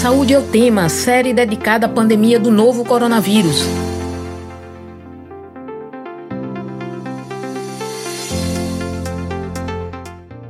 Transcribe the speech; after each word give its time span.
Saúde 0.00 0.34
é 0.34 0.38
o 0.38 0.42
tema, 0.42 0.88
série 0.88 1.32
dedicada 1.32 1.86
à 1.86 1.88
pandemia 1.88 2.38
do 2.38 2.50
novo 2.50 2.84
coronavírus. 2.84 3.64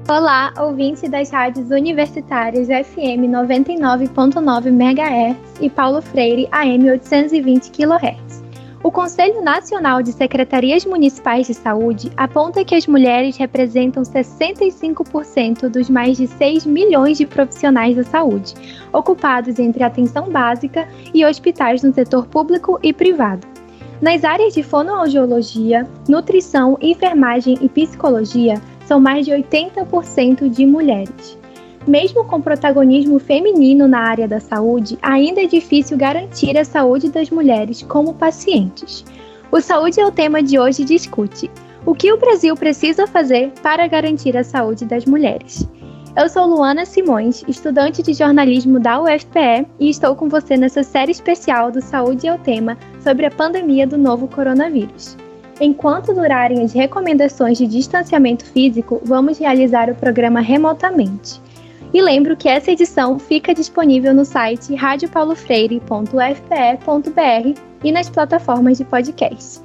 Olá, 0.09 0.53
ouvinte 0.59 1.09
das 1.09 1.31
rádios 1.31 1.71
universitárias 1.71 2.69
FM 2.69 3.29
99.9 3.31 4.69
MHz 4.69 5.37
e 5.61 5.69
Paulo 5.69 6.01
Freire 6.01 6.49
AM 6.51 6.91
820 6.91 7.71
kHz. 7.71 8.42
O 8.85 8.91
Conselho 8.91 9.41
Nacional 9.43 10.03
de 10.03 10.11
Secretarias 10.11 10.85
Municipais 10.85 11.47
de 11.47 11.55
Saúde 11.55 12.11
aponta 12.17 12.65
que 12.65 12.75
as 12.75 12.85
mulheres 12.85 13.37
representam 13.37 14.03
65% 14.03 15.69
dos 15.69 15.89
mais 15.89 16.17
de 16.17 16.27
6 16.27 16.67
milhões 16.67 17.17
de 17.17 17.25
profissionais 17.25 17.95
da 17.95 18.03
saúde, 18.03 18.55
ocupados 18.93 19.61
entre 19.61 19.85
atenção 19.85 20.29
básica 20.29 20.89
e 21.15 21.25
hospitais 21.25 21.85
no 21.85 21.95
setor 21.95 22.27
público 22.27 22.81
e 22.83 22.93
privado. 22.93 23.47
Nas 24.01 24.25
áreas 24.25 24.53
de 24.53 24.65
fonoaudiologia, 24.65 25.89
nutrição, 26.09 26.77
enfermagem 26.81 27.57
e 27.61 27.69
psicologia, 27.69 28.61
são 28.85 28.99
mais 28.99 29.25
de 29.25 29.31
80% 29.31 30.51
de 30.51 30.67
mulheres. 30.67 31.39
Mesmo 31.87 32.25
com 32.25 32.41
protagonismo 32.41 33.19
feminino 33.19 33.89
na 33.89 33.99
área 33.99 34.29
da 34.29 34.39
saúde, 34.39 34.99
ainda 35.03 35.43
é 35.43 35.47
difícil 35.47 35.97
garantir 35.97 36.57
a 36.57 36.65
saúde 36.65 37.11
das 37.11 37.29
mulheres 37.31 37.83
como 37.83 38.15
pacientes. 38.15 39.05
O 39.51 39.61
Saúde 39.61 40.01
é 40.01 40.07
o 40.07 40.13
tema 40.13 40.43
de 40.43 40.59
hoje 40.59 40.85
discute 40.85 41.51
o 41.85 41.95
que 41.95 42.13
o 42.13 42.17
Brasil 42.17 42.55
precisa 42.57 43.07
fazer 43.07 43.53
para 43.63 43.87
garantir 43.87 44.37
a 44.37 44.45
saúde 44.45 44.85
das 44.85 45.05
mulheres. 45.05 45.69
Eu 46.17 46.29
sou 46.29 46.47
Luana 46.47 46.85
Simões, 46.85 47.43
estudante 47.49 48.03
de 48.03 48.13
jornalismo 48.13 48.79
da 48.79 49.01
UFPE, 49.01 49.67
e 49.81 49.91
estou 49.91 50.15
com 50.15 50.29
você 50.29 50.57
nessa 50.57 50.83
série 50.83 51.11
especial 51.11 51.71
do 51.71 51.83
Saúde 51.83 52.27
é 52.27 52.35
o 52.35 52.39
Tema 52.39 52.79
sobre 53.03 53.27
a 53.27 53.31
pandemia 53.31 53.87
do 53.87 53.99
novo 53.99 54.29
coronavírus. 54.29 55.17
Enquanto 55.61 56.15
durarem 56.15 56.63
as 56.63 56.73
recomendações 56.73 57.59
de 57.59 57.67
distanciamento 57.67 58.45
físico, 58.45 59.01
vamos 59.05 59.39
realizar 59.39 59.91
o 59.91 59.95
programa 59.95 60.41
remotamente. 60.41 61.41
E 61.93 62.01
lembro 62.01 62.37
que 62.37 62.49
essa 62.49 62.71
edição 62.71 63.19
fica 63.19 63.55
disponível 63.55 64.15
no 64.15 64.25
site 64.25 64.75
radiopaulofreire.fpe.br 64.75 67.61
e 67.85 67.93
nas 67.93 68.09
plataformas 68.09 68.79
de 68.79 68.85
podcast. 68.85 69.61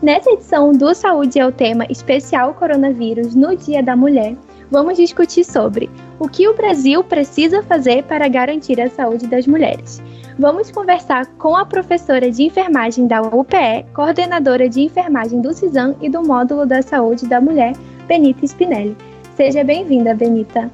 Nessa 0.00 0.30
edição 0.30 0.72
do 0.72 0.94
Saúde 0.94 1.38
é 1.38 1.46
o 1.46 1.52
tema 1.52 1.84
especial 1.90 2.54
coronavírus 2.54 3.34
no 3.34 3.54
Dia 3.54 3.82
da 3.82 3.94
Mulher, 3.94 4.34
vamos 4.70 4.96
discutir 4.96 5.44
sobre 5.44 5.90
o 6.18 6.26
que 6.26 6.48
o 6.48 6.54
Brasil 6.54 7.04
precisa 7.04 7.62
fazer 7.62 8.04
para 8.04 8.26
garantir 8.26 8.80
a 8.80 8.88
saúde 8.88 9.26
das 9.26 9.46
mulheres. 9.46 10.02
Vamos 10.38 10.70
conversar 10.70 11.26
com 11.36 11.54
a 11.54 11.66
professora 11.66 12.30
de 12.30 12.44
enfermagem 12.44 13.06
da 13.06 13.20
UPE, 13.20 13.84
coordenadora 13.92 14.66
de 14.66 14.80
enfermagem 14.80 15.42
do 15.42 15.52
CISAM 15.52 15.94
e 16.00 16.08
do 16.08 16.22
Módulo 16.22 16.64
da 16.64 16.80
Saúde 16.80 17.26
da 17.26 17.38
Mulher, 17.38 17.74
Benita 18.06 18.46
Spinelli. 18.46 18.96
Seja 19.36 19.62
bem-vinda, 19.62 20.14
Benita. 20.14 20.70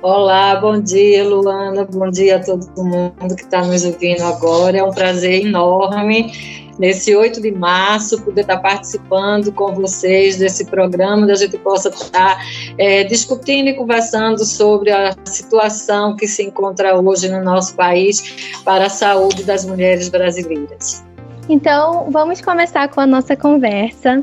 Olá, 0.00 0.54
bom 0.54 0.80
dia, 0.80 1.28
Luana. 1.28 1.84
Bom 1.84 2.08
dia 2.08 2.36
a 2.36 2.44
todo 2.44 2.64
mundo 2.76 3.34
que 3.34 3.42
está 3.42 3.64
nos 3.64 3.84
ouvindo 3.84 4.22
agora. 4.22 4.78
É 4.78 4.84
um 4.84 4.92
prazer 4.92 5.44
enorme 5.44 6.68
nesse 6.78 7.16
8 7.16 7.40
de 7.40 7.50
março, 7.50 8.22
poder 8.22 8.42
estar 8.42 8.58
participando 8.58 9.50
com 9.50 9.74
vocês 9.74 10.36
desse 10.36 10.66
programa, 10.66 11.26
da 11.26 11.34
gente 11.34 11.58
possa 11.58 11.88
estar 11.88 12.38
é, 12.78 13.02
discutindo 13.02 13.70
e 13.70 13.74
conversando 13.74 14.44
sobre 14.44 14.92
a 14.92 15.16
situação 15.24 16.14
que 16.14 16.28
se 16.28 16.44
encontra 16.44 16.96
hoje 17.00 17.28
no 17.28 17.42
nosso 17.42 17.74
país 17.74 18.60
para 18.64 18.86
a 18.86 18.90
saúde 18.90 19.42
das 19.42 19.64
mulheres 19.64 20.08
brasileiras. 20.08 21.04
Então, 21.48 22.06
vamos 22.08 22.40
começar 22.40 22.88
com 22.88 23.00
a 23.00 23.06
nossa 23.06 23.34
conversa. 23.34 24.22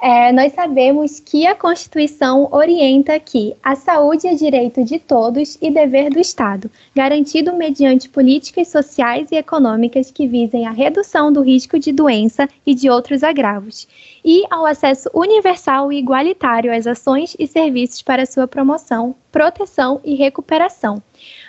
É, 0.00 0.30
nós 0.30 0.52
sabemos 0.52 1.20
que 1.20 1.46
a 1.46 1.54
Constituição 1.54 2.48
orienta 2.52 3.18
que 3.18 3.56
a 3.62 3.74
saúde 3.74 4.26
é 4.26 4.34
direito 4.34 4.84
de 4.84 4.98
todos 4.98 5.56
e 5.60 5.70
dever 5.70 6.10
do 6.10 6.18
Estado, 6.18 6.70
garantido 6.94 7.54
mediante 7.54 8.06
políticas 8.06 8.68
sociais 8.68 9.28
e 9.32 9.36
econômicas 9.36 10.10
que 10.10 10.26
visem 10.26 10.66
a 10.66 10.70
redução 10.70 11.32
do 11.32 11.40
risco 11.40 11.78
de 11.78 11.92
doença 11.92 12.46
e 12.66 12.74
de 12.74 12.90
outros 12.90 13.22
agravos, 13.22 13.88
e 14.22 14.44
ao 14.50 14.66
acesso 14.66 15.08
universal 15.14 15.90
e 15.90 15.98
igualitário 15.98 16.74
às 16.74 16.86
ações 16.86 17.34
e 17.38 17.46
serviços 17.46 18.02
para 18.02 18.26
sua 18.26 18.46
promoção, 18.46 19.14
proteção 19.32 19.98
e 20.04 20.14
recuperação. 20.14 21.02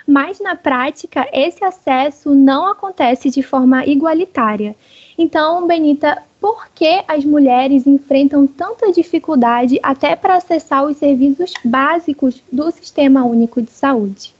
Mas, 0.08 0.40
na 0.40 0.56
prática, 0.56 1.28
esse 1.34 1.66
acesso 1.66 2.34
não 2.34 2.66
acontece 2.66 3.30
de 3.30 3.44
forma 3.44 3.86
igualitária. 3.86 4.74
Então, 5.18 5.68
Benita, 5.68 6.24
por 6.40 6.70
que 6.70 7.04
as 7.08 7.26
mulheres 7.26 7.88
enfrentam 7.88 8.46
tanta 8.46 8.92
dificuldade 8.92 9.80
até 9.82 10.16
para 10.16 10.36
acessar 10.36 10.86
os 10.86 10.98
serviços 10.98 11.54
básicos 11.64 12.42
do 12.52 12.70
Sistema 12.72 13.26
Único 13.26 13.62
de 13.62 13.72
Saúde? 13.72 14.34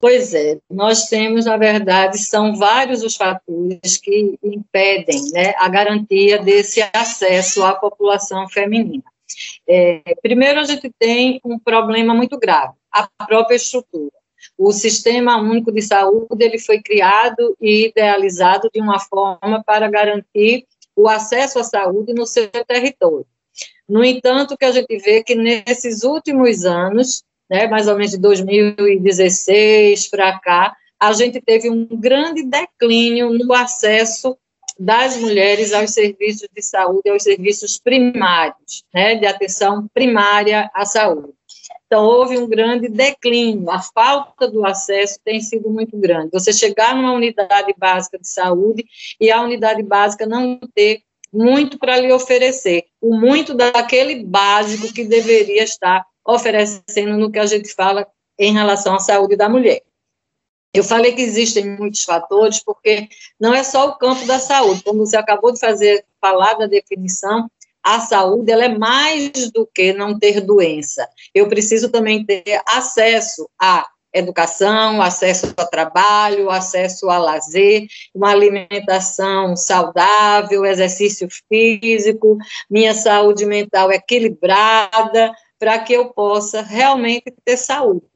Pois 0.00 0.34
é, 0.34 0.58
nós 0.68 1.08
temos, 1.08 1.44
na 1.44 1.56
verdade, 1.56 2.18
são 2.18 2.56
vários 2.56 3.04
os 3.04 3.14
fatores 3.14 3.96
que 3.98 4.36
impedem 4.42 5.30
né, 5.32 5.54
a 5.56 5.68
garantia 5.68 6.42
desse 6.42 6.82
acesso 6.92 7.64
à 7.64 7.72
população 7.72 8.48
feminina. 8.48 9.04
É, 9.66 10.02
primeiro, 10.20 10.58
a 10.58 10.64
gente 10.64 10.90
tem 10.98 11.40
um 11.44 11.56
problema 11.56 12.14
muito 12.14 12.36
grave, 12.36 12.74
a 12.90 13.08
própria 13.24 13.54
estrutura. 13.54 14.10
O 14.58 14.72
Sistema 14.72 15.40
Único 15.40 15.70
de 15.70 15.80
Saúde 15.80 16.44
ele 16.44 16.58
foi 16.58 16.82
criado 16.82 17.56
e 17.60 17.86
idealizado 17.86 18.68
de 18.74 18.80
uma 18.80 18.98
forma 18.98 19.62
para 19.64 19.88
garantir 19.88 20.66
o 20.96 21.08
acesso 21.08 21.58
à 21.58 21.64
saúde 21.64 22.12
no 22.12 22.26
seu 22.26 22.48
território. 22.48 23.26
No 23.88 24.04
entanto, 24.04 24.56
que 24.56 24.64
a 24.64 24.72
gente 24.72 24.96
vê 24.98 25.22
que 25.22 25.34
nesses 25.34 26.02
últimos 26.02 26.64
anos, 26.64 27.22
né, 27.50 27.66
mais 27.66 27.88
ou 27.88 27.96
menos 27.96 28.12
de 28.12 28.18
2016 28.18 30.08
para 30.08 30.38
cá, 30.38 30.74
a 30.98 31.12
gente 31.12 31.40
teve 31.40 31.68
um 31.68 31.86
grande 31.86 32.44
declínio 32.44 33.30
no 33.30 33.52
acesso 33.52 34.36
das 34.78 35.16
mulheres 35.16 35.72
aos 35.72 35.90
serviços 35.90 36.48
de 36.54 36.62
saúde, 36.62 37.10
aos 37.10 37.22
serviços 37.22 37.78
primários, 37.78 38.84
né, 38.94 39.16
de 39.16 39.26
atenção 39.26 39.86
primária 39.92 40.70
à 40.74 40.84
saúde. 40.84 41.34
Então, 41.86 42.04
houve 42.04 42.38
um 42.38 42.48
grande 42.48 42.88
declínio, 42.88 43.70
a 43.70 43.80
falta 43.80 44.48
do 44.48 44.64
acesso 44.64 45.18
tem 45.24 45.40
sido 45.40 45.70
muito 45.70 45.96
grande. 45.96 46.30
Você 46.32 46.52
chegar 46.52 46.94
numa 46.94 47.12
unidade 47.12 47.74
básica 47.76 48.18
de 48.18 48.28
saúde 48.28 48.84
e 49.20 49.30
a 49.30 49.40
unidade 49.42 49.82
básica 49.82 50.26
não 50.26 50.58
ter 50.74 51.02
muito 51.32 51.78
para 51.78 51.98
lhe 51.98 52.12
oferecer, 52.12 52.84
o 53.00 53.16
muito 53.16 53.54
daquele 53.54 54.22
básico 54.22 54.92
que 54.92 55.04
deveria 55.04 55.62
estar 55.62 56.04
oferecendo 56.26 57.16
no 57.16 57.30
que 57.30 57.38
a 57.38 57.46
gente 57.46 57.72
fala 57.72 58.06
em 58.38 58.52
relação 58.52 58.94
à 58.94 58.98
saúde 58.98 59.36
da 59.36 59.48
mulher. 59.48 59.82
Eu 60.74 60.84
falei 60.84 61.12
que 61.12 61.22
existem 61.22 61.76
muitos 61.76 62.02
fatores, 62.02 62.62
porque 62.62 63.08
não 63.38 63.54
é 63.54 63.62
só 63.62 63.88
o 63.88 63.96
campo 63.96 64.26
da 64.26 64.38
saúde, 64.38 64.82
como 64.82 65.04
você 65.04 65.16
acabou 65.16 65.52
de 65.52 65.60
fazer, 65.60 66.04
falar 66.20 66.54
da 66.54 66.66
definição, 66.66 67.50
a 67.82 68.00
saúde 68.00 68.50
ela 68.50 68.64
é 68.64 68.78
mais 68.78 69.30
do 69.50 69.66
que 69.66 69.92
não 69.92 70.18
ter 70.18 70.40
doença. 70.40 71.08
Eu 71.34 71.48
preciso 71.48 71.90
também 71.90 72.24
ter 72.24 72.62
acesso 72.66 73.48
à 73.60 73.86
educação, 74.12 75.00
acesso 75.00 75.52
ao 75.56 75.68
trabalho, 75.68 76.50
acesso 76.50 77.08
ao 77.08 77.22
lazer, 77.22 77.86
uma 78.14 78.30
alimentação 78.30 79.56
saudável, 79.56 80.66
exercício 80.66 81.26
físico, 81.48 82.36
minha 82.70 82.94
saúde 82.94 83.46
mental 83.46 83.90
equilibrada, 83.90 85.32
para 85.58 85.78
que 85.78 85.92
eu 85.94 86.12
possa 86.12 86.60
realmente 86.60 87.32
ter 87.44 87.56
saúde. 87.56 88.11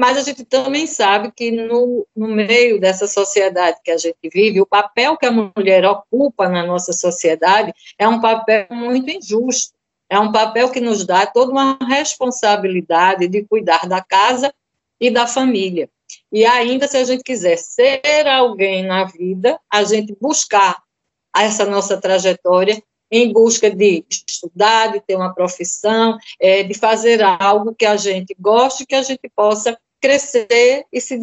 Mas 0.00 0.16
a 0.16 0.22
gente 0.22 0.44
também 0.44 0.86
sabe 0.86 1.32
que 1.32 1.50
no, 1.50 2.06
no 2.14 2.28
meio 2.28 2.78
dessa 2.80 3.08
sociedade 3.08 3.78
que 3.82 3.90
a 3.90 3.96
gente 3.96 4.16
vive, 4.32 4.60
o 4.60 4.66
papel 4.66 5.16
que 5.16 5.26
a 5.26 5.32
mulher 5.32 5.84
ocupa 5.84 6.48
na 6.48 6.64
nossa 6.64 6.92
sociedade 6.92 7.72
é 7.98 8.06
um 8.06 8.20
papel 8.20 8.66
muito 8.70 9.10
injusto. 9.10 9.76
É 10.10 10.18
um 10.18 10.30
papel 10.30 10.70
que 10.70 10.80
nos 10.80 11.04
dá 11.04 11.26
toda 11.26 11.50
uma 11.50 11.76
responsabilidade 11.86 13.28
de 13.28 13.44
cuidar 13.44 13.86
da 13.86 14.00
casa 14.00 14.54
e 15.00 15.10
da 15.10 15.26
família. 15.26 15.90
E 16.32 16.46
ainda, 16.46 16.86
se 16.86 16.96
a 16.96 17.04
gente 17.04 17.22
quiser 17.22 17.58
ser 17.58 18.26
alguém 18.26 18.86
na 18.86 19.04
vida, 19.04 19.60
a 19.70 19.82
gente 19.84 20.16
buscar 20.18 20.80
essa 21.36 21.66
nossa 21.66 22.00
trajetória 22.00 22.82
em 23.10 23.32
busca 23.32 23.70
de 23.70 24.04
estudar, 24.10 24.92
de 24.92 25.00
ter 25.00 25.16
uma 25.16 25.34
profissão, 25.34 26.16
é, 26.40 26.62
de 26.62 26.74
fazer 26.74 27.22
algo 27.22 27.74
que 27.74 27.86
a 27.86 27.96
gente 27.96 28.34
goste, 28.38 28.86
que 28.86 28.94
a 28.94 29.02
gente 29.02 29.28
possa 29.34 29.78
crescer 30.00 30.86
e 30.92 31.00
se 31.00 31.18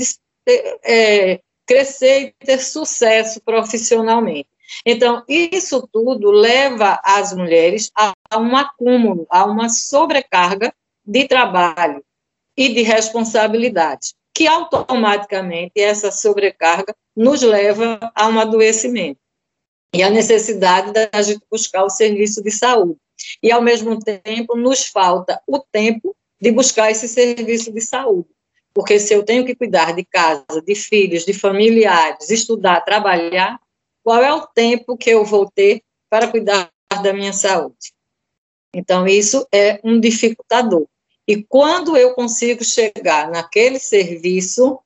é, 0.84 1.40
crescer 1.66 2.36
e 2.42 2.46
ter 2.46 2.60
sucesso 2.60 3.42
profissionalmente. 3.42 4.50
Então, 4.86 5.24
isso 5.28 5.88
tudo 5.92 6.32
leva 6.32 7.00
as 7.04 7.34
mulheres 7.34 7.92
a, 7.96 8.14
um 8.38 8.56
acúmulo, 8.56 9.26
a 9.30 9.46
uma 9.46 9.70
sobrecarga 9.70 10.74
de 11.06 11.28
trabalho 11.28 12.04
e 12.58 12.74
de 12.74 12.82
responsabilidade. 12.82 14.14
que 14.36 14.48
automaticamente 14.48 15.72
essa 15.78 16.12
sobrecarga 16.12 16.94
nos 17.16 17.42
leva 17.42 17.98
a 18.14 18.28
um 18.28 18.38
adoecimento 18.38 19.18
e 19.94 20.04
a 20.04 20.10
necessidade 20.10 20.92
da 20.92 21.22
gente 21.22 21.42
buscar 21.50 21.86
o 21.86 21.90
serviço 21.90 22.44
de 22.44 22.52
saúde. 22.52 23.00
E, 23.42 23.50
ao 23.50 23.62
mesmo 23.62 23.98
tempo, 23.98 24.58
nos 24.58 24.88
falta 24.88 25.42
o 25.48 25.58
tempo 25.58 26.14
de 26.42 26.52
buscar 26.52 26.92
esse 26.92 27.08
serviço 27.08 27.72
de 27.72 27.80
saúde. 27.80 28.28
Porque 28.76 29.00
se 29.00 29.14
eu 29.14 29.24
tenho 29.24 29.46
que 29.46 29.56
cuidar 29.56 29.94
de 29.96 30.04
casa, 30.04 30.62
de 30.62 30.76
filhos, 30.76 31.24
de 31.24 31.32
familiares, 31.32 32.30
estudar, 32.30 32.82
trabalhar, 32.82 33.58
qual 34.04 34.22
é 34.22 34.34
o 34.34 34.46
tempo 34.46 34.98
que 34.98 35.10
eu 35.10 35.24
vou 35.24 35.50
ter 35.50 35.82
para 36.10 36.28
cuidar 36.28 36.70
da 37.02 37.14
minha 37.14 37.32
saúde? 37.32 37.94
Então, 38.74 39.08
isso 39.08 39.48
é 39.50 39.80
um 39.82 39.98
dificultador. 39.98 40.86
E 41.26 41.42
quando 41.42 41.96
eu 41.96 42.14
consigo 42.14 42.66
chegar 42.66 43.32
naquele 43.32 43.80
serviço, 43.80 44.78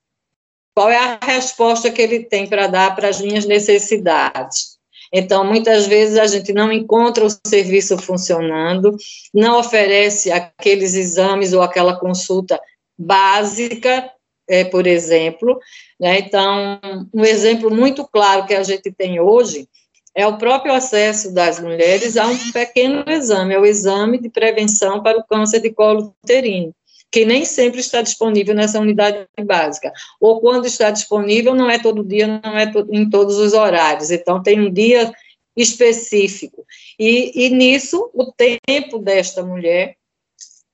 qual 0.75 0.91
é 0.91 0.97
a 0.97 1.19
resposta 1.25 1.89
que 1.89 2.01
ele 2.01 2.23
tem 2.23 2.47
para 2.47 2.67
dar 2.67 2.95
para 2.95 3.07
as 3.07 3.19
minhas 3.19 3.45
necessidades? 3.45 4.77
Então, 5.11 5.43
muitas 5.43 5.87
vezes 5.87 6.19
a 6.19 6.27
gente 6.27 6.53
não 6.53 6.71
encontra 6.71 7.25
o 7.25 7.29
serviço 7.47 7.97
funcionando, 7.97 8.95
não 9.33 9.59
oferece 9.59 10.31
aqueles 10.31 10.93
exames 10.93 11.53
ou 11.53 11.63
aquela 11.63 11.99
consulta 11.99 12.61
básica, 12.99 14.11
é, 14.49 14.65
por 14.65 14.85
exemplo. 14.85 15.57
Né? 15.97 16.19
Então, 16.19 16.81
um 17.13 17.23
exemplo 17.23 17.73
muito 17.73 18.05
claro 18.05 18.45
que 18.45 18.53
a 18.53 18.63
gente 18.63 18.91
tem 18.91 19.21
hoje 19.21 19.69
é 20.15 20.27
o 20.27 20.37
próprio 20.37 20.73
acesso 20.73 21.33
das 21.33 21.59
mulheres 21.59 22.17
a 22.17 22.27
um 22.27 22.51
pequeno 22.51 23.05
exame, 23.07 23.53
é 23.53 23.59
o 23.59 23.65
exame 23.65 24.19
de 24.19 24.29
prevenção 24.29 25.01
para 25.01 25.17
o 25.17 25.23
câncer 25.23 25.61
de 25.61 25.71
colo 25.71 26.13
uterino, 26.23 26.73
que 27.11 27.23
nem 27.23 27.45
sempre 27.45 27.79
está 27.79 28.01
disponível 28.01 28.53
nessa 28.53 28.79
unidade 28.79 29.25
básica, 29.45 29.93
ou 30.19 30.41
quando 30.41 30.65
está 30.65 30.89
disponível, 30.89 31.53
não 31.55 31.69
é 31.69 31.79
todo 31.79 32.03
dia, 32.03 32.41
não 32.43 32.57
é 32.57 32.65
to 32.65 32.87
em 32.91 33.07
todos 33.07 33.37
os 33.37 33.53
horários, 33.53 34.09
então 34.11 34.41
tem 34.41 34.59
um 34.59 34.73
dia 34.73 35.13
específico, 35.55 36.65
e, 36.99 37.45
e 37.45 37.49
nisso 37.49 38.09
o 38.13 38.33
tempo 38.33 38.97
desta 38.97 39.43
mulher 39.43 39.95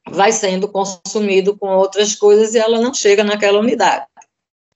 vai 0.09 0.31
sendo 0.31 0.67
consumido 0.67 1.57
com 1.57 1.67
outras 1.67 2.15
coisas 2.15 2.53
e 2.53 2.59
ela 2.59 2.79
não 2.79 2.93
chega 2.93 3.23
naquela 3.23 3.59
unidade. 3.59 4.05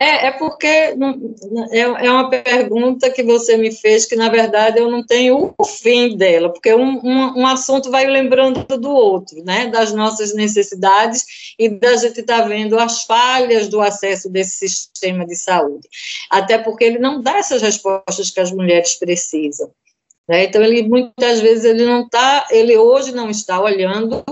É, 0.02 0.28
é 0.28 0.31
porque 0.31 0.66
é, 0.66 1.80
é 1.81 2.10
uma 2.10 2.30
pergunta 2.30 3.10
que 3.10 3.22
você 3.22 3.58
me 3.58 3.70
fez 3.70 4.06
que, 4.06 4.16
na 4.16 4.30
verdade, 4.30 4.80
eu 4.80 4.90
não 4.90 5.06
tenho 5.06 5.54
o 5.58 5.66
fim 5.66 6.16
dela, 6.16 6.50
porque 6.54 6.74
um, 6.74 7.06
um, 7.06 7.40
um 7.42 7.46
assunto 7.46 7.92
vai 7.92 8.06
lembrando 8.06 8.66
do 8.78 8.90
outro, 8.90 9.44
né, 9.44 9.68
das 9.68 9.92
nossas 9.92 10.34
necessidades 10.34 11.54
e 11.60 11.68
da 11.68 11.98
gente 11.98 12.22
estar 12.22 12.44
tá 12.44 12.48
vendo 12.48 12.80
as 12.80 13.04
falhas 13.04 13.68
do 13.68 13.82
acesso 13.82 14.30
desse 14.30 14.70
sistema 14.70 15.25
de 15.25 15.36
saúde. 15.36 15.86
Até 16.32 16.58
porque 16.58 16.86
ele 16.86 17.00
não 17.00 17.22
dá 17.22 17.38
essas 17.38 17.62
respostas 17.62 18.32
que 18.32 18.40
as 18.40 18.54
mulheres 18.54 18.98
precisam. 18.98 19.70
Né? 20.30 20.46
Então, 20.46 20.64
ele 20.64 20.88
muitas 20.88 21.42
vezes 21.42 21.66
ele 21.66 21.86
não 21.86 22.04
está, 22.04 22.48
ele 22.52 22.78
hoje 22.78 23.12
não 23.12 23.30
está 23.30 23.60
olhando 23.60 24.24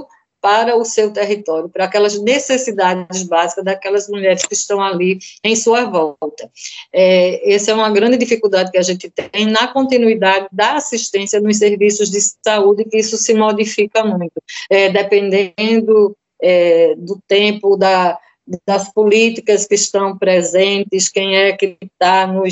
para 0.48 0.78
o 0.78 0.86
seu 0.86 1.12
território, 1.12 1.68
para 1.68 1.84
aquelas 1.84 2.18
necessidades 2.22 3.24
básicas 3.24 3.66
daquelas 3.66 4.08
mulheres 4.08 4.46
que 4.46 4.54
estão 4.54 4.82
ali 4.82 5.20
em 5.44 5.58
sua 5.58 5.84
volta. 5.84 6.50
É, 6.94 7.54
essa 7.54 7.72
é 7.72 7.74
uma 7.74 7.92
grande 7.92 8.16
dificuldade 8.16 8.72
que 8.72 8.78
a 8.78 8.82
gente 8.82 9.10
tem 9.10 9.46
na 9.46 9.68
continuidade 9.68 10.48
da 10.50 10.76
assistência 10.76 11.42
nos 11.42 11.58
serviços 11.58 12.10
de 12.10 12.20
saúde, 12.42 12.86
que 12.86 12.98
isso 12.98 13.18
se 13.18 13.34
modifica 13.34 14.06
muito, 14.06 14.42
é, 14.70 14.90
dependendo 14.90 16.16
é, 16.42 16.96
do 16.96 17.20
tempo, 17.28 17.76
da, 17.76 18.18
das 18.66 18.94
políticas 18.94 19.68
que 19.68 19.76
estão 19.76 20.18
presentes, 20.18 21.10
quem 21.10 21.36
é 21.36 21.58
que 21.58 21.76
está 21.82 22.26
no, 22.26 22.44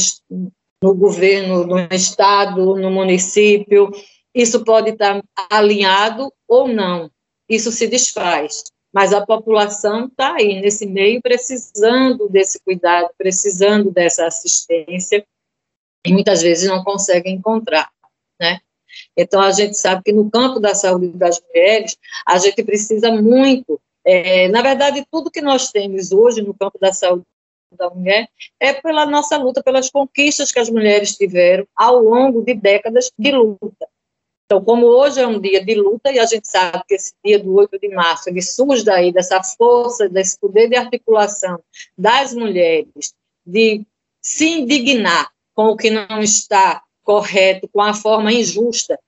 no 0.83 0.94
governo, 0.94 1.65
no 1.65 1.80
estado, 1.95 2.75
no 2.75 2.91
município, 2.91 3.89
isso 4.33 4.65
pode 4.65 4.89
estar 4.89 5.24
alinhado 5.50 6.30
ou 6.45 6.68
não 6.68 7.09
isso 7.50 7.71
se 7.71 7.88
desfaz. 7.88 8.63
Mas 8.94 9.12
a 9.12 9.25
população 9.25 10.06
está 10.06 10.36
aí 10.36 10.62
nesse 10.62 10.86
meio 10.86 11.21
precisando 11.21 12.30
desse 12.30 12.59
cuidado, 12.62 13.09
precisando 13.18 13.92
dessa 13.92 14.25
assistência, 14.25 15.25
e 16.06 16.13
muitas 16.13 16.42
vezes 16.42 16.69
não 16.69 16.83
consegue 16.83 17.30
encontrar, 17.30 17.89
né? 18.39 18.62
Então, 19.18 19.42
a 19.42 19.51
gente 19.51 19.77
sabe 19.77 20.03
que 20.03 20.13
no 20.13 20.30
campo 20.30 20.59
da 20.59 20.74
saúde 20.74 21.09
das 21.09 21.42
mulheres, 21.42 21.97
a 22.25 22.38
gente 22.38 22.63
precisa 22.63 23.12
muito, 23.12 23.81
é, 24.06 24.48
na 24.48 24.62
verdade, 24.62 25.06
tudo 25.12 25.31
que 25.31 25.41
nós 25.41 25.71
temos 25.71 26.12
hoje 26.12 26.41
no 26.41 26.53
campo 26.53 26.77
da 26.80 26.94
saúde 26.94 27.25
da 27.75 27.89
mulher 27.89 28.30
é 28.59 28.74
pela 28.74 29.06
nossa 29.06 29.36
luta, 29.38 29.62
pelas 29.62 29.89
conquistas 29.89 30.51
que 30.51 30.59
as 30.59 30.69
mulheres 30.69 31.18
tiveram 31.18 31.68
ao 31.75 32.00
longo 32.00 32.41
de 32.41 32.53
décadas 32.53 33.12
de 33.18 33.31
luta. 33.31 33.88
Então, 34.45 34.63
como 34.63 34.86
hoje 34.86 35.19
é 35.19 35.25
um 35.25 35.39
dia 35.39 35.63
de 35.63 35.74
luta, 35.74 36.12
e 36.12 36.19
a 36.19 36.25
gente 36.25 36.47
sabe 36.47 36.83
que 36.88 36.94
esse 36.94 37.13
dia 37.25 37.39
do 37.39 37.56
8 37.56 37.80
de 37.80 37.89
março, 37.89 38.30
ele 38.30 38.44
surge 38.44 38.86
daí 38.86 39.12
dessa 39.12 39.42
força, 39.44 40.07
desse 40.07 40.39
poder 40.39 40.69
de 40.69 40.75
articulação 40.75 41.59
das 41.97 42.31
mulheres, 42.31 43.15
de 43.44 43.83
se 44.21 44.47
indignar 44.47 45.31
com 45.56 45.69
o 45.69 45.75
que 45.75 45.89
não 45.89 46.21
está 46.21 46.83
correto, 47.03 47.68
com 47.68 47.81
a 47.81 47.94
forma 47.94 48.31
injusta 48.31 49.00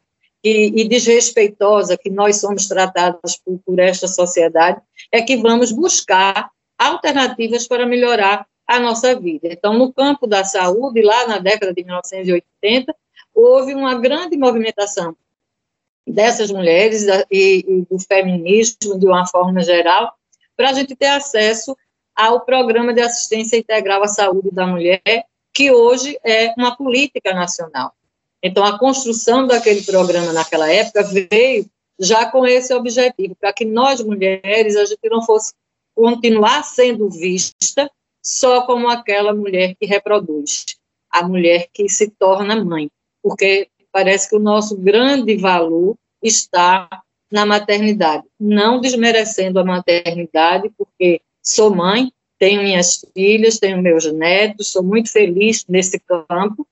e, 0.43 0.81
e 0.81 0.87
desrespeitosa 0.87 1.97
que 1.97 2.09
nós 2.09 2.39
somos 2.39 2.67
tratadas 2.67 3.37
por, 3.37 3.59
por 3.63 3.79
esta 3.79 4.07
sociedade, 4.07 4.81
é 5.11 5.21
que 5.21 5.37
vamos 5.37 5.71
buscar 5.71 6.49
alternativas 6.79 7.67
para 7.67 7.85
melhorar 7.85 8.47
a 8.65 8.79
nossa 8.79 9.17
vida. 9.19 9.49
Então, 9.51 9.77
no 9.77 9.93
campo 9.93 10.25
da 10.25 10.43
saúde, 10.43 11.01
lá 11.01 11.27
na 11.27 11.37
década 11.37 11.73
de 11.73 11.83
1980, 11.83 12.95
houve 13.33 13.75
uma 13.75 13.95
grande 13.95 14.35
movimentação 14.35 15.15
dessas 16.11 16.51
mulheres 16.51 17.05
e, 17.29 17.65
e 17.67 17.81
do 17.89 17.99
feminismo 17.99 18.97
de 18.97 19.05
uma 19.05 19.27
forma 19.27 19.61
geral, 19.61 20.13
para 20.55 20.69
a 20.69 20.73
gente 20.73 20.95
ter 20.95 21.07
acesso 21.07 21.75
ao 22.15 22.41
programa 22.41 22.93
de 22.93 23.01
assistência 23.01 23.57
integral 23.57 24.03
à 24.03 24.07
saúde 24.07 24.49
da 24.51 24.65
mulher, 24.65 25.01
que 25.53 25.71
hoje 25.71 26.17
é 26.23 26.53
uma 26.57 26.75
política 26.75 27.33
nacional. 27.33 27.93
Então, 28.41 28.63
a 28.63 28.77
construção 28.79 29.45
daquele 29.45 29.81
programa 29.83 30.31
naquela 30.31 30.71
época 30.71 31.03
veio 31.03 31.65
já 31.99 32.29
com 32.29 32.45
esse 32.45 32.73
objetivo, 32.73 33.35
para 33.35 33.51
que 33.51 33.65
nós 33.65 34.01
mulheres, 34.01 34.75
a 34.75 34.85
gente 34.85 35.09
não 35.09 35.21
fosse 35.23 35.53
continuar 35.95 36.63
sendo 36.63 37.09
vista 37.09 37.89
só 38.21 38.65
como 38.65 38.87
aquela 38.87 39.33
mulher 39.33 39.75
que 39.79 39.85
reproduz, 39.85 40.65
a 41.09 41.27
mulher 41.27 41.67
que 41.73 41.89
se 41.89 42.11
torna 42.11 42.63
mãe, 42.63 42.89
porque 43.23 43.69
parece 43.97 44.29
que 44.29 44.35
o 44.35 44.39
nosso 44.39 44.77
grande 44.77 45.35
valor 45.37 45.97
está 46.21 46.87
na 47.31 47.47
maternidade. 47.47 48.23
Não 48.39 48.79
desmerecendo 48.79 49.59
a 49.59 49.65
maternidade, 49.65 50.69
porque 50.77 51.19
sou 51.41 51.73
mãe, 51.73 52.11
tenho 52.37 52.61
minhas 52.61 53.03
filhas, 53.11 53.57
tenho 53.57 53.81
meus 53.81 54.05
netos, 54.13 54.71
sou 54.71 54.83
muito 54.83 55.11
feliz 55.11 55.65
nesse 55.67 55.99
campo, 55.99 56.67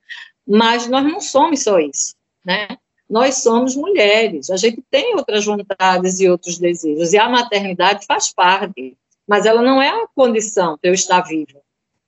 mas 0.48 0.86
nós 0.86 1.04
não 1.04 1.20
somos 1.20 1.64
só 1.64 1.80
isso, 1.80 2.14
né? 2.46 2.68
Nós 3.10 3.42
somos 3.42 3.76
mulheres, 3.76 4.52
a 4.52 4.58
gente 4.58 4.84
tem 4.92 5.16
outras 5.16 5.46
vontades 5.46 6.20
e 6.20 6.30
outros 6.30 6.60
desejos, 6.60 7.12
e 7.12 7.18
a 7.18 7.28
maternidade 7.28 8.06
faz 8.06 8.32
parte, 8.32 8.96
mas 9.28 9.48
ela 9.48 9.64
não 9.64 9.82
é 9.82 9.90
a 9.90 10.08
condição 10.14 10.78
para 10.78 10.92
eu 10.92 10.94
estar 10.94 11.22
viva. 11.22 11.60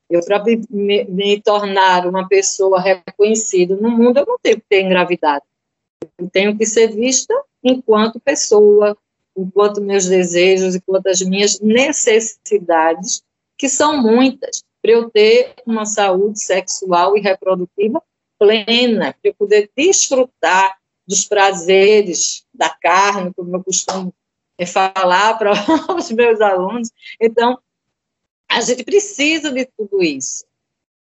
Eu, 0.09 0.23
para 0.23 0.43
me, 0.43 1.03
me, 1.05 1.41
tornar 1.41 2.07
uma 2.07 2.27
pessoa 2.27 2.79
reconhecida 2.79 3.75
no 3.75 3.89
mundo, 3.89 4.19
eu 4.19 4.25
não 4.25 4.39
tenho 4.39 4.57
que 4.57 4.65
ter 4.69 4.81
engravidado. 4.81 5.43
Eu 6.17 6.29
tenho 6.29 6.57
que 6.57 6.65
ser 6.65 6.87
vista 6.87 7.33
enquanto 7.63 8.19
pessoa, 8.19 8.97
enquanto 9.35 9.81
meus 9.81 10.05
desejos, 10.05 10.75
enquanto 10.75 11.07
as 11.07 11.21
minhas 11.21 11.59
necessidades, 11.59 13.21
que 13.57 13.67
são 13.67 14.01
muitas, 14.01 14.63
para 14.81 14.91
eu 14.91 15.09
ter 15.09 15.55
uma 15.65 15.85
saúde 15.85 16.39
sexual 16.39 17.17
e 17.17 17.21
reprodutiva 17.21 18.01
plena, 18.39 19.13
para 19.13 19.31
eu 19.31 19.33
poder 19.33 19.69
desfrutar 19.75 20.77
dos 21.05 21.25
prazeres 21.25 22.45
da 22.53 22.69
carne, 22.69 23.33
como 23.33 23.55
eu 23.55 23.63
costumo 23.63 24.13
falar 24.65 25.37
para 25.37 25.51
os 25.95 26.11
meus 26.11 26.41
alunos. 26.41 26.89
Então, 27.19 27.59
a 28.49 28.61
gente 28.61 28.83
precisa 28.83 29.51
de 29.51 29.65
tudo 29.77 30.01
isso 30.01 30.45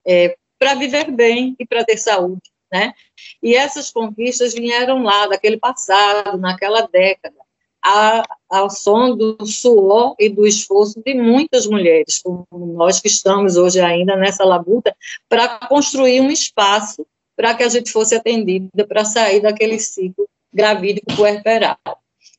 é, 0.06 0.36
para 0.60 0.76
viver 0.76 1.12
bem 1.12 1.56
e 1.60 1.66
para 1.66 1.84
ter 1.84 1.98
saúde, 1.98 2.42
né? 2.72 2.94
E 3.42 3.56
essas 3.56 3.92
conquistas 3.92 4.54
vieram 4.54 5.04
lá, 5.04 5.28
daquele 5.28 5.58
passado, 5.58 6.38
naquela 6.38 6.88
década, 6.88 7.36
a, 7.84 8.24
ao 8.50 8.70
som 8.70 9.16
do 9.16 9.46
suor 9.46 10.16
e 10.18 10.30
do 10.30 10.48
esforço 10.48 11.02
de 11.06 11.14
muitas 11.14 11.66
mulheres, 11.66 12.20
como 12.20 12.48
nós 12.52 13.02
que 13.02 13.08
estamos 13.08 13.58
hoje 13.58 13.82
ainda 13.82 14.16
nessa 14.16 14.46
labuta, 14.46 14.96
para 15.28 15.60
construir 15.68 16.22
um 16.22 16.32
espaço 16.32 17.06
para 17.36 17.54
que 17.56 17.64
a 17.64 17.70
gente 17.70 17.92
fosse 17.92 18.16
atendida, 18.16 18.88
para 18.88 19.04
sair 19.04 19.42
daquele 19.42 19.80
ciclo 19.80 20.28
gravídico 20.54 21.14
puerperal. 21.16 21.78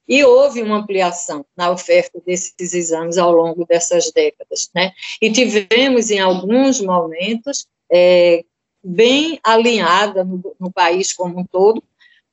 E 0.07 0.23
houve 0.25 0.63
uma 0.63 0.77
ampliação 0.77 1.45
na 1.57 1.71
oferta 1.71 2.21
desses 2.27 2.75
exames 2.75 3.17
ao 3.17 3.33
longo 3.33 3.65
dessas 3.65 4.13
décadas, 4.13 4.71
né? 4.75 4.93
E 5.21 5.31
tivemos, 5.33 6.11
em 6.11 6.21
alguns 6.21 6.81
momentos, 6.81 7.67
é, 7.91 8.45
bem 8.83 9.41
alinhada 9.43 10.23
no, 10.23 10.55
no 10.61 10.71
país 10.71 11.13
como 11.13 11.41
um 11.41 11.45
todo, 11.45 11.83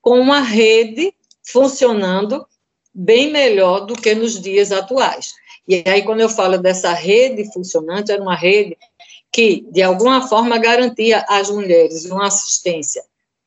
com 0.01 0.19
uma 0.19 0.41
rede 0.41 1.13
funcionando 1.43 2.45
bem 2.93 3.31
melhor 3.31 3.85
do 3.85 3.93
que 3.93 4.13
nos 4.13 4.39
dias 4.39 4.71
atuais. 4.71 5.33
E 5.67 5.83
aí, 5.85 6.03
quando 6.03 6.19
eu 6.19 6.29
falo 6.29 6.57
dessa 6.57 6.91
rede 6.91 7.51
funcionante, 7.53 8.11
era 8.11 8.21
uma 8.21 8.35
rede 8.35 8.77
que, 9.31 9.65
de 9.71 9.81
alguma 9.81 10.27
forma, 10.27 10.57
garantia 10.57 11.25
às 11.29 11.49
mulheres 11.49 12.03
uma 12.05 12.27
assistência 12.27 13.01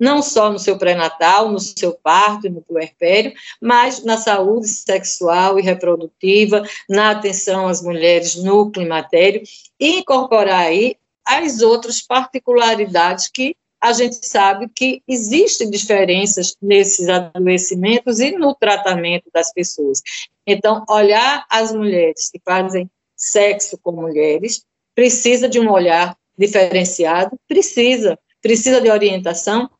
não 0.05 0.21
só 0.21 0.53
no 0.53 0.59
seu 0.59 0.77
pré-natal, 0.77 1.51
no 1.51 1.59
seu 1.59 1.95
parto 1.95 2.47
e 2.47 2.51
no 2.51 2.61
puerpério, 2.61 3.33
mas 3.61 4.05
na 4.05 4.19
saúde 4.19 4.69
sexual 4.69 5.59
e 5.59 5.63
reprodutiva, 5.63 6.63
na 6.89 7.11
atenção 7.11 7.67
às 7.67 7.83
mulheres 7.83 8.37
no 8.37 8.71
climatério, 8.71 9.43
e 9.81 10.01
incorporar 10.01 10.67
aí 10.67 10.97
as 11.25 11.63
outras 11.63 12.03
particularidades 12.03 13.29
que 13.29 13.57
a 13.81 13.93
gente 13.93 14.27
sabe 14.27 14.69
que 14.69 15.03
existem 15.09 15.71
diferenças 15.71 16.55
nesses 16.61 17.09
adoecimentos 17.09 18.21
e 18.21 18.33
no 18.33 18.55
tratamento 18.55 19.31
das 19.33 19.53
pessoas. 19.53 20.03
Então, 20.47 20.85
olhar 20.89 21.47
as 21.51 21.73
mulheres 21.73 22.31
que 22.31 22.41
fazem 22.45 22.91
sexo 23.17 23.79
com 23.83 23.93
mulheres 23.93 24.63
precisa 24.95 25.49
de 25.49 25.59
um 25.59 25.71
olhar 25.71 26.17
diferenciado, 26.37 27.39
precisa, 27.49 28.19
precisa 28.43 28.81
de 28.81 28.91
orientação, 28.91 29.71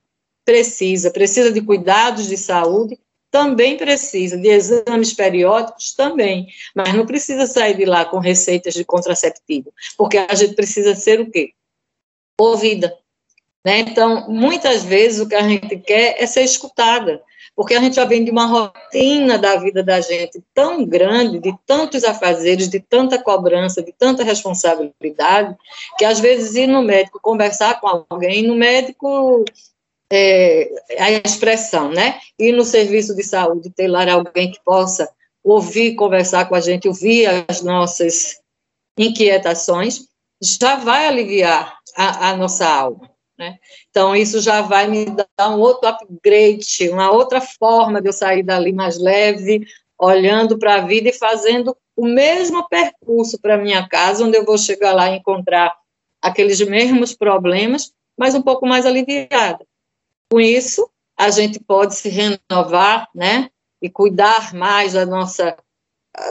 precisa, 0.45 1.11
precisa 1.11 1.51
de 1.51 1.61
cuidados 1.61 2.27
de 2.27 2.37
saúde, 2.37 2.99
também 3.31 3.77
precisa 3.77 4.37
de 4.37 4.49
exames 4.49 5.13
periódicos, 5.13 5.93
também, 5.93 6.47
mas 6.75 6.95
não 6.95 7.05
precisa 7.05 7.47
sair 7.47 7.77
de 7.77 7.85
lá 7.85 8.05
com 8.05 8.19
receitas 8.19 8.75
de 8.75 8.85
contraceptivo, 8.85 9.73
porque 9.97 10.19
a 10.19 10.35
gente 10.35 10.55
precisa 10.55 10.95
ser 10.95 11.21
o 11.21 11.29
quê? 11.29 11.53
Ouvida. 12.39 12.97
Né? 13.65 13.81
Então, 13.81 14.29
muitas 14.29 14.85
vezes 14.85 15.21
o 15.21 15.29
que 15.29 15.35
a 15.35 15.43
gente 15.43 15.79
quer 15.79 16.17
é 16.23 16.27
ser 16.27 16.43
escutada, 16.43 17.21
porque 17.57 17.75
a 17.75 17.81
gente 17.81 17.97
já 17.97 18.05
vem 18.05 18.25
de 18.25 18.31
uma 18.31 18.47
rotina 18.47 19.39
da 19.39 19.57
vida 19.57 19.83
da 19.83 20.01
gente 20.01 20.43
tão 20.53 20.85
grande, 20.85 21.39
de 21.39 21.53
tantos 21.67 22.05
afazeres, 22.05 22.69
de 22.69 22.79
tanta 22.79 23.19
cobrança, 23.19 23.83
de 23.83 23.93
tanta 23.93 24.23
responsabilidade, 24.23 25.57
que 25.99 26.05
às 26.05 26.21
vezes 26.21 26.55
ir 26.55 26.67
no 26.67 26.83
médico 26.83 27.19
conversar 27.21 27.81
com 27.81 28.05
alguém, 28.09 28.47
no 28.47 28.55
médico 28.55 29.45
é, 30.17 30.71
a 30.99 31.11
expressão, 31.11 31.91
né? 31.91 32.21
E 32.39 32.53
no 32.53 32.65
serviço 32.65 33.17
de 33.17 33.25
saúde 33.25 33.71
ter 33.71 33.89
lá 33.89 34.11
alguém 34.13 34.53
que 34.53 34.61
possa 34.65 35.09
ouvir, 35.43 35.97
conversar 35.97 36.49
com 36.49 36.55
a 36.55 36.61
gente, 36.61 36.87
ouvir 36.87 37.27
as 37.49 37.63
nossas 37.63 38.41
inquietações, 38.97 40.07
já 40.41 40.77
vai 40.77 41.07
aliviar 41.07 41.77
a, 41.97 42.31
a 42.31 42.37
nossa 42.37 42.67
alma. 42.67 43.11
Né? 43.37 43.59
Então, 43.91 44.15
isso 44.15 44.41
já 44.41 44.63
vai 44.63 44.87
me 44.87 45.07
dar 45.07 45.51
um 45.51 45.59
outro 45.59 45.89
upgrade, 45.89 46.89
uma 46.91 47.11
outra 47.11 47.41
forma 47.41 48.01
de 48.01 48.09
eu 48.09 48.13
sair 48.13 48.45
dali 48.45 48.73
mais 48.73 48.97
leve, 48.97 49.67
olhando 49.99 50.57
para 50.59 50.77
a 50.77 50.81
vida 50.81 51.09
e 51.09 51.13
fazendo 51.13 51.77
o 51.97 52.07
mesmo 52.07 52.69
percurso 52.69 53.39
para 53.41 53.59
minha 53.59 53.89
casa, 53.89 54.25
onde 54.25 54.37
eu 54.37 54.45
vou 54.45 54.57
chegar 54.57 54.93
lá 54.93 55.11
e 55.11 55.17
encontrar 55.17 55.75
aqueles 56.23 56.61
mesmos 56.61 57.15
problemas, 57.15 57.93
mas 58.17 58.35
um 58.35 58.43
pouco 58.43 58.67
mais 58.67 58.87
aliviada. 58.87 59.65
Com 60.35 60.41
isso, 60.41 60.91
a 61.17 61.31
gente 61.31 61.61
pode 61.61 61.95
se 61.95 62.09
renovar, 62.09 63.09
né, 63.15 63.49
e 63.81 63.89
cuidar 63.89 64.53
mais 64.53 64.95
da 64.95 65.07
nossa, 65.07 65.57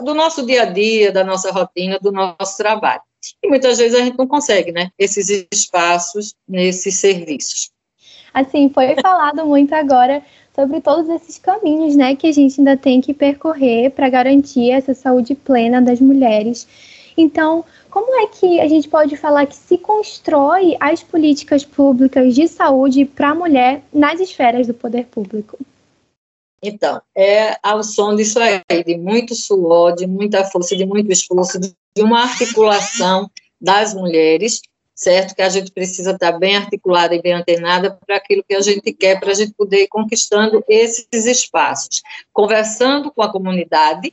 do 0.03 0.13
nosso 0.13 0.45
dia 0.45 0.63
a 0.63 0.65
dia, 0.65 1.09
da 1.09 1.23
nossa 1.23 1.49
rotina, 1.53 1.97
do 2.01 2.11
nosso 2.11 2.57
trabalho. 2.57 2.99
E 3.41 3.47
muitas 3.47 3.77
vezes 3.77 3.97
a 3.97 4.03
gente 4.03 4.17
não 4.17 4.27
consegue, 4.27 4.73
né, 4.73 4.91
esses 4.99 5.47
espaços 5.49 6.35
nesses 6.45 6.97
serviços. 6.97 7.71
Assim, 8.33 8.69
foi 8.73 8.93
falado 9.01 9.45
muito 9.45 9.73
agora 9.73 10.21
sobre 10.53 10.81
todos 10.81 11.07
esses 11.07 11.37
caminhos, 11.37 11.95
né, 11.95 12.13
que 12.17 12.27
a 12.27 12.33
gente 12.33 12.59
ainda 12.59 12.75
tem 12.75 12.99
que 12.99 13.13
percorrer 13.13 13.89
para 13.91 14.09
garantir 14.09 14.71
essa 14.71 14.93
saúde 14.93 15.33
plena 15.33 15.81
das 15.81 16.01
mulheres. 16.01 16.67
Então, 17.15 17.63
como 17.93 18.15
é 18.15 18.25
que 18.25 18.59
a 18.59 18.67
gente 18.67 18.89
pode 18.89 19.15
falar 19.15 19.45
que 19.45 19.55
se 19.55 19.77
constrói 19.77 20.75
as 20.79 21.03
políticas 21.03 21.63
públicas 21.63 22.33
de 22.33 22.47
saúde 22.47 23.05
para 23.05 23.29
a 23.29 23.35
mulher 23.35 23.83
nas 23.93 24.19
esferas 24.19 24.65
do 24.65 24.73
poder 24.73 25.05
público? 25.05 25.59
Então, 26.59 26.99
é 27.15 27.55
ao 27.61 27.83
som 27.83 28.15
disso 28.15 28.39
aí, 28.39 28.63
de 28.83 28.97
muito 28.97 29.35
suor, 29.35 29.93
de 29.93 30.07
muita 30.07 30.43
força, 30.43 30.75
de 30.75 30.87
muito 30.87 31.11
esforço, 31.11 31.59
de 31.59 32.01
uma 32.01 32.23
articulação 32.23 33.29
das 33.61 33.93
mulheres, 33.93 34.63
certo? 34.95 35.35
Que 35.35 35.43
a 35.43 35.49
gente 35.49 35.71
precisa 35.71 36.13
estar 36.13 36.31
bem 36.31 36.55
articulada 36.55 37.13
e 37.13 37.21
bem 37.21 37.33
antenada 37.33 37.91
para 37.91 38.15
aquilo 38.15 38.43
que 38.43 38.55
a 38.55 38.61
gente 38.61 38.91
quer, 38.91 39.19
para 39.19 39.29
a 39.29 39.35
gente 39.35 39.53
poder 39.53 39.83
ir 39.83 39.87
conquistando 39.87 40.63
esses 40.67 41.27
espaços. 41.27 42.01
Conversando 42.33 43.11
com 43.11 43.21
a 43.21 43.31
comunidade, 43.31 44.11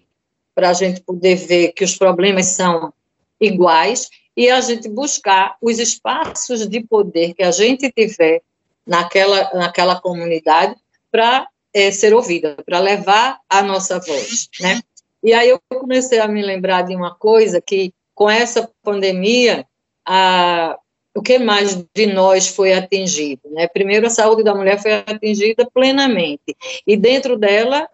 para 0.55 0.69
a 0.69 0.75
gente 0.75 1.01
poder 1.01 1.37
ver 1.37 1.73
que 1.73 1.83
os 1.83 1.97
problemas 1.97 2.45
são 2.49 2.93
iguais 3.41 4.09
e 4.37 4.49
a 4.49 4.61
gente 4.61 4.89
buscar 4.89 5.57
os 5.61 5.79
espaços 5.79 6.67
de 6.69 6.81
poder 6.81 7.35
que 7.35 7.43
a 7.43 7.51
gente 7.51 7.91
tiver 7.91 8.43
naquela, 8.87 9.51
naquela 9.55 10.01
comunidade 10.01 10.75
para 11.11 11.49
é, 11.73 11.91
ser 11.91 12.15
ouvida, 12.15 12.57
para 12.65 12.79
levar 12.79 13.39
a 13.49 13.63
nossa 13.63 13.99
voz, 13.99 14.49
né? 14.61 14.81
E 15.23 15.33
aí 15.33 15.51
eu 15.51 15.61
comecei 15.69 16.19
a 16.19 16.27
me 16.27 16.43
lembrar 16.43 16.83
de 16.83 16.97
uma 16.97 17.15
coisa 17.15 17.61
que, 17.61 17.93
com 18.15 18.29
essa 18.29 18.71
pandemia, 18.83 19.67
a, 20.07 20.79
o 21.15 21.21
que 21.21 21.39
mais 21.39 21.77
de 21.95 22.07
nós 22.07 22.49
foi 22.49 22.73
atingido, 22.73 23.43
né? 23.51 23.69
Primeiro, 23.69 24.07
a 24.07 24.11
saúde 24.11 24.43
da 24.43 24.55
mulher 24.55 24.81
foi 24.81 24.93
atingida 24.95 25.69
plenamente, 25.73 26.57
e 26.87 26.97
dentro 26.97 27.37
dela, 27.37 27.89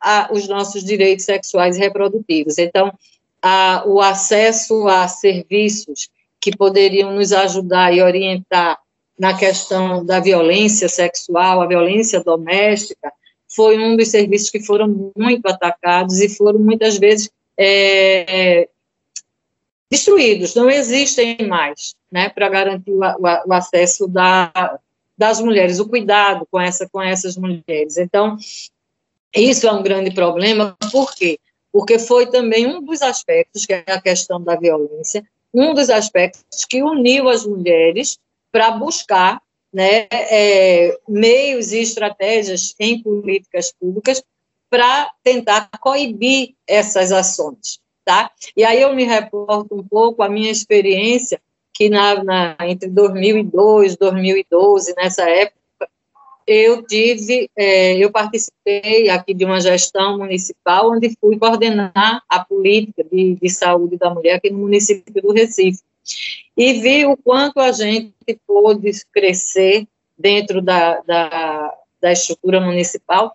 a, 0.00 0.28
os 0.32 0.48
nossos 0.48 0.82
direitos 0.84 1.24
sexuais 1.24 1.76
e 1.76 1.80
reprodutivos. 1.80 2.58
Então, 2.58 2.92
a, 3.42 3.84
o 3.86 4.00
acesso 4.00 4.88
a 4.88 5.06
serviços 5.08 6.08
que 6.40 6.56
poderiam 6.56 7.14
nos 7.14 7.32
ajudar 7.32 7.92
e 7.92 8.02
orientar 8.02 8.78
na 9.18 9.36
questão 9.36 10.04
da 10.04 10.20
violência 10.20 10.88
sexual, 10.88 11.60
a 11.60 11.66
violência 11.66 12.22
doméstica, 12.22 13.12
foi 13.48 13.78
um 13.78 13.96
dos 13.96 14.08
serviços 14.08 14.50
que 14.50 14.60
foram 14.60 15.12
muito 15.16 15.46
atacados 15.46 16.20
e 16.20 16.28
foram 16.28 16.58
muitas 16.58 16.98
vezes 16.98 17.30
é, 17.58 18.68
destruídos, 19.90 20.54
não 20.54 20.68
existem 20.68 21.38
mais, 21.48 21.94
né, 22.10 22.28
para 22.28 22.48
garantir 22.48 22.90
o, 22.90 23.00
o, 23.00 23.48
o 23.48 23.52
acesso 23.52 24.06
da, 24.06 24.78
das 25.16 25.40
mulheres, 25.40 25.78
o 25.78 25.88
cuidado 25.88 26.46
com, 26.50 26.60
essa, 26.60 26.88
com 26.88 27.00
essas 27.00 27.36
mulheres. 27.36 27.96
Então, 27.96 28.36
isso 29.34 29.66
é 29.66 29.72
um 29.72 29.82
grande 29.82 30.10
problema, 30.10 30.76
por 30.90 31.14
quê? 31.14 31.38
Porque 31.76 31.98
foi 31.98 32.24
também 32.24 32.66
um 32.66 32.80
dos 32.80 33.02
aspectos, 33.02 33.66
que 33.66 33.74
é 33.74 33.84
a 33.86 34.00
questão 34.00 34.42
da 34.42 34.56
violência, 34.56 35.22
um 35.52 35.74
dos 35.74 35.90
aspectos 35.90 36.64
que 36.64 36.82
uniu 36.82 37.28
as 37.28 37.44
mulheres 37.44 38.18
para 38.50 38.70
buscar 38.70 39.42
né, 39.70 40.06
é, 40.10 40.98
meios 41.06 41.72
e 41.72 41.82
estratégias 41.82 42.74
em 42.80 43.02
políticas 43.02 43.74
públicas 43.78 44.24
para 44.70 45.12
tentar 45.22 45.68
coibir 45.78 46.54
essas 46.66 47.12
ações, 47.12 47.78
tá? 48.06 48.30
E 48.56 48.64
aí 48.64 48.80
eu 48.80 48.94
me 48.94 49.04
reporto 49.04 49.74
um 49.74 49.86
pouco 49.86 50.22
a 50.22 50.30
minha 50.30 50.50
experiência 50.50 51.38
que 51.74 51.90
na, 51.90 52.24
na 52.24 52.56
entre 52.62 52.88
2002 52.88 53.92
e 53.92 53.98
2012 53.98 54.94
nessa 54.96 55.28
época 55.28 55.60
eu 56.46 56.82
tive, 56.82 57.50
é, 57.56 57.96
eu 57.96 58.10
participei 58.10 59.08
aqui 59.08 59.34
de 59.34 59.44
uma 59.44 59.60
gestão 59.60 60.18
municipal 60.18 60.92
onde 60.92 61.16
fui 61.20 61.36
coordenar 61.38 62.22
a 62.28 62.44
política 62.44 63.02
de, 63.02 63.34
de 63.34 63.48
saúde 63.50 63.96
da 63.96 64.10
mulher 64.10 64.36
aqui 64.36 64.50
no 64.50 64.58
município 64.58 65.22
do 65.22 65.32
Recife. 65.32 65.82
E 66.56 66.74
vi 66.74 67.04
o 67.04 67.16
quanto 67.16 67.58
a 67.58 67.72
gente 67.72 68.14
pôde 68.46 68.90
crescer 69.12 69.86
dentro 70.16 70.62
da, 70.62 71.00
da, 71.00 71.74
da 72.00 72.12
estrutura 72.12 72.60
municipal, 72.60 73.34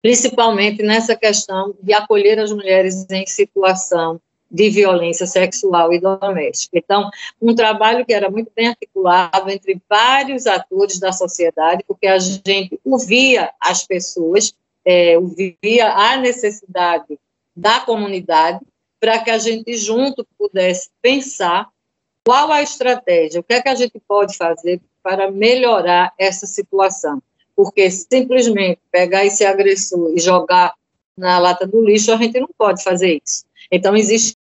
principalmente 0.00 0.82
nessa 0.82 1.16
questão 1.16 1.74
de 1.82 1.92
acolher 1.92 2.38
as 2.38 2.52
mulheres 2.52 3.04
em 3.10 3.26
situação 3.26 4.20
de 4.50 4.70
violência 4.70 5.26
sexual 5.26 5.92
e 5.92 6.00
doméstica. 6.00 6.78
Então, 6.78 7.10
um 7.40 7.54
trabalho 7.54 8.04
que 8.04 8.14
era 8.14 8.30
muito 8.30 8.50
bem 8.54 8.68
articulado 8.68 9.50
entre 9.50 9.80
vários 9.88 10.46
atores 10.46 10.98
da 10.98 11.12
sociedade, 11.12 11.84
porque 11.86 12.06
a 12.06 12.18
gente 12.18 12.80
ouvia 12.84 13.50
as 13.60 13.86
pessoas, 13.86 14.54
é, 14.84 15.18
ouvia 15.18 15.92
a 15.92 16.16
necessidade 16.16 17.18
da 17.54 17.80
comunidade, 17.80 18.60
para 19.00 19.18
que 19.18 19.30
a 19.30 19.38
gente 19.38 19.76
junto 19.76 20.26
pudesse 20.36 20.88
pensar 21.00 21.68
qual 22.24 22.50
a 22.50 22.62
estratégia, 22.62 23.40
o 23.40 23.44
que 23.44 23.54
é 23.54 23.62
que 23.62 23.68
a 23.68 23.74
gente 23.74 24.00
pode 24.06 24.36
fazer 24.36 24.80
para 25.02 25.30
melhorar 25.30 26.12
essa 26.18 26.46
situação. 26.46 27.22
porque 27.56 27.90
simplesmente 27.90 28.78
pegar 28.88 29.26
esse 29.26 29.44
agressor 29.44 30.12
e 30.14 30.20
jogar 30.20 30.74
na 31.16 31.40
lata 31.40 31.66
do 31.66 31.84
lixo, 31.84 32.12
a 32.12 32.16
gente 32.16 32.38
não 32.38 32.48
pode 32.56 32.84
fazer 32.84 33.20
isso. 33.24 33.44
Então, 33.70 33.96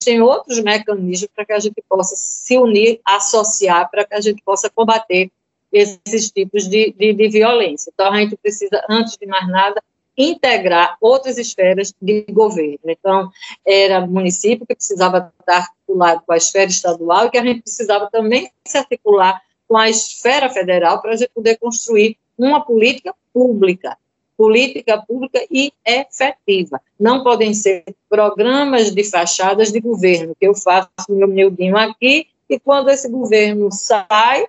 existem 0.08 0.22
outros 0.22 0.60
mecanismos 0.60 1.30
para 1.36 1.46
que 1.46 1.54
a 1.54 1.60
gente 1.60 1.84
possa 1.88 2.16
se 2.16 2.58
unir, 2.58 3.00
associar, 3.04 3.90
para 3.92 4.06
que 4.06 4.16
a 4.16 4.22
gente 4.22 4.42
possa 4.44 4.70
combater 4.70 5.30
esses 5.72 6.32
tipos 6.32 6.68
de, 6.68 6.94
de, 6.94 7.14
de 7.14 7.28
violência. 7.28 7.92
Então, 7.94 8.12
a 8.12 8.18
gente 8.18 8.38
precisa, 8.38 8.82
antes 8.90 9.18
de 9.18 9.28
mais 9.28 9.48
nada, 9.50 9.82
integrar 10.18 10.98
outras 11.02 11.38
esferas 11.38 11.94
de 12.02 12.26
governo. 12.32 12.80
Então, 12.86 13.30
era 13.66 14.06
município 14.08 14.66
que 14.66 14.76
precisava 14.76 15.32
estar 15.40 15.58
articulado 15.58 16.24
com 16.26 16.34
a 16.34 16.38
esfera 16.38 16.70
estadual 16.70 17.26
e 17.26 17.30
que 17.30 17.38
a 17.38 17.44
gente 17.44 17.62
precisava 17.62 18.10
também 18.10 18.50
se 18.66 18.78
articular 18.78 19.42
com 19.68 19.78
a 19.78 19.90
esfera 19.90 20.50
federal 20.50 21.02
para 21.02 21.12
a 21.12 21.16
gente 21.18 21.32
poder 21.36 21.58
construir 21.58 22.18
uma 22.38 22.62
política 22.62 23.14
pública, 23.34 23.98
política 24.38 25.02
pública 25.02 25.44
e 25.50 25.74
efetiva. 25.84 26.80
Não 27.00 27.24
podem 27.24 27.54
ser 27.54 27.84
programas 28.08 28.92
de 28.92 29.04
fachadas 29.04 29.72
de 29.72 29.80
governo, 29.80 30.36
que 30.40 30.48
eu 30.48 30.54
faço 30.54 30.90
meu 31.10 31.28
miudinho 31.28 31.76
aqui, 31.76 32.28
e 32.48 32.60
quando 32.60 32.90
esse 32.90 33.10
governo 33.10 33.70
sai 33.72 34.46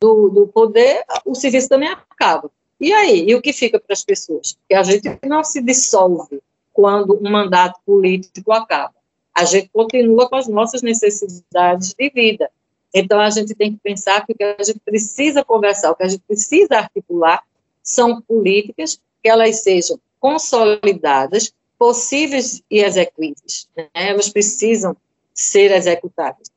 do, 0.00 0.28
do 0.30 0.48
poder, 0.48 1.04
o 1.24 1.34
serviço 1.34 1.68
também 1.68 1.88
acaba. 1.88 2.50
E 2.80 2.92
aí? 2.92 3.28
E 3.28 3.34
o 3.34 3.42
que 3.42 3.52
fica 3.52 3.78
para 3.78 3.92
as 3.92 4.04
pessoas? 4.04 4.56
Que 4.68 4.74
a 4.74 4.82
gente 4.82 5.18
não 5.26 5.44
se 5.44 5.60
dissolve 5.60 6.40
quando 6.72 7.18
um 7.20 7.30
mandato 7.30 7.80
político 7.84 8.52
acaba. 8.52 8.94
A 9.34 9.44
gente 9.44 9.68
continua 9.72 10.28
com 10.28 10.36
as 10.36 10.48
nossas 10.48 10.80
necessidades 10.80 11.94
de 11.94 12.10
vida. 12.10 12.50
Então, 12.94 13.20
a 13.20 13.30
gente 13.30 13.54
tem 13.54 13.72
que 13.72 13.78
pensar 13.78 14.24
que 14.24 14.32
o 14.32 14.36
que 14.36 14.42
a 14.42 14.62
gente 14.62 14.80
precisa 14.80 15.44
conversar, 15.44 15.90
o 15.90 15.94
que 15.94 16.04
a 16.04 16.08
gente 16.08 16.22
precisa 16.26 16.76
articular, 16.76 17.42
são 17.82 18.20
políticas 18.20 19.00
que 19.22 19.28
elas 19.28 19.62
sejam 19.62 19.98
consolidadas, 20.20 21.52
possíveis 21.78 22.62
e 22.70 22.80
execuíveis. 22.80 23.68
Né? 23.76 23.88
Elas 23.94 24.28
precisam 24.28 24.96
ser 25.32 25.70
executadas. 25.70 26.50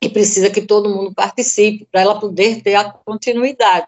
E 0.00 0.08
precisa 0.08 0.50
que 0.50 0.62
todo 0.62 0.88
mundo 0.88 1.14
participe 1.14 1.86
para 1.90 2.02
ela 2.02 2.18
poder 2.18 2.62
ter 2.62 2.74
a 2.74 2.90
continuidade. 2.90 3.86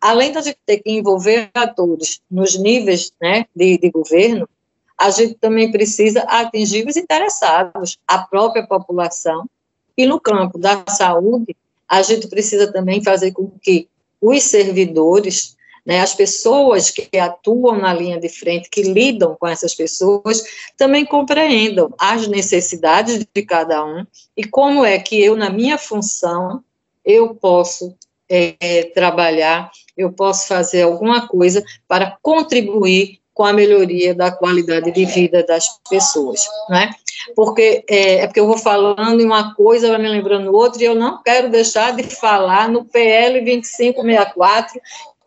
Além 0.00 0.32
da 0.32 0.40
gente 0.40 0.58
ter 0.64 0.78
que 0.78 0.90
envolver 0.90 1.50
atores 1.54 2.20
nos 2.30 2.56
níveis 2.56 3.12
né, 3.20 3.46
de, 3.54 3.78
de 3.78 3.90
governo, 3.90 4.48
a 4.96 5.10
gente 5.10 5.34
também 5.34 5.70
precisa 5.70 6.22
atingir 6.22 6.86
os 6.86 6.96
interessados, 6.96 7.98
a 8.06 8.18
própria 8.18 8.66
população, 8.66 9.48
e 9.96 10.06
no 10.06 10.20
campo 10.20 10.58
da 10.58 10.84
saúde, 10.88 11.56
a 11.88 12.02
gente 12.02 12.28
precisa 12.28 12.72
também 12.72 13.02
fazer 13.02 13.32
com 13.32 13.50
que 13.60 13.88
os 14.20 14.42
servidores, 14.44 15.56
né, 15.88 16.00
as 16.00 16.14
pessoas 16.14 16.90
que 16.90 17.16
atuam 17.16 17.78
na 17.78 17.94
linha 17.94 18.20
de 18.20 18.28
frente, 18.28 18.68
que 18.68 18.82
lidam 18.82 19.34
com 19.40 19.46
essas 19.46 19.74
pessoas, 19.74 20.44
também 20.76 21.06
compreendam 21.06 21.94
as 21.98 22.28
necessidades 22.28 23.26
de 23.34 23.42
cada 23.42 23.82
um 23.82 24.06
e 24.36 24.44
como 24.44 24.84
é 24.84 24.98
que 24.98 25.18
eu, 25.18 25.34
na 25.34 25.48
minha 25.48 25.78
função, 25.78 26.62
eu 27.02 27.34
posso 27.34 27.96
é, 28.28 28.90
trabalhar, 28.94 29.70
eu 29.96 30.12
posso 30.12 30.46
fazer 30.46 30.82
alguma 30.82 31.26
coisa 31.26 31.64
para 31.88 32.18
contribuir 32.20 33.18
com 33.32 33.46
a 33.46 33.52
melhoria 33.54 34.14
da 34.14 34.30
qualidade 34.30 34.90
de 34.90 35.06
vida 35.06 35.42
das 35.42 35.68
pessoas, 35.88 36.46
né? 36.68 36.90
Porque 37.34 37.82
é, 37.88 38.16
é 38.16 38.26
porque 38.26 38.40
eu 38.40 38.46
vou 38.46 38.58
falando 38.58 39.20
em 39.20 39.24
uma 39.24 39.54
coisa, 39.54 39.88
vai 39.88 39.98
me 39.98 40.08
lembrando 40.08 40.54
outra, 40.54 40.82
e 40.82 40.86
eu 40.86 40.94
não 40.94 41.22
quero 41.22 41.48
deixar 41.48 41.96
de 41.96 42.02
falar 42.02 42.68
no 42.68 42.84
PL 42.84 43.40
2564, 43.40 44.78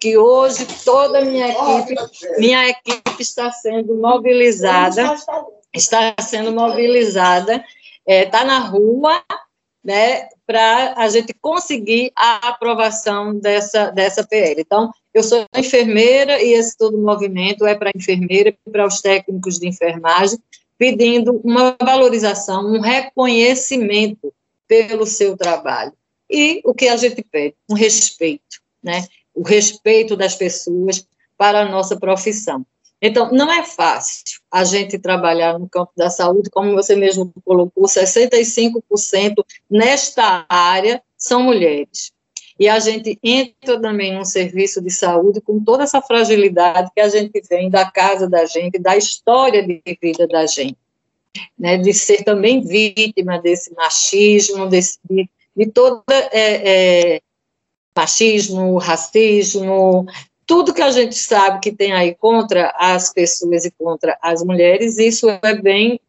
que 0.02 0.18
hoje 0.18 0.66
toda 0.84 1.20
a 1.20 1.22
minha 1.22 1.48
equipe, 1.48 1.96
minha 2.40 2.68
equipe 2.68 3.22
está 3.22 3.52
sendo 3.52 3.96
mobilizada, 3.96 5.16
está 5.72 6.16
sendo 6.20 6.52
mobilizada, 6.52 7.64
está 8.06 8.42
é, 8.42 8.44
na 8.44 8.58
rua, 8.58 9.24
né, 9.84 10.28
para 10.48 10.96
a 10.98 11.08
gente 11.08 11.36
conseguir 11.36 12.12
a 12.16 12.50
aprovação 12.50 13.38
dessa, 13.38 13.92
dessa 13.92 14.24
PL. 14.26 14.60
Então, 14.62 14.92
eu 15.14 15.22
sou 15.22 15.46
enfermeira 15.56 16.42
e 16.42 16.54
esse 16.54 16.76
todo 16.76 16.98
movimento 16.98 17.64
é 17.66 17.76
para 17.76 17.92
enfermeira 17.96 18.50
e 18.50 18.72
para 18.72 18.88
os 18.88 19.02
técnicos 19.02 19.60
de 19.60 19.68
enfermagem, 19.68 20.40
pedindo 20.80 21.40
uma 21.44 21.76
valorização, 21.80 22.66
um 22.66 22.80
reconhecimento 22.80 24.34
pelo 24.68 25.06
seu 25.06 25.38
trabalho. 25.38 25.94
E 26.28 26.60
o 26.66 26.74
que 26.74 26.88
a 26.88 26.98
gente 26.98 27.22
pede? 27.24 27.56
Um 27.70 27.76
respeito, 27.76 28.62
né? 28.82 29.06
O 29.34 29.44
respeito 29.44 30.16
das 30.16 30.36
pessoas 30.36 31.08
para 31.38 31.62
a 31.62 31.70
nossa 31.70 31.98
profissão. 31.98 32.66
Então, 33.02 33.32
não 33.32 33.52
é 33.52 33.64
fácil 33.64 34.40
a 34.52 34.64
gente 34.64 35.00
trabalhar 35.00 35.58
no 35.58 35.68
campo 35.68 35.92
da 35.98 36.10
saúde, 36.10 36.52
como 36.52 36.74
você 36.74 36.96
mesmo 36.96 37.34
colocou, 37.44 37.86
65% 37.86 39.44
nesta 39.68 40.46
área 40.48 41.02
são 41.18 41.42
mulheres. 41.42 42.12
E 42.60 42.70
a 42.70 42.78
gente 42.78 43.18
entra 43.24 43.82
também 43.82 44.14
num 44.14 44.24
serviço 44.24 44.80
de 44.84 44.92
saúde 44.92 45.42
com 45.42 45.60
toda 45.64 45.82
essa 45.82 46.00
fragilidade 46.00 46.92
que 46.94 47.02
a 47.02 47.10
gente 47.10 47.42
vem 47.50 47.72
da 47.72 47.90
casa 47.90 48.30
da 48.30 48.46
gente, 48.46 48.78
da 48.78 48.96
história 48.96 49.66
de 49.66 49.82
vida 50.00 50.28
da 50.28 50.46
gente, 50.46 50.78
né, 51.58 51.78
de 51.78 51.92
ser 51.92 52.24
também 52.24 52.62
vítima 52.62 53.40
desse 53.40 53.74
machismo, 53.74 54.68
desse, 54.68 55.00
de, 55.10 55.66
toda 55.74 56.04
é, 56.08 57.16
é, 57.16 57.22
machismo, 57.96 58.78
racismo, 58.78 60.06
tudo 60.46 60.74
que 60.74 60.82
a 60.82 60.92
gente 60.92 61.16
sabe 61.16 61.60
que 61.60 61.72
tem 61.72 61.94
aí 61.94 62.16
contra 62.16 62.74
as 62.78 63.12
pessoas 63.14 63.66
e 63.66 63.72
contra 63.72 64.18
as 64.22 64.44
mulheres, 64.44 64.98
isso 64.98 65.30
é 65.30 65.56
bem 65.56 66.00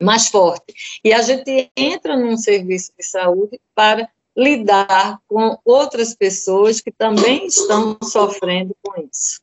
mais 0.00 0.28
forte. 0.28 0.74
E 1.04 1.12
a 1.12 1.22
gente 1.22 1.70
entra 1.76 2.16
num 2.16 2.36
serviço 2.36 2.90
de 2.98 3.04
saúde 3.04 3.60
para 3.74 4.08
lidar 4.36 5.18
com 5.28 5.58
outras 5.64 6.14
pessoas 6.14 6.80
que 6.80 6.90
também 6.90 7.46
estão 7.46 7.96
sofrendo 8.02 8.74
com 8.82 9.00
isso. 9.02 9.40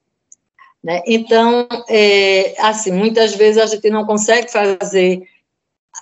Né? 0.83 1.01
Então, 1.05 1.67
é, 1.89 2.55
assim, 2.59 2.91
muitas 2.91 3.35
vezes 3.35 3.61
a 3.61 3.65
gente 3.65 3.89
não 3.89 4.05
consegue 4.05 4.51
fazer 4.51 5.27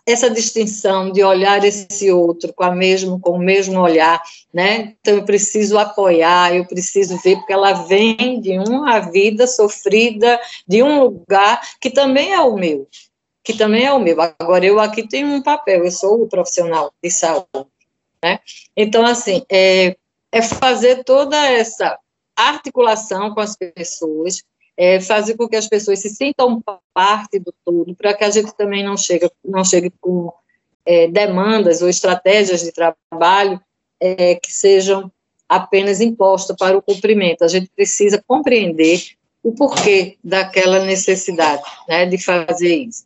essa 0.05 0.29
distinção 0.29 1.11
de 1.11 1.23
olhar 1.23 1.63
esse 1.63 2.11
outro 2.11 2.53
com, 2.53 2.63
a 2.63 2.71
mesmo, 2.71 3.19
com 3.19 3.31
o 3.31 3.39
mesmo 3.39 3.79
olhar, 3.79 4.21
né? 4.53 4.95
Então, 4.99 5.15
eu 5.15 5.25
preciso 5.25 5.77
apoiar, 5.77 6.55
eu 6.55 6.65
preciso 6.65 7.17
ver, 7.17 7.35
porque 7.37 7.53
ela 7.53 7.73
vem 7.73 8.39
de 8.39 8.57
uma 8.57 8.99
vida 8.99 9.47
sofrida, 9.47 10.39
de 10.67 10.81
um 10.83 11.01
lugar 11.01 11.61
que 11.79 11.89
também 11.89 12.33
é 12.33 12.41
o 12.41 12.55
meu, 12.55 12.87
que 13.43 13.53
também 13.53 13.85
é 13.85 13.93
o 13.93 13.99
meu. 13.99 14.19
Agora, 14.21 14.65
eu 14.65 14.79
aqui 14.79 15.07
tenho 15.07 15.27
um 15.27 15.41
papel, 15.41 15.85
eu 15.85 15.91
sou 15.91 16.23
o 16.23 16.27
profissional 16.27 16.93
de 17.01 17.09
saúde, 17.09 17.67
né? 18.23 18.39
Então, 18.75 19.05
assim, 19.05 19.43
é, 19.51 19.95
é 20.31 20.41
fazer 20.41 21.03
toda 21.03 21.37
essa 21.37 21.97
articulação 22.35 23.33
com 23.33 23.39
as 23.39 23.55
pessoas, 23.55 24.43
é, 24.77 24.99
fazer 24.99 25.35
com 25.35 25.47
que 25.47 25.55
as 25.55 25.67
pessoas 25.67 25.99
se 25.99 26.09
sintam 26.09 26.61
parte 26.93 27.39
do 27.39 27.53
todo, 27.63 27.95
para 27.95 28.13
que 28.13 28.23
a 28.23 28.29
gente 28.29 28.55
também 28.55 28.83
não 28.83 28.97
chegue, 28.97 29.29
não 29.43 29.63
chegue 29.63 29.91
com 30.01 30.33
é, 30.85 31.07
demandas 31.07 31.81
ou 31.81 31.89
estratégias 31.89 32.61
de 32.61 32.71
trabalho 32.71 33.59
é, 33.99 34.35
que 34.35 34.51
sejam 34.51 35.11
apenas 35.47 36.01
impostas 36.01 36.55
para 36.57 36.77
o 36.77 36.81
cumprimento. 36.81 37.43
A 37.43 37.47
gente 37.47 37.69
precisa 37.75 38.23
compreender 38.27 39.01
o 39.43 39.53
porquê 39.53 40.17
daquela 40.23 40.83
necessidade 40.83 41.61
né, 41.87 42.05
de 42.05 42.17
fazer 42.17 42.75
isso. 42.75 43.05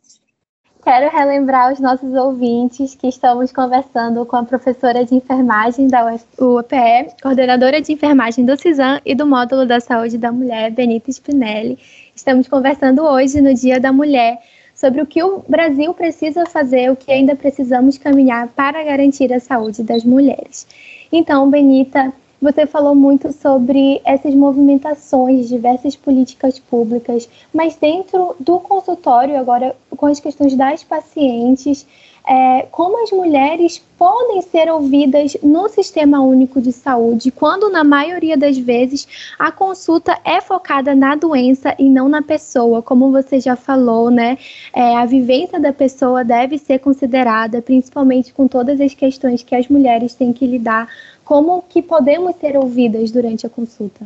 Quero 0.82 1.14
relembrar 1.14 1.70
os 1.72 1.78
nossos 1.78 2.14
ouvintes 2.14 2.94
que 2.94 3.06
estamos 3.06 3.52
conversando 3.52 4.24
com 4.24 4.36
a 4.36 4.44
professora 4.44 5.04
de 5.04 5.14
enfermagem 5.14 5.86
da 5.86 6.14
UPE, 6.38 7.20
coordenadora 7.22 7.82
de 7.82 7.92
enfermagem 7.92 8.46
do 8.46 8.58
CISAM 8.58 8.98
e 9.04 9.14
do 9.14 9.26
Módulo 9.26 9.66
da 9.66 9.78
Saúde 9.78 10.16
da 10.16 10.32
Mulher, 10.32 10.70
Benita 10.70 11.10
Spinelli. 11.10 11.78
Estamos 12.16 12.48
conversando 12.48 13.02
hoje, 13.02 13.42
no 13.42 13.52
Dia 13.52 13.78
da 13.78 13.92
Mulher, 13.92 14.38
sobre 14.74 15.02
o 15.02 15.06
que 15.06 15.22
o 15.22 15.44
Brasil 15.46 15.92
precisa 15.92 16.46
fazer, 16.46 16.90
o 16.90 16.96
que 16.96 17.12
ainda 17.12 17.36
precisamos 17.36 17.98
caminhar 17.98 18.48
para 18.48 18.82
garantir 18.82 19.30
a 19.34 19.38
saúde 19.38 19.82
das 19.82 20.02
mulheres. 20.02 20.66
Então, 21.12 21.50
Benita, 21.50 22.10
você 22.40 22.66
falou 22.66 22.94
muito 22.94 23.32
sobre 23.32 24.00
essas 24.04 24.34
movimentações, 24.34 25.48
diversas 25.48 25.94
políticas 25.94 26.58
públicas, 26.58 27.28
mas 27.52 27.76
dentro 27.76 28.34
do 28.40 28.58
consultório, 28.58 29.38
agora 29.38 29.76
com 29.96 30.06
as 30.06 30.18
questões 30.18 30.54
das 30.54 30.82
pacientes, 30.82 31.86
é, 32.26 32.66
como 32.70 33.02
as 33.02 33.10
mulheres 33.10 33.82
podem 33.98 34.40
ser 34.42 34.70
ouvidas 34.70 35.36
no 35.42 35.68
Sistema 35.68 36.20
Único 36.20 36.60
de 36.60 36.72
Saúde, 36.72 37.30
quando 37.30 37.68
na 37.68 37.84
maioria 37.84 38.36
das 38.36 38.56
vezes 38.56 39.06
a 39.38 39.50
consulta 39.50 40.18
é 40.24 40.40
focada 40.40 40.94
na 40.94 41.14
doença 41.14 41.74
e 41.78 41.88
não 41.88 42.08
na 42.08 42.22
pessoa, 42.22 42.82
como 42.82 43.10
você 43.10 43.40
já 43.40 43.56
falou, 43.56 44.10
né? 44.10 44.38
É, 44.74 44.96
a 44.96 45.04
vivência 45.04 45.58
da 45.58 45.72
pessoa 45.72 46.24
deve 46.24 46.56
ser 46.56 46.78
considerada, 46.78 47.60
principalmente 47.60 48.32
com 48.32 48.46
todas 48.48 48.80
as 48.80 48.94
questões 48.94 49.42
que 49.42 49.54
as 49.54 49.68
mulheres 49.68 50.14
têm 50.14 50.32
que 50.32 50.46
lidar 50.46 50.88
como 51.30 51.62
que 51.62 51.80
podemos 51.80 52.34
ser 52.40 52.56
ouvidas 52.56 53.12
durante 53.12 53.46
a 53.46 53.48
consulta? 53.48 54.04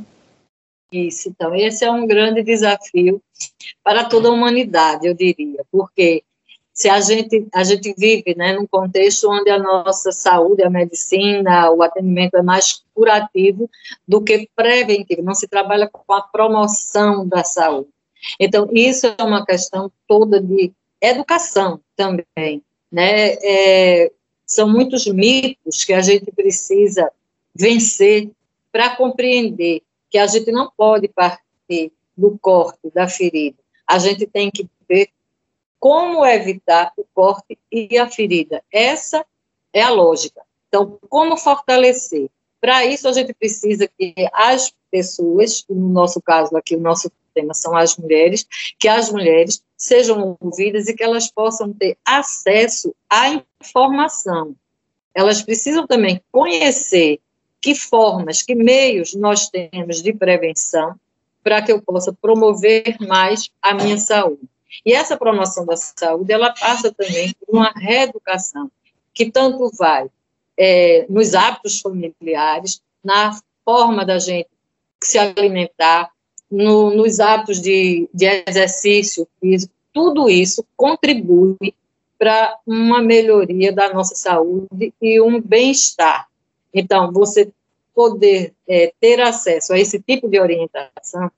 Isso, 0.93 1.31
então, 1.31 1.55
esse 1.55 1.83
é 1.83 1.91
um 1.91 2.07
grande 2.07 2.43
desafio 2.43 3.19
para 3.83 4.05
toda 4.05 4.29
a 4.29 4.31
humanidade, 4.31 5.07
eu 5.07 5.15
diria, 5.15 5.65
porque 5.73 6.23
se 6.75 6.87
a 6.87 7.01
gente, 7.01 7.49
a 7.55 7.65
gente 7.65 7.95
vive 7.97 8.35
né, 8.37 8.53
num 8.53 8.67
contexto 8.67 9.31
onde 9.31 9.49
a 9.49 9.59
nossa 9.59 10.13
saúde, 10.13 10.63
a 10.63 10.69
medicina, 10.69 11.71
o 11.71 11.83
atendimento 11.83 12.35
é 12.35 12.43
mais 12.43 12.85
curativo 12.93 13.71
do 14.07 14.21
que 14.21 14.47
preventivo, 14.55 15.23
não 15.23 15.35
se 15.35 15.49
trabalha 15.49 15.89
com 15.91 16.13
a 16.13 16.21
promoção 16.21 17.27
da 17.27 17.43
saúde. 17.43 17.89
Então, 18.39 18.69
isso 18.71 19.07
é 19.07 19.23
uma 19.23 19.47
questão 19.47 19.91
toda 20.07 20.43
de 20.43 20.75
educação 21.01 21.81
também, 21.97 22.63
né? 22.93 23.33
É, 23.43 24.13
são 24.55 24.69
muitos 24.69 25.07
mitos 25.07 25.85
que 25.85 25.93
a 25.93 26.01
gente 26.01 26.31
precisa 26.33 27.11
vencer 27.55 28.31
para 28.71 28.97
compreender 28.97 29.83
que 30.11 30.19
a 30.19 30.27
gente 30.27 30.51
não 30.51 30.71
pode 30.77 31.09
partir 31.09 31.93
do 32.17 32.39
corte, 32.39 32.91
da 32.95 33.09
ferida. 33.09 33.59
A 33.87 33.99
gente 33.99 34.27
tem 34.27 34.51
que 34.51 34.69
ver 34.89 35.09
como 35.79 36.25
evitar 36.25 36.93
o 36.97 37.05
corte 37.13 37.59
e 37.71 37.99
a 37.99 38.09
ferida. 38.09 38.63
Essa 38.73 39.25
é 39.73 39.83
a 39.83 39.91
lógica. 39.91 40.43
Então, 40.69 40.99
como 41.09 41.37
fortalecer? 41.37 42.31
Para 42.61 42.87
isso, 42.87 43.07
a 43.07 43.13
gente 43.13 43.35
precisa 43.35 43.87
que 43.87 44.15
as 44.33 44.73
pessoas, 44.91 45.65
no 45.69 45.89
nosso 45.91 46.23
caso 46.23 46.57
aqui, 46.57 46.75
o 46.75 46.81
nosso 46.81 47.11
tema 47.35 47.53
são 47.55 47.77
as 47.77 47.97
mulheres, 47.97 48.47
que 48.79 48.89
as 48.89 49.11
mulheres 49.11 49.63
sejam 49.77 50.37
ouvidas 50.41 50.89
e 50.89 50.95
que 50.95 51.03
elas 51.03 51.31
possam 51.31 51.73
ter 51.73 51.99
acesso 52.05 52.95
à 53.11 53.29
informação. 53.61 54.55
Elas 55.15 55.43
precisam 55.43 55.87
também 55.87 56.21
conhecer 56.33 57.21
que 57.61 57.75
formas, 57.75 58.43
que 58.43 58.55
meios 58.55 59.15
nós 59.15 59.49
temos 59.49 60.03
de 60.03 60.13
prevenção 60.13 60.95
para 61.43 61.61
que 61.61 61.73
eu 61.73 61.81
possa 61.83 62.13
promover 62.13 62.97
mais 63.01 63.51
a 63.61 63.75
minha 63.75 63.99
saúde. 63.99 64.49
E 64.85 64.93
essa 64.93 65.17
promoção 65.17 65.65
da 65.65 65.77
saúde, 65.77 66.33
ela 66.33 66.53
passa 66.53 66.93
também 66.93 67.35
por 67.35 67.57
uma 67.57 67.71
reeducação, 67.77 68.71
que 69.13 69.31
tanto 69.31 69.71
vai 69.77 70.09
é, 70.57 71.07
nos 71.09 71.35
hábitos 71.35 71.81
familiares, 71.81 72.83
na 73.03 73.39
forma 73.65 74.05
da 74.05 74.19
gente 74.19 74.49
se 75.03 75.19
alimentar, 75.19 76.11
no, 76.51 76.95
nos 76.95 77.21
hábitos 77.21 77.61
de, 77.61 78.09
de 78.13 78.27
exercício 78.47 79.27
físico, 79.41 79.73
tudo 79.93 80.29
isso 80.29 80.65
contribui 80.77 81.57
para 82.19 82.59
uma 82.67 83.03
melhoria 83.03 83.73
da 83.73 83.93
nossa 83.93 84.15
saúde 84.15 84.93
e 85.01 85.21
um 85.21 85.41
bem-estar. 85.41 86.29
Então, 86.73 87.13
você 87.13 87.51
poder 87.95 88.53
é, 88.69 88.93
ter 89.01 89.21
acesso 89.21 89.73
a 89.73 89.79
esse 89.79 90.01
tipo 90.01 90.29
de 90.29 90.41
orientação, 90.41 91.31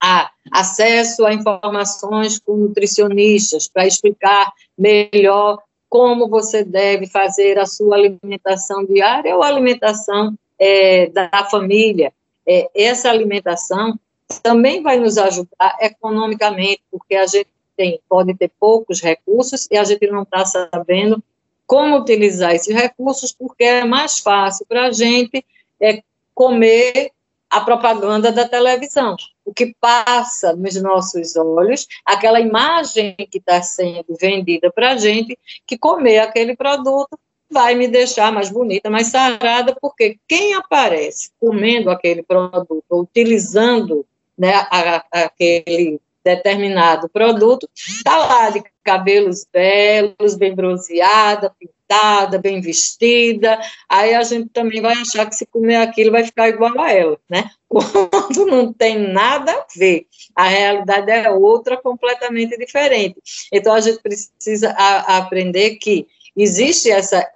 a 0.00 0.30
acesso 0.50 1.24
a 1.24 1.32
informações 1.32 2.38
com 2.38 2.56
nutricionistas 2.56 3.68
para 3.68 3.86
explicar 3.86 4.52
melhor 4.76 5.62
como 5.88 6.28
você 6.28 6.64
deve 6.64 7.06
fazer 7.06 7.58
a 7.58 7.66
sua 7.66 7.96
alimentação 7.96 8.84
diária 8.84 9.34
ou 9.34 9.42
alimentação 9.42 10.36
é, 10.58 11.06
da 11.08 11.46
família. 11.50 12.12
É, 12.46 12.68
essa 12.74 13.10
alimentação 13.10 13.98
também 14.42 14.82
vai 14.82 14.98
nos 14.98 15.18
ajudar 15.18 15.76
economicamente, 15.80 16.82
porque 16.90 17.14
a 17.14 17.26
gente 17.26 17.48
tem, 17.76 18.00
pode 18.08 18.34
ter 18.34 18.50
poucos 18.58 19.00
recursos 19.00 19.66
e 19.70 19.76
a 19.76 19.84
gente 19.84 20.06
não 20.06 20.22
está 20.22 20.44
sabendo 20.44 21.22
como 21.66 21.96
utilizar 21.96 22.54
esses 22.54 22.74
recursos, 22.74 23.32
porque 23.32 23.64
é 23.64 23.84
mais 23.84 24.18
fácil 24.18 24.66
para 24.66 24.86
a 24.86 24.92
gente 24.92 25.44
é, 25.80 26.02
comer 26.34 27.10
a 27.50 27.60
propaganda 27.60 28.32
da 28.32 28.48
televisão, 28.48 29.16
o 29.44 29.54
que 29.54 29.74
passa 29.80 30.56
nos 30.56 30.74
nossos 30.82 31.36
olhos, 31.36 31.86
aquela 32.04 32.40
imagem 32.40 33.14
que 33.30 33.38
está 33.38 33.62
sendo 33.62 34.16
vendida 34.20 34.72
para 34.72 34.92
a 34.92 34.96
gente, 34.96 35.38
que 35.66 35.78
comer 35.78 36.18
aquele 36.18 36.56
produto 36.56 37.18
vai 37.48 37.76
me 37.76 37.86
deixar 37.86 38.32
mais 38.32 38.50
bonita, 38.50 38.90
mais 38.90 39.06
sarada, 39.06 39.76
porque 39.80 40.18
quem 40.26 40.54
aparece 40.54 41.30
comendo 41.38 41.90
aquele 41.90 42.24
produto, 42.24 42.84
utilizando 42.90 44.04
né, 44.38 44.54
a, 44.70 45.04
a, 45.12 45.24
aquele 45.24 46.00
determinado 46.24 47.08
produto, 47.08 47.68
está 47.76 48.16
lá 48.16 48.50
de 48.50 48.62
cabelos 48.82 49.46
belos, 49.52 50.34
bem 50.34 50.54
bronzeada, 50.54 51.54
pintada, 51.58 52.38
bem 52.38 52.62
vestida, 52.62 53.60
aí 53.88 54.14
a 54.14 54.22
gente 54.22 54.48
também 54.48 54.80
vai 54.80 54.94
achar 54.94 55.26
que 55.26 55.34
se 55.34 55.44
comer 55.44 55.76
aquilo 55.76 56.12
vai 56.12 56.24
ficar 56.24 56.48
igual 56.48 56.80
a 56.80 56.90
ela, 56.90 57.18
né? 57.28 57.50
Quando 57.68 58.46
não 58.46 58.72
tem 58.72 58.96
nada 58.96 59.52
a 59.52 59.66
ver, 59.76 60.06
a 60.34 60.48
realidade 60.48 61.10
é 61.10 61.30
outra, 61.30 61.76
completamente 61.76 62.56
diferente. 62.56 63.16
Então 63.52 63.74
a 63.74 63.80
gente 63.80 64.00
precisa 64.00 64.70
a, 64.70 65.18
aprender 65.18 65.76
que 65.76 66.06
existe 66.36 66.90
essa 66.90 67.28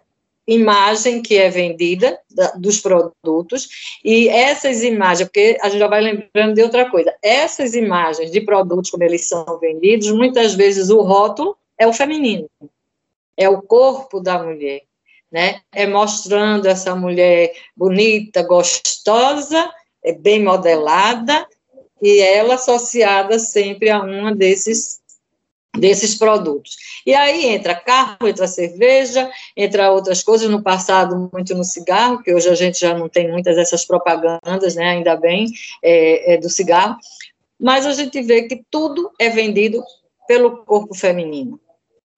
imagem 0.48 1.20
que 1.20 1.36
é 1.36 1.50
vendida 1.50 2.18
da, 2.30 2.52
dos 2.52 2.80
produtos 2.80 3.68
e 4.02 4.28
essas 4.28 4.82
imagens, 4.82 5.28
porque 5.28 5.58
a 5.60 5.68
gente 5.68 5.78
já 5.78 5.86
vai 5.86 6.00
lembrando 6.00 6.54
de 6.54 6.62
outra 6.62 6.90
coisa, 6.90 7.14
essas 7.22 7.74
imagens 7.74 8.30
de 8.30 8.40
produtos 8.40 8.90
como 8.90 9.04
eles 9.04 9.28
são 9.28 9.58
vendidos, 9.60 10.10
muitas 10.10 10.54
vezes 10.54 10.88
o 10.88 11.02
rótulo 11.02 11.54
é 11.76 11.86
o 11.86 11.92
feminino, 11.92 12.48
é 13.36 13.46
o 13.46 13.60
corpo 13.60 14.20
da 14.20 14.42
mulher, 14.42 14.82
né? 15.30 15.60
É 15.70 15.86
mostrando 15.86 16.66
essa 16.66 16.96
mulher 16.96 17.52
bonita, 17.76 18.42
gostosa, 18.42 19.70
é 20.02 20.12
bem 20.12 20.42
modelada 20.42 21.46
e 22.00 22.20
ela 22.20 22.54
associada 22.54 23.38
sempre 23.38 23.90
a 23.90 24.00
uma 24.00 24.34
desses 24.34 24.98
desses 25.78 26.14
produtos. 26.14 26.76
E 27.06 27.14
aí 27.14 27.46
entra 27.46 27.74
carro, 27.74 28.26
entra 28.26 28.46
cerveja, 28.46 29.30
entra 29.56 29.90
outras 29.92 30.22
coisas, 30.22 30.48
no 30.50 30.62
passado 30.62 31.30
muito 31.32 31.54
no 31.54 31.64
cigarro, 31.64 32.22
que 32.22 32.32
hoje 32.32 32.48
a 32.48 32.54
gente 32.54 32.80
já 32.80 32.96
não 32.96 33.08
tem 33.08 33.30
muitas 33.30 33.56
dessas 33.56 33.84
propagandas, 33.84 34.74
né, 34.74 34.90
ainda 34.90 35.16
bem, 35.16 35.46
é, 35.82 36.34
é 36.34 36.36
do 36.36 36.50
cigarro, 36.50 36.96
mas 37.58 37.86
a 37.86 37.92
gente 37.92 38.20
vê 38.22 38.42
que 38.42 38.62
tudo 38.70 39.10
é 39.18 39.28
vendido 39.28 39.82
pelo 40.26 40.64
corpo 40.64 40.94
feminino. 40.94 41.58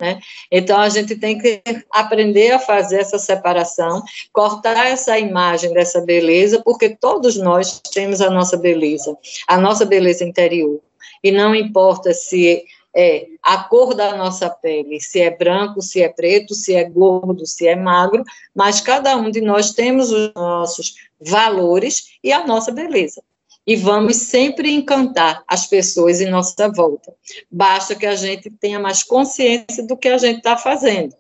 Né? 0.01 0.18
Então, 0.51 0.81
a 0.81 0.88
gente 0.88 1.14
tem 1.14 1.38
que 1.38 1.62
aprender 1.92 2.53
a 2.53 2.59
fazer 2.59 3.01
essa 3.01 3.18
separação, 3.18 4.03
cortar 4.33 4.87
essa 4.87 5.18
imagem 5.18 5.73
dessa 5.75 6.01
beleza, 6.01 6.62
porque 6.64 6.96
todos 6.96 7.37
nós 7.37 7.81
temos 7.92 8.20
a 8.20 8.31
nossa 8.31 8.57
beleza, 8.57 9.16
a 9.46 9.59
nossa 9.59 9.85
beleza 9.85 10.25
interior. 10.25 10.81
E 11.23 11.31
não 11.31 11.55
importa 11.55 12.14
se 12.14 12.64
é 12.94 13.26
a 13.42 13.64
cor 13.64 13.94
da 13.94 14.16
nossa 14.16 14.50
pele, 14.50 15.00
se 15.00 15.20
é 15.20 15.31
branco, 15.31 15.81
se 15.81 16.03
é 16.03 16.09
preto, 16.09 16.55
se 16.55 16.74
é 16.74 16.85
gordo, 16.85 17.46
se 17.46 17.66
é 17.66 17.76
magro, 17.76 18.24
mas 18.55 18.81
cada 18.81 19.16
um 19.16 19.31
de 19.31 19.40
nós 19.40 19.72
temos 19.72 20.11
os 20.11 20.33
nossos 20.35 20.94
valores 21.20 22.18
e 22.22 22.33
a 22.33 22.46
nossa 22.46 22.72
beleza. 22.72 23.22
E 23.66 23.76
vamos 23.76 24.16
sempre 24.16 24.72
encantar 24.72 25.44
as 25.46 25.66
pessoas 25.66 26.20
em 26.20 26.31
nossa 26.31 26.68
volta. 26.68 27.14
Basta 27.50 27.94
que 27.94 28.07
a 28.07 28.16
gente 28.16 28.50
tenha 28.50 28.81
mais 28.81 29.03
consciência 29.03 29.87
do 29.87 29.96
que 29.96 30.09
a 30.09 30.18
gente 30.18 30.38
está 30.38 30.57
fazendo. 30.57 31.14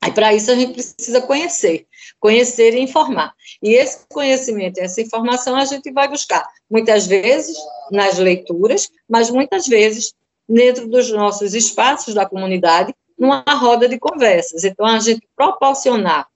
Aí, 0.00 0.12
para 0.12 0.34
isso, 0.34 0.50
a 0.50 0.54
gente 0.54 0.72
precisa 0.72 1.20
conhecer, 1.20 1.86
conhecer 2.20 2.74
e 2.74 2.80
informar. 2.80 3.32
E 3.62 3.74
esse 3.74 4.06
conhecimento, 4.08 4.78
essa 4.78 5.00
informação, 5.00 5.56
a 5.56 5.64
gente 5.64 5.90
vai 5.90 6.08
buscar, 6.08 6.46
muitas 6.70 7.06
vezes 7.06 7.56
nas 7.90 8.18
leituras, 8.18 8.90
mas 9.08 9.30
muitas 9.30 9.66
vezes 9.66 10.14
dentro 10.48 10.88
dos 10.88 11.10
nossos 11.10 11.54
espaços 11.54 12.14
da 12.14 12.26
comunidade, 12.26 12.94
numa 13.18 13.42
roda 13.48 13.88
de 13.88 13.98
conversas. 13.98 14.64
Então, 14.64 14.86
a 14.86 14.98
gente 14.98 15.26
proporcionar 15.34 16.28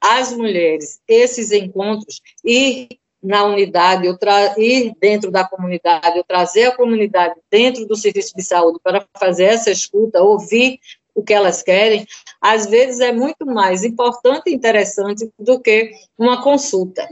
às 0.00 0.32
mulheres 0.32 1.00
esses 1.08 1.50
encontros, 1.50 2.20
ir 2.44 2.88
na 3.22 3.44
unidade, 3.44 4.06
eu 4.06 4.16
ir 4.56 4.94
dentro 5.00 5.30
da 5.30 5.44
comunidade, 5.44 6.22
trazer 6.28 6.66
a 6.66 6.76
comunidade 6.76 7.34
dentro 7.50 7.86
do 7.86 7.96
serviço 7.96 8.36
de 8.36 8.42
saúde 8.42 8.78
para 8.82 9.04
fazer 9.18 9.44
essa 9.44 9.70
escuta, 9.70 10.22
ouvir 10.22 10.78
o 11.14 11.22
que 11.22 11.32
elas 11.32 11.62
querem, 11.62 12.06
às 12.40 12.66
vezes 12.66 13.00
é 13.00 13.10
muito 13.10 13.46
mais 13.46 13.82
importante 13.82 14.50
e 14.50 14.54
interessante 14.54 15.28
do 15.38 15.58
que 15.58 15.90
uma 16.16 16.42
consulta, 16.42 17.08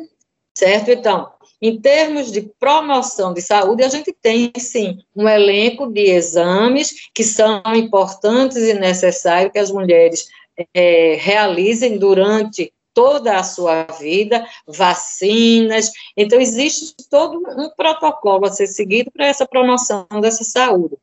certo? 0.55 0.91
Então, 0.91 1.33
em 1.67 1.81
termos 1.81 2.31
de 2.31 2.43
promoção 2.43 3.33
de 3.33 3.41
saúde, 3.41 3.83
a 3.83 3.89
gente 3.89 4.13
tem, 4.13 4.53
sim, 4.59 4.99
um 5.17 5.27
elenco 5.27 5.91
de 5.91 6.03
exames 6.03 7.09
que 7.15 7.25
são 7.25 7.63
importantes 7.75 8.59
e 8.59 8.75
necessários 8.75 9.51
que 9.51 9.59
as 9.59 9.71
mulheres 9.71 10.29
é, 10.75 11.17
realizem 11.19 11.97
durante 11.97 12.71
toda 12.93 13.39
a 13.39 13.43
sua 13.43 13.85
vida, 13.99 14.47
vacinas. 14.67 15.91
Então, 16.15 16.39
existe 16.39 16.95
todo 17.09 17.39
um 17.59 17.71
protocolo 17.71 18.45
a 18.45 18.53
ser 18.53 18.67
seguido 18.67 19.11
para 19.11 19.27
essa 19.27 19.49
promoção 19.49 20.07
dessa 20.21 20.45
saúde. 20.45 20.99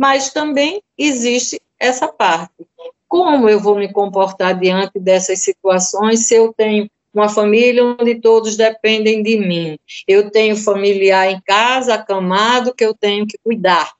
Mas 0.00 0.32
também 0.32 0.82
existe 0.96 1.60
essa 1.78 2.08
parte. 2.08 2.66
Como 3.06 3.50
eu 3.50 3.60
vou 3.60 3.76
me 3.76 3.92
comportar 3.92 4.58
diante 4.58 4.98
dessas 4.98 5.40
situações 5.40 6.26
se 6.26 6.36
eu 6.36 6.54
tenho 6.54 6.88
uma 7.16 7.30
família 7.30 7.82
onde 7.82 8.20
todos 8.20 8.56
dependem 8.56 9.22
de 9.22 9.38
mim. 9.38 9.78
Eu 10.06 10.30
tenho 10.30 10.54
familiar 10.54 11.30
em 11.30 11.40
casa, 11.40 11.94
acamado, 11.94 12.74
que 12.74 12.84
eu 12.84 12.92
tenho 12.92 13.26
que 13.26 13.38
cuidar. 13.42 13.90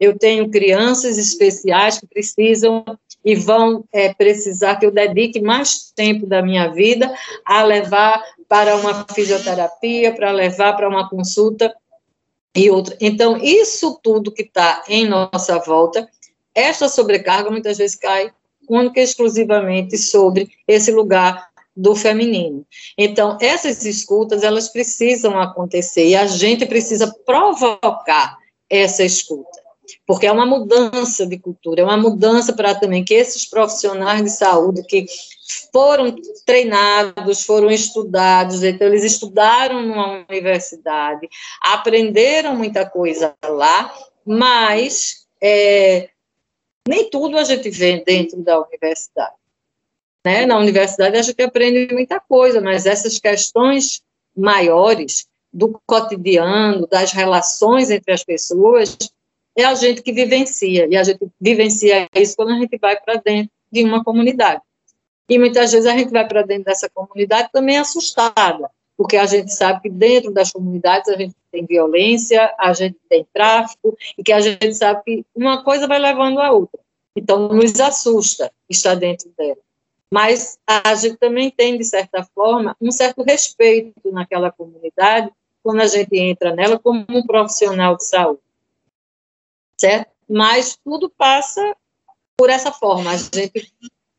Eu 0.00 0.18
tenho 0.18 0.50
crianças 0.50 1.16
especiais 1.16 1.98
que 1.98 2.06
precisam 2.06 2.84
e 3.24 3.34
vão 3.34 3.84
é, 3.92 4.12
precisar 4.12 4.76
que 4.76 4.84
eu 4.84 4.90
dedique 4.90 5.40
mais 5.40 5.92
tempo 5.94 6.26
da 6.26 6.42
minha 6.42 6.68
vida 6.68 7.14
a 7.44 7.62
levar 7.62 8.22
para 8.48 8.76
uma 8.76 9.06
fisioterapia, 9.14 10.12
para 10.12 10.32
levar 10.32 10.74
para 10.74 10.88
uma 10.88 11.08
consulta 11.08 11.72
e 12.54 12.70
outra. 12.70 12.96
Então, 13.00 13.36
isso 13.38 13.98
tudo 14.02 14.32
que 14.32 14.42
está 14.42 14.82
em 14.88 15.06
nossa 15.06 15.58
volta, 15.58 16.08
esta 16.54 16.88
sobrecarga 16.88 17.50
muitas 17.50 17.78
vezes 17.78 17.96
cai 17.96 18.32
única 18.68 19.00
e 19.00 19.04
exclusivamente 19.04 19.96
sobre 19.96 20.50
esse 20.66 20.90
lugar 20.90 21.48
do 21.76 21.94
feminino. 21.94 22.66
Então, 22.96 23.36
essas 23.40 23.84
escutas, 23.84 24.42
elas 24.42 24.68
precisam 24.68 25.38
acontecer 25.38 26.08
e 26.08 26.16
a 26.16 26.26
gente 26.26 26.64
precisa 26.64 27.14
provocar 27.26 28.38
essa 28.68 29.04
escuta, 29.04 29.60
porque 30.06 30.26
é 30.26 30.32
uma 30.32 30.46
mudança 30.46 31.26
de 31.26 31.38
cultura, 31.38 31.82
é 31.82 31.84
uma 31.84 31.96
mudança 31.96 32.52
para 32.52 32.74
também 32.74 33.04
que 33.04 33.14
esses 33.14 33.44
profissionais 33.44 34.24
de 34.24 34.30
saúde 34.30 34.82
que 34.84 35.06
foram 35.72 36.16
treinados, 36.44 37.44
foram 37.44 37.70
estudados, 37.70 38.64
então 38.64 38.86
eles 38.86 39.04
estudaram 39.04 39.82
numa 39.82 40.24
universidade, 40.28 41.28
aprenderam 41.60 42.56
muita 42.56 42.88
coisa 42.88 43.34
lá, 43.44 43.94
mas 44.24 45.26
é, 45.40 46.08
nem 46.88 47.08
tudo 47.10 47.38
a 47.38 47.44
gente 47.44 47.70
vê 47.70 48.02
dentro 48.04 48.42
da 48.42 48.60
universidade. 48.60 49.34
Né? 50.26 50.44
Na 50.44 50.58
universidade 50.58 51.16
a 51.16 51.22
gente 51.22 51.40
aprende 51.40 51.94
muita 51.94 52.18
coisa, 52.18 52.60
mas 52.60 52.84
essas 52.84 53.16
questões 53.16 54.02
maiores 54.36 55.28
do 55.52 55.80
cotidiano, 55.86 56.84
das 56.88 57.12
relações 57.12 57.92
entre 57.92 58.12
as 58.12 58.24
pessoas, 58.24 58.98
é 59.56 59.64
a 59.64 59.72
gente 59.76 60.02
que 60.02 60.12
vivencia, 60.12 60.88
e 60.90 60.96
a 60.96 61.04
gente 61.04 61.20
vivencia 61.40 62.08
isso 62.12 62.34
quando 62.34 62.50
a 62.50 62.58
gente 62.58 62.76
vai 62.76 63.00
para 63.00 63.22
dentro 63.24 63.52
de 63.70 63.84
uma 63.84 64.02
comunidade. 64.02 64.60
E 65.28 65.38
muitas 65.38 65.70
vezes 65.70 65.86
a 65.86 65.96
gente 65.96 66.10
vai 66.10 66.26
para 66.26 66.42
dentro 66.42 66.64
dessa 66.64 66.90
comunidade 66.92 67.48
também 67.52 67.78
assustada, 67.78 68.68
porque 68.96 69.16
a 69.16 69.26
gente 69.26 69.54
sabe 69.54 69.82
que 69.82 69.88
dentro 69.88 70.32
das 70.32 70.50
comunidades 70.50 71.08
a 71.08 71.16
gente 71.16 71.36
tem 71.52 71.64
violência, 71.64 72.52
a 72.58 72.72
gente 72.72 72.96
tem 73.08 73.24
tráfico, 73.32 73.96
e 74.18 74.24
que 74.24 74.32
a 74.32 74.40
gente 74.40 74.74
sabe 74.74 75.02
que 75.04 75.24
uma 75.36 75.62
coisa 75.62 75.86
vai 75.86 76.00
levando 76.00 76.40
a 76.40 76.50
outra. 76.50 76.80
Então, 77.14 77.46
nos 77.48 77.78
assusta 77.80 78.50
estar 78.68 78.96
dentro 78.96 79.30
dela 79.38 79.65
mas 80.16 80.58
a 80.66 80.94
gente 80.94 81.18
também 81.18 81.50
tem, 81.50 81.76
de 81.76 81.84
certa 81.84 82.24
forma, 82.34 82.74
um 82.80 82.90
certo 82.90 83.22
respeito 83.22 84.10
naquela 84.10 84.50
comunidade 84.50 85.30
quando 85.62 85.82
a 85.82 85.86
gente 85.86 86.16
entra 86.16 86.56
nela 86.56 86.78
como 86.78 87.04
um 87.06 87.26
profissional 87.26 87.94
de 87.98 88.06
saúde, 88.06 88.40
certo? 89.78 90.10
Mas 90.26 90.74
tudo 90.82 91.10
passa 91.10 91.76
por 92.34 92.48
essa 92.48 92.72
forma, 92.72 93.10
a 93.10 93.16
gente 93.18 93.70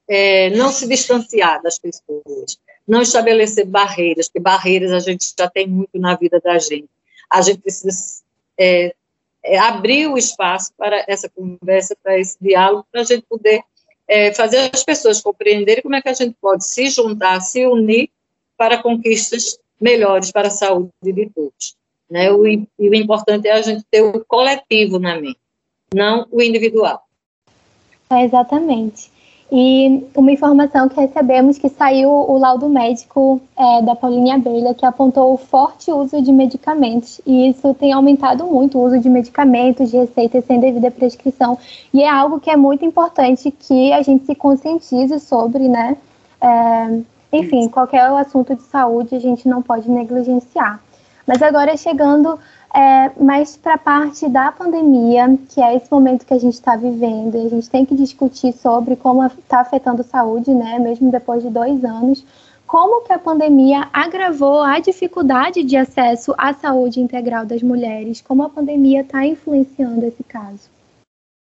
é, 0.08 0.52
não 0.52 0.72
se 0.72 0.88
distanciar 0.88 1.64
das 1.64 1.80
pessoas, 1.80 2.60
não 2.88 3.02
estabelecer 3.02 3.66
barreiras, 3.66 4.28
porque 4.28 4.40
barreiras 4.40 4.92
a 4.92 5.00
gente 5.00 5.34
já 5.36 5.50
tem 5.50 5.66
muito 5.66 5.98
na 5.98 6.16
vida 6.16 6.40
da 6.40 6.60
gente. 6.60 6.88
A 7.28 7.42
gente 7.42 7.60
precisa 7.60 8.22
é, 8.56 8.94
é, 9.44 9.58
abrir 9.58 10.06
o 10.06 10.16
espaço 10.16 10.72
para 10.78 11.04
essa 11.08 11.28
conversa, 11.28 11.98
para 12.04 12.20
esse 12.20 12.38
diálogo, 12.40 12.86
para 12.92 13.02
a 13.02 13.04
gente 13.04 13.26
poder 13.28 13.64
é, 14.08 14.34
fazer 14.34 14.70
as 14.74 14.84
pessoas 14.84 15.22
compreenderem 15.22 15.84
como 15.84 15.96
é 15.96 16.02
que 16.02 16.10
a 16.10 16.14
gente 16.14 16.36
pode 16.40 16.66
se 16.66 16.90
juntar, 16.90 17.40
se 17.42 17.66
unir 17.66 18.10
para 18.56 18.82
conquistas 18.82 19.60
melhores 19.80 20.32
para 20.32 20.48
a 20.48 20.52
saúde 20.52 20.90
de 21.04 21.30
todos. 21.30 21.76
Né? 22.10 22.32
O, 22.32 22.48
e 22.48 22.68
o 22.80 22.96
importante 22.96 23.48
é 23.48 23.52
a 23.52 23.62
gente 23.62 23.84
ter 23.92 24.02
o 24.02 24.24
coletivo 24.26 24.98
na 24.98 25.20
mente, 25.20 25.40
não 25.94 26.26
o 26.32 26.42
individual. 26.42 27.04
É, 28.10 28.24
exatamente. 28.24 29.12
E 29.50 30.06
uma 30.14 30.32
informação 30.32 30.90
que 30.90 31.00
recebemos 31.00 31.58
que 31.58 31.70
saiu 31.70 32.10
o 32.10 32.38
laudo 32.38 32.68
médico 32.68 33.40
é, 33.56 33.82
da 33.82 33.96
Paulinha 33.96 34.36
Abelha, 34.36 34.74
que 34.74 34.86
apontou 34.86 35.34
o 35.34 35.38
forte 35.38 35.90
uso 35.90 36.22
de 36.22 36.34
medicamentos, 36.34 37.22
e 37.26 37.50
isso 37.50 37.74
tem 37.74 37.94
aumentado 37.94 38.46
muito 38.46 38.78
o 38.78 38.86
uso 38.86 39.00
de 39.00 39.10
medicamentos, 39.10 39.90
de 39.90 39.98
receitas 39.98 40.44
sem 40.44 40.60
devida 40.60 40.92
prescrição, 40.92 41.58
e 41.94 42.04
é 42.04 42.10
algo 42.10 42.42
que 42.42 42.50
é 42.50 42.58
muito 42.58 42.84
importante 42.84 43.50
que 43.50 43.94
a 43.94 44.02
gente 44.02 44.26
se 44.26 44.36
conscientize 44.36 45.18
sobre, 45.22 45.70
né? 45.70 45.96
É, 46.42 47.00
enfim, 47.32 47.70
qualquer 47.70 48.02
assunto 48.02 48.54
de 48.54 48.64
saúde 48.64 49.16
a 49.16 49.20
gente 49.20 49.48
não 49.48 49.62
pode 49.62 49.90
negligenciar. 49.90 50.82
Mas 51.26 51.42
agora 51.42 51.76
chegando 51.76 52.40
é, 52.74 53.12
mas 53.20 53.56
para 53.56 53.76
a 53.76 53.78
parte 53.78 54.28
da 54.28 54.52
pandemia, 54.52 55.38
que 55.50 55.62
é 55.62 55.76
esse 55.76 55.92
momento 55.92 56.26
que 56.26 56.34
a 56.34 56.40
gente 56.40 56.54
está 56.54 56.76
vivendo, 56.76 57.36
a 57.36 57.50
gente 57.50 57.70
tem 57.70 57.86
que 57.86 57.96
discutir 57.96 58.54
sobre 58.54 58.96
como 58.96 59.26
está 59.26 59.62
afetando 59.62 60.02
a 60.02 60.06
saúde, 60.06 60.54
né, 60.54 60.78
mesmo 60.80 61.10
depois 61.10 61.42
de 61.42 61.50
dois 61.50 61.84
anos, 61.84 62.24
como 62.68 63.06
que 63.06 63.14
a 63.14 63.20
pandemia 63.20 63.88
agravou 63.94 64.62
a 64.62 64.80
dificuldade 64.80 65.64
de 65.64 65.78
acesso 65.78 66.36
à 66.38 66.54
saúde 66.54 67.00
integral 67.00 67.46
das 67.46 67.64
mulheres, 67.64 68.22
como 68.22 68.44
a 68.44 68.50
pandemia 68.50 69.02
está 69.02 69.26
influenciando 69.26 70.06
esse 70.06 70.24
caso. 70.24 70.77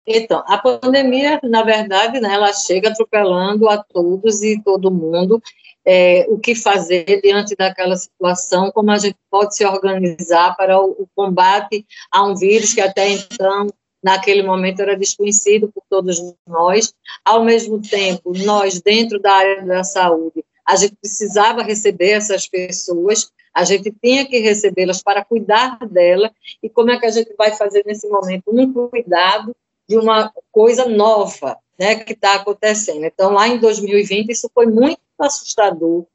Então, 0.07 0.43
a 0.45 0.57
pandemia, 0.57 1.39
na 1.43 1.63
verdade, 1.63 2.19
né, 2.19 2.33
ela 2.33 2.53
chega 2.53 2.89
atropelando 2.89 3.67
a 3.67 3.77
todos 3.83 4.43
e 4.43 4.61
todo 4.61 4.91
mundo, 4.91 5.41
é, 5.83 6.25
o 6.29 6.37
que 6.37 6.55
fazer 6.55 7.21
diante 7.21 7.55
daquela 7.55 7.95
situação, 7.95 8.71
como 8.71 8.91
a 8.91 8.97
gente 8.97 9.17
pode 9.29 9.55
se 9.55 9.65
organizar 9.65 10.55
para 10.55 10.79
o, 10.79 10.91
o 10.91 11.07
combate 11.15 11.85
a 12.11 12.23
um 12.23 12.35
vírus 12.35 12.73
que 12.73 12.81
até 12.81 13.09
então 13.09 13.67
naquele 14.03 14.43
momento 14.43 14.81
era 14.81 14.95
desconhecido 14.95 15.71
por 15.71 15.83
todos 15.89 16.21
nós. 16.47 16.93
Ao 17.23 17.43
mesmo 17.43 17.81
tempo, 17.81 18.33
nós, 18.37 18.79
dentro 18.79 19.19
da 19.19 19.33
área 19.33 19.65
da 19.65 19.83
saúde, 19.83 20.45
a 20.63 20.75
gente 20.75 20.95
precisava 20.95 21.63
receber 21.63 22.11
essas 22.11 22.47
pessoas, 22.47 23.31
a 23.53 23.63
gente 23.63 23.91
tinha 24.03 24.25
que 24.25 24.37
recebê-las 24.39 25.01
para 25.01 25.25
cuidar 25.25 25.79
dela, 25.87 26.31
e 26.61 26.69
como 26.69 26.91
é 26.91 26.99
que 26.99 27.05
a 27.05 27.11
gente 27.11 27.33
vai 27.35 27.55
fazer 27.55 27.83
nesse 27.85 28.07
momento? 28.07 28.43
Um 28.47 28.89
cuidado 28.89 29.55
de 29.87 29.97
uma 29.97 30.31
coisa 30.51 30.85
nova, 30.85 31.57
né, 31.77 31.95
que 31.95 32.13
está 32.13 32.35
acontecendo. 32.35 33.05
Então, 33.05 33.31
lá 33.31 33.47
em 33.47 33.59
2020, 33.59 34.29
isso 34.29 34.49
foi 34.53 34.65
muito 34.65 34.99
assustador, 35.19 36.05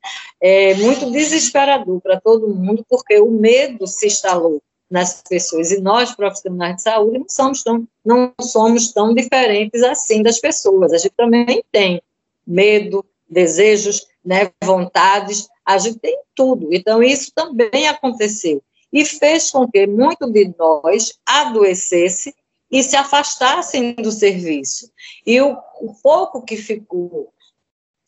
é, 0.40 0.74
muito 0.74 1.10
desesperador 1.10 2.00
para 2.00 2.20
todo 2.20 2.48
mundo, 2.48 2.84
porque 2.88 3.18
o 3.18 3.30
medo 3.30 3.86
se 3.86 4.06
instalou 4.06 4.62
nas 4.90 5.22
pessoas, 5.22 5.70
e 5.70 5.80
nós, 5.80 6.14
profissionais 6.14 6.76
de 6.76 6.82
saúde, 6.82 7.18
não 7.18 7.28
somos 7.28 7.62
tão, 7.62 7.86
não 8.04 8.34
somos 8.40 8.92
tão 8.92 9.14
diferentes 9.14 9.82
assim 9.84 10.22
das 10.22 10.40
pessoas, 10.40 10.92
a 10.92 10.98
gente 10.98 11.14
também 11.16 11.62
tem 11.70 12.02
medo, 12.44 13.04
desejos, 13.28 14.08
né, 14.24 14.50
vontades, 14.62 15.48
a 15.64 15.78
gente 15.78 16.00
tem 16.00 16.18
tudo, 16.34 16.68
então 16.72 17.00
isso 17.00 17.30
também 17.32 17.86
aconteceu, 17.86 18.60
e 18.92 19.04
fez 19.04 19.50
com 19.50 19.70
que 19.70 19.86
muito 19.86 20.28
de 20.28 20.52
nós 20.58 21.14
adoecesse 21.24 22.34
e 22.70 22.82
se 22.82 22.96
afastassem 22.96 23.94
do 23.94 24.12
serviço. 24.12 24.90
E 25.26 25.40
o, 25.40 25.56
o 25.80 25.94
pouco 26.02 26.42
que 26.42 26.56
ficou 26.56 27.32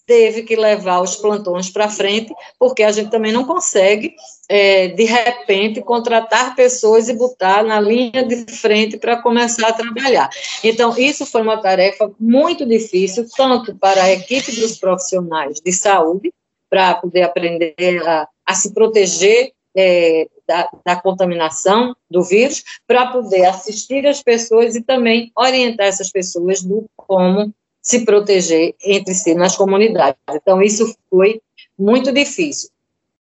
teve 0.07 0.43
que 0.43 0.57
levar 0.57 1.01
os 1.01 1.17
plantões 1.17 1.71
para 1.71 1.89
frente, 1.89 2.35
porque 2.59 2.83
a 2.83 2.93
gente 2.93 3.11
também 3.11 3.33
não 3.33 3.45
consegue, 3.45 4.15
é, 4.49 4.89
de 4.89 5.05
repente, 5.05 5.81
contratar 5.81 6.55
pessoas 6.55 7.09
e 7.09 7.15
botar 7.15 7.63
na 7.63 7.81
linha 7.81 8.25
de 8.25 8.45
frente 8.53 8.99
para 8.99 9.23
começar 9.23 9.69
a 9.69 9.73
trabalhar. 9.73 10.29
Então, 10.63 10.97
isso 10.99 11.25
foi 11.25 11.43
uma 11.43 11.61
tarefa 11.61 12.11
muito 12.19 12.67
difícil, 12.67 13.27
tanto 13.37 13.75
para 13.77 14.03
a 14.03 14.13
equipe 14.13 14.53
dos 14.53 14.77
profissionais 14.77 15.61
de 15.65 15.73
saúde, 15.73 16.33
para 16.69 16.95
poder 16.95 17.23
aprender 17.23 18.03
a, 18.07 18.27
a 18.45 18.55
se 18.55 18.75
proteger 18.75 19.53
é, 19.75 20.27
da, 20.53 20.69
da, 20.85 21.01
contaminação 21.01 21.97
do 22.11 22.23
vírus, 22.23 22.63
para 22.87 23.07
poder 23.07 23.47
assistir 23.47 24.07
as 24.07 24.23
pessoas 24.23 24.77
e 24.77 24.83
também 24.83 25.33
orientar 25.35 25.87
essas 25.87 26.11
pessoas 26.11 26.63
do 26.63 26.85
como 26.95 27.55
se 27.81 28.05
proteger 28.05 28.75
entre 28.85 29.15
si 29.15 29.35
nas 29.35 29.57
comunidades. 29.57 30.21
Então, 30.31 30.61
isso 30.61 30.95
foi 31.09 31.41
muito 31.79 32.13
difícil. 32.13 32.69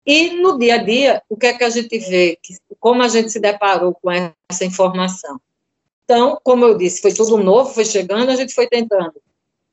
E 0.06 0.30
no 0.30 0.58
dia 0.58 0.76
a 0.76 0.78
dia, 0.78 1.22
o 1.28 1.36
que 1.36 1.46
é 1.46 1.52
que 1.52 1.62
a 1.62 1.70
gente 1.70 1.98
vê? 1.98 2.38
Como 2.80 3.02
a 3.02 3.08
gente 3.08 3.30
se 3.30 3.38
deparou 3.38 3.94
com 3.94 4.10
essa 4.10 4.64
informação? 4.64 5.38
Então, 6.04 6.40
como 6.42 6.64
eu 6.64 6.76
disse, 6.76 7.02
foi 7.02 7.12
tudo 7.12 7.36
novo, 7.36 7.72
foi 7.72 7.84
chegando, 7.84 8.30
a 8.30 8.36
gente 8.36 8.54
foi 8.54 8.66
tentando 8.66 9.12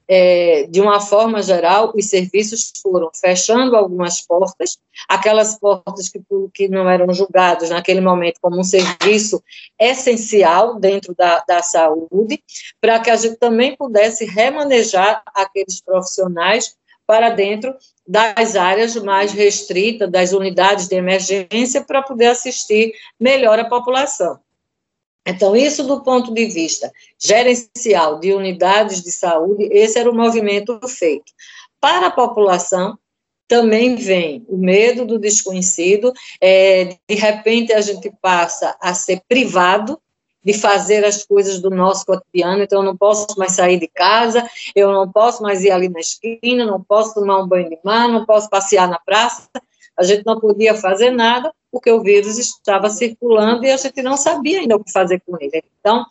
é, 0.08 0.66
de 0.70 0.80
uma 0.80 1.02
forma 1.02 1.42
geral, 1.42 1.92
os 1.94 2.06
serviços 2.06 2.72
foram 2.82 3.10
fechando 3.14 3.76
algumas 3.76 4.22
portas, 4.22 4.78
aquelas 5.08 5.60
portas 5.60 6.08
que, 6.10 6.22
que 6.54 6.68
não 6.68 6.90
eram 6.90 7.14
julgadas 7.14 7.70
naquele 7.70 8.00
momento 8.00 8.40
como 8.42 8.60
um 8.60 8.64
serviço 8.64 9.44
essencial 9.80 10.80
dentro 10.80 11.14
da, 11.14 11.44
da 11.48 11.62
saúde, 11.62 12.42
para 12.80 13.00
que 13.00 13.10
a 13.10 13.16
gente 13.16 13.36
também 13.36 13.76
pudesse 13.76 14.26
remanejar 14.26 15.22
aqueles 15.36 15.82
profissionais 15.82 16.76
para 17.06 17.30
dentro 17.30 17.76
das 18.06 18.56
áreas 18.56 18.96
mais 18.98 19.32
restritas, 19.32 20.12
das 20.12 20.34
unidades 20.34 20.88
de 20.88 20.96
emergência, 20.96 21.82
para 21.82 22.02
poder 22.02 22.28
assistir 22.28 22.94
melhor 23.20 23.60
a 23.60 23.66
população. 23.66 24.40
Então, 25.28 25.56
isso 25.58 25.84
do 25.84 26.02
ponto 26.02 26.34
de 26.34 26.46
vista 26.46 26.90
gerencial 27.20 28.18
de 28.18 28.34
unidades 28.34 29.04
de 29.04 29.12
saúde, 29.12 29.68
esse 29.72 30.00
era 30.00 30.10
o 30.10 30.16
movimento 30.16 30.80
feito. 30.88 31.34
Para 31.82 32.08
a 32.08 32.12
população, 32.12 32.98
também 33.46 33.96
vem 33.96 34.46
o 34.48 34.58
medo 34.58 35.06
do 35.06 35.20
desconhecido, 35.20 36.14
é, 36.42 36.98
de 37.08 37.16
repente 37.16 37.74
a 37.74 37.82
gente 37.82 38.12
passa 38.22 38.78
a 38.82 38.94
ser 38.94 39.22
privado 39.28 40.00
de 40.44 40.54
fazer 40.54 41.04
as 41.04 41.26
coisas 41.26 41.60
do 41.60 41.70
nosso 41.70 42.06
cotidiano, 42.06 42.64
então 42.64 42.80
eu 42.80 42.86
não 42.86 42.96
posso 42.96 43.28
mais 43.38 43.52
sair 43.52 43.80
de 43.80 43.88
casa, 43.90 44.50
eu 44.74 44.94
não 44.94 45.12
posso 45.12 45.44
mais 45.44 45.62
ir 45.62 45.72
ali 45.72 45.90
na 45.90 46.00
esquina, 46.00 46.66
não 46.66 46.82
posso 46.82 47.14
tomar 47.14 47.42
um 47.42 47.48
banho 47.48 47.70
de 47.70 47.78
mar, 47.84 48.08
não 48.08 48.26
posso 48.26 48.50
passear 48.50 48.88
na 48.88 48.98
praça, 48.98 49.50
a 49.98 50.04
gente 50.04 50.26
não 50.26 50.40
podia 50.40 50.74
fazer 50.74 51.12
nada, 51.12 51.54
porque 51.72 51.92
o 51.92 52.02
vírus 52.02 52.38
estava 52.38 52.90
circulando 52.90 53.66
e 53.66 53.72
a 53.72 53.78
gente 53.78 54.02
não 54.02 54.18
sabia 54.18 54.60
ainda 54.60 54.76
o 54.76 54.84
que 54.84 54.92
fazer 54.92 55.22
com 55.26 55.38
ele. 55.40 55.64
Então, 55.80 56.06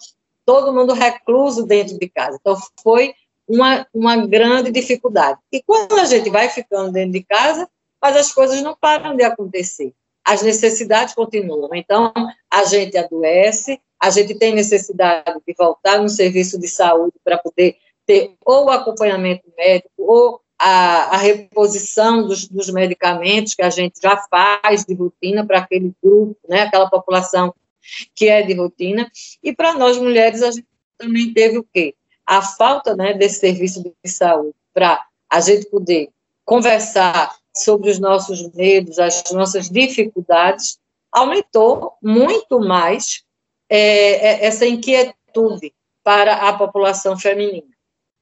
todo 0.44 0.72
mundo 0.72 0.92
recluso 0.92 1.66
dentro 1.66 1.98
de 1.98 2.08
casa. 2.08 2.38
Então, 2.40 2.56
foi 2.82 3.14
uma, 3.48 3.86
uma 3.92 4.16
grande 4.26 4.70
dificuldade. 4.70 5.38
E 5.52 5.62
quando 5.62 5.98
a 5.98 6.04
gente 6.04 6.30
vai 6.30 6.48
ficando 6.48 6.92
dentro 6.92 7.12
de 7.12 7.24
casa, 7.24 7.68
mas 8.00 8.16
as 8.16 8.32
coisas 8.32 8.62
não 8.62 8.76
param 8.76 9.16
de 9.16 9.22
acontecer. 9.22 9.92
As 10.24 10.42
necessidades 10.42 11.14
continuam. 11.14 11.70
Então, 11.74 12.12
a 12.50 12.64
gente 12.64 12.96
adoece, 12.98 13.80
a 13.98 14.10
gente 14.10 14.34
tem 14.34 14.54
necessidade 14.54 15.40
de 15.46 15.54
voltar 15.56 16.00
no 16.00 16.08
serviço 16.08 16.58
de 16.58 16.68
saúde 16.68 17.14
para 17.24 17.38
poder 17.38 17.76
ter 18.04 18.34
ou 18.44 18.70
acompanhamento 18.70 19.44
médico 19.56 19.90
ou 19.98 20.40
a, 20.58 21.14
a 21.14 21.16
reposição 21.16 22.26
dos, 22.26 22.48
dos, 22.48 22.70
medicamentos 22.70 23.54
que 23.54 23.62
a 23.62 23.70
gente 23.70 24.00
já 24.02 24.16
faz 24.16 24.84
de 24.84 24.94
rotina 24.94 25.46
para 25.46 25.58
aquele 25.58 25.92
grupo, 26.02 26.36
né, 26.48 26.62
aquela 26.62 26.88
população 26.88 27.54
que 28.14 28.28
é 28.28 28.42
de 28.42 28.54
rotina. 28.54 29.10
E 29.42 29.52
para 29.52 29.74
nós 29.74 29.98
mulheres, 29.98 30.42
a 30.42 30.50
gente 30.50 30.66
também 30.96 31.32
teve 31.32 31.58
o 31.58 31.66
quê? 31.74 31.94
A 32.24 32.42
falta 32.42 32.96
né, 32.96 33.12
desse 33.12 33.40
serviço 33.40 33.82
de 33.82 34.10
saúde 34.10 34.54
para 34.72 35.04
a 35.30 35.40
gente 35.40 35.66
poder 35.66 36.08
conversar 36.44 37.36
sobre 37.54 37.90
os 37.90 37.98
nossos 37.98 38.50
medos, 38.52 38.98
as 38.98 39.24
nossas 39.32 39.68
dificuldades, 39.68 40.78
aumentou 41.12 41.94
muito 42.02 42.60
mais 42.60 43.24
é, 43.68 44.44
é 44.44 44.46
essa 44.46 44.66
inquietude 44.66 45.74
para 46.02 46.48
a 46.48 46.52
população 46.52 47.18
feminina. 47.18 47.75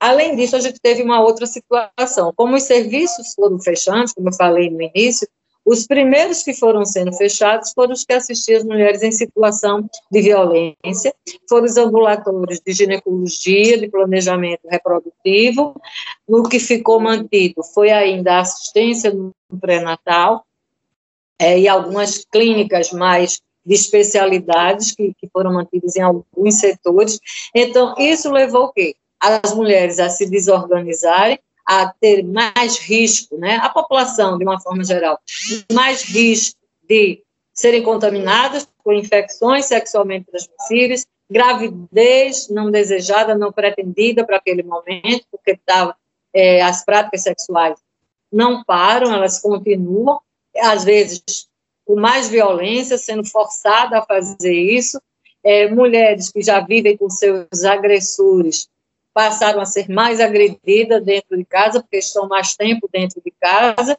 Além 0.04 0.36
disso, 0.36 0.54
a 0.54 0.60
gente 0.60 0.78
teve 0.82 1.02
uma 1.02 1.22
outra 1.22 1.46
situação. 1.46 2.30
Como 2.36 2.54
os 2.54 2.64
serviços 2.64 3.32
foram 3.34 3.58
fechados, 3.58 4.12
como 4.12 4.28
eu 4.28 4.34
falei 4.34 4.68
no 4.68 4.82
início, 4.82 5.26
os 5.64 5.86
primeiros 5.86 6.42
que 6.42 6.52
foram 6.52 6.84
sendo 6.84 7.10
fechados 7.14 7.72
foram 7.74 7.94
os 7.94 8.04
que 8.04 8.12
assistiam 8.12 8.58
as 8.58 8.64
mulheres 8.64 9.02
em 9.02 9.10
situação 9.10 9.88
de 10.12 10.20
violência, 10.20 11.14
foram 11.48 11.64
os 11.64 11.78
ambulatórios 11.78 12.60
de 12.60 12.70
ginecologia, 12.74 13.78
de 13.78 13.88
planejamento 13.88 14.60
reprodutivo. 14.68 15.74
O 16.28 16.42
que 16.42 16.60
ficou 16.60 17.00
mantido 17.00 17.62
foi 17.72 17.90
ainda 17.90 18.34
a 18.34 18.40
assistência 18.40 19.10
no 19.10 19.32
pré-natal 19.58 20.44
é, 21.38 21.58
e 21.58 21.66
algumas 21.66 22.26
clínicas 22.30 22.92
mais 22.92 23.40
de 23.64 23.74
especialidades 23.74 24.92
que, 24.92 25.14
que 25.18 25.26
foram 25.32 25.54
mantidas 25.54 25.96
em 25.96 26.02
alguns 26.02 26.56
setores. 26.56 27.18
Então, 27.54 27.94
isso 27.96 28.30
levou 28.30 28.64
o 28.64 28.72
quê? 28.74 28.94
As 29.24 29.54
mulheres 29.54 29.98
a 29.98 30.08
se 30.08 30.28
desorganizarem, 30.28 31.38
a 31.66 31.92
ter 32.00 32.22
mais 32.22 32.78
risco, 32.78 33.36
né? 33.38 33.56
A 33.56 33.68
população, 33.68 34.36
de 34.36 34.44
uma 34.44 34.60
forma 34.60 34.84
geral, 34.84 35.18
mais 35.72 36.02
risco 36.02 36.58
de 36.82 37.22
serem 37.52 37.82
contaminadas 37.82 38.68
por 38.82 38.94
infecções 38.94 39.64
sexualmente 39.64 40.26
transmissíveis, 40.26 41.06
gravidez 41.30 42.48
não 42.50 42.70
desejada, 42.70 43.34
não 43.34 43.50
pretendida 43.50 44.26
para 44.26 44.36
aquele 44.36 44.62
momento, 44.62 45.24
porque 45.30 45.58
tava, 45.64 45.96
é, 46.34 46.60
as 46.60 46.84
práticas 46.84 47.22
sexuais 47.22 47.78
não 48.30 48.62
param, 48.64 49.14
elas 49.14 49.40
continuam, 49.40 50.20
às 50.58 50.84
vezes 50.84 51.22
com 51.86 51.96
mais 51.96 52.28
violência, 52.28 52.98
sendo 52.98 53.24
forçada 53.24 53.98
a 53.98 54.02
fazer 54.02 54.54
isso, 54.54 55.00
é, 55.42 55.68
mulheres 55.68 56.32
que 56.32 56.42
já 56.42 56.60
vivem 56.60 56.96
com 56.96 57.10
seus 57.10 57.64
agressores 57.64 58.68
passaram 59.14 59.60
a 59.60 59.64
ser 59.64 59.88
mais 59.88 60.20
agredidas 60.20 61.02
dentro 61.02 61.36
de 61.36 61.44
casa, 61.44 61.80
porque 61.80 61.98
estão 61.98 62.28
mais 62.28 62.56
tempo 62.56 62.88
dentro 62.92 63.22
de 63.24 63.30
casa. 63.40 63.96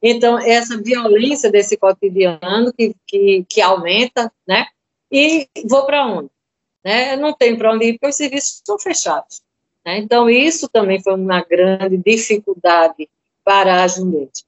Então, 0.00 0.38
essa 0.38 0.80
violência 0.80 1.50
desse 1.50 1.76
cotidiano 1.76 2.72
que, 2.72 2.94
que, 3.06 3.44
que 3.48 3.60
aumenta, 3.62 4.30
né? 4.46 4.66
E 5.10 5.48
vou 5.64 5.86
para 5.86 6.06
onde? 6.06 6.30
Né? 6.84 7.16
Não 7.16 7.32
tem 7.32 7.56
para 7.56 7.72
onde 7.72 7.86
ir, 7.86 7.92
porque 7.94 8.08
os 8.08 8.16
serviços 8.16 8.56
estão 8.56 8.78
fechados. 8.78 9.40
Né? 9.84 9.98
Então, 9.98 10.28
isso 10.28 10.68
também 10.68 11.02
foi 11.02 11.14
uma 11.14 11.42
grande 11.42 11.96
dificuldade 11.96 13.08
para 13.42 13.82
as 13.82 13.98
mulheres. 13.98 14.44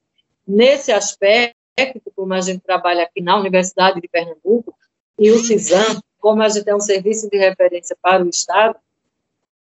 Nesse 0.47 0.93
aspecto, 0.93 1.57
como 2.15 2.35
a 2.35 2.41
gente 2.43 2.61
trabalha 2.61 3.05
aqui 3.05 3.23
na 3.23 3.39
Universidade 3.39 4.01
de 4.01 4.07
Pernambuco, 4.07 4.75
e 5.19 5.31
o 5.31 5.39
CISAM, 5.39 6.01
como 6.19 6.43
a 6.43 6.49
gente 6.49 6.69
é 6.69 6.75
um 6.75 6.81
serviço 6.81 7.29
de 7.29 7.37
referência 7.39 7.97
para 8.01 8.25
o 8.25 8.29
Estado, 8.29 8.77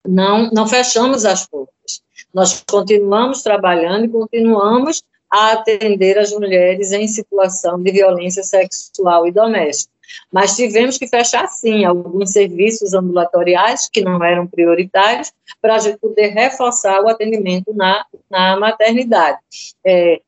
não, 0.06 0.50
não 0.50 0.66
fechamos 0.66 1.24
as 1.24 1.46
portas. 1.46 2.02
Nós 2.32 2.62
continuamos 2.68 3.42
trabalhando 3.42 4.04
e 4.04 4.08
continuamos 4.08 5.02
a 5.30 5.52
atender 5.52 6.18
as 6.18 6.32
mulheres 6.32 6.92
em 6.92 7.06
situação 7.06 7.82
de 7.82 7.90
violência 7.92 8.42
sexual 8.42 9.26
e 9.26 9.32
doméstica. 9.32 9.92
Mas 10.32 10.56
tivemos 10.56 10.96
que 10.96 11.06
fechar, 11.06 11.46
sim, 11.48 11.84
alguns 11.84 12.30
serviços 12.30 12.94
ambulatoriais 12.94 13.90
que 13.92 14.00
não 14.00 14.22
eram 14.24 14.46
prioritários 14.46 15.32
para 15.60 15.74
a 15.74 15.78
gente 15.78 15.98
poder 15.98 16.28
reforçar 16.28 17.02
o 17.02 17.08
atendimento 17.08 17.74
na, 17.74 18.06
na 18.30 18.58
maternidade. 18.58 19.38
É, 19.84 20.20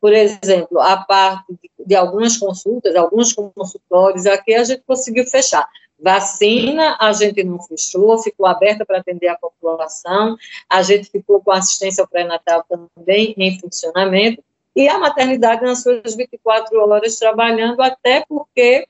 por 0.00 0.12
exemplo, 0.12 0.80
a 0.80 0.96
parte 0.98 1.52
de, 1.52 1.70
de 1.86 1.94
algumas 1.94 2.36
consultas, 2.36 2.94
alguns 2.94 3.32
consultórios 3.32 4.26
aqui, 4.26 4.54
a 4.54 4.64
gente 4.64 4.82
conseguiu 4.86 5.26
fechar. 5.26 5.68
Vacina, 6.02 6.96
a 6.98 7.12
gente 7.12 7.44
não 7.44 7.60
fechou, 7.60 8.18
ficou 8.22 8.46
aberta 8.46 8.86
para 8.86 8.98
atender 8.98 9.28
a 9.28 9.36
população, 9.36 10.36
a 10.68 10.82
gente 10.82 11.10
ficou 11.10 11.40
com 11.42 11.52
assistência 11.52 12.02
ao 12.02 12.08
pré-natal 12.08 12.64
também 12.96 13.34
em 13.36 13.60
funcionamento, 13.60 14.42
e 14.74 14.88
a 14.88 14.98
maternidade 14.98 15.62
nas 15.62 15.82
suas 15.82 16.14
24 16.14 16.78
horas 16.80 17.16
trabalhando, 17.16 17.80
até 17.82 18.24
porque 18.28 18.86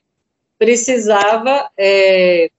precisava, 0.57 1.69
é, 1.77 2.49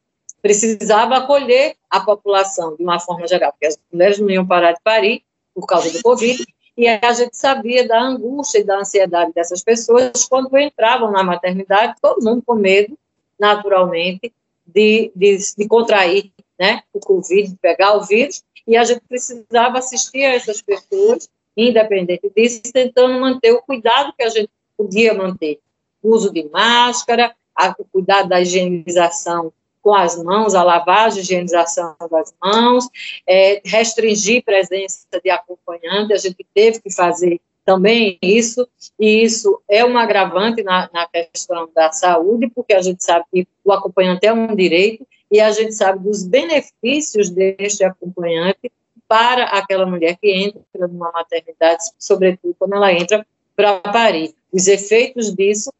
precisava 0.42 1.16
acolher 1.16 1.76
a 1.88 2.00
população 2.00 2.76
de 2.76 2.82
uma 2.82 2.98
forma 2.98 3.26
geral, 3.26 3.52
porque 3.52 3.66
as 3.66 3.78
mulheres 3.92 4.18
não 4.18 4.28
iam 4.28 4.46
parar 4.46 4.72
de 4.72 4.80
parir 4.82 5.22
por 5.54 5.66
causa 5.66 5.90
do 5.90 6.02
Covid, 6.02 6.44
e 6.76 6.88
a 6.88 7.12
gente 7.12 7.36
sabia 7.36 7.86
da 7.86 8.00
angústia 8.00 8.58
e 8.58 8.64
da 8.64 8.78
ansiedade 8.78 9.32
dessas 9.32 9.62
pessoas 9.62 10.24
quando 10.28 10.56
entravam 10.58 11.10
na 11.10 11.22
maternidade, 11.22 11.94
todo 12.00 12.24
mundo 12.24 12.42
com 12.44 12.54
medo, 12.54 12.98
naturalmente, 13.38 14.32
de, 14.66 15.12
de, 15.14 15.38
de 15.56 15.68
contrair 15.68 16.32
né, 16.58 16.82
o 16.92 17.00
Covid, 17.00 17.50
de 17.50 17.56
pegar 17.56 17.96
o 17.96 18.04
vírus, 18.04 18.42
e 18.66 18.76
a 18.76 18.84
gente 18.84 19.02
precisava 19.08 19.78
assistir 19.78 20.24
a 20.24 20.34
essas 20.34 20.62
pessoas, 20.62 21.28
independente 21.56 22.30
disso, 22.34 22.62
tentando 22.72 23.18
manter 23.20 23.52
o 23.52 23.62
cuidado 23.62 24.12
que 24.16 24.22
a 24.22 24.28
gente 24.28 24.50
podia 24.76 25.12
manter. 25.14 25.58
O 26.02 26.14
uso 26.14 26.32
de 26.32 26.48
máscara, 26.48 27.34
a, 27.54 27.74
o 27.78 27.84
cuidado 27.84 28.28
da 28.28 28.40
higienização 28.40 29.52
com 29.82 29.94
as 29.94 30.22
mãos, 30.22 30.54
a 30.54 30.62
lavagem 30.62 31.18
e 31.18 31.22
higienização 31.22 31.96
das 32.08 32.32
mãos, 32.40 32.88
é, 33.26 33.60
restringir 33.64 34.44
presença 34.44 35.06
de 35.22 35.28
acompanhante, 35.28 36.12
a 36.12 36.18
gente 36.18 36.46
teve 36.54 36.80
que 36.80 36.92
fazer 36.92 37.40
também 37.64 38.18
isso, 38.20 38.68
e 38.98 39.22
isso 39.22 39.60
é 39.68 39.84
um 39.84 39.96
agravante 39.96 40.62
na, 40.62 40.90
na 40.92 41.06
questão 41.06 41.68
da 41.74 41.92
saúde, 41.92 42.50
porque 42.54 42.74
a 42.74 42.82
gente 42.82 43.02
sabe 43.04 43.24
que 43.32 43.48
o 43.64 43.72
acompanhante 43.72 44.26
é 44.26 44.32
um 44.32 44.54
direito, 44.54 45.06
e 45.30 45.40
a 45.40 45.50
gente 45.50 45.72
sabe 45.74 46.00
dos 46.00 46.24
benefícios 46.24 47.30
deste 47.30 47.84
acompanhante 47.84 48.70
para 49.08 49.44
aquela 49.44 49.86
mulher 49.86 50.16
que 50.20 50.30
entra 50.30 50.88
numa 50.88 51.10
maternidade, 51.12 51.84
sobretudo 51.98 52.54
quando 52.58 52.74
ela 52.74 52.92
entra 52.92 53.26
para 53.54 53.80
parir. 53.80 54.34
Os 54.52 54.66
efeitos 54.66 55.34
disso 55.34 55.72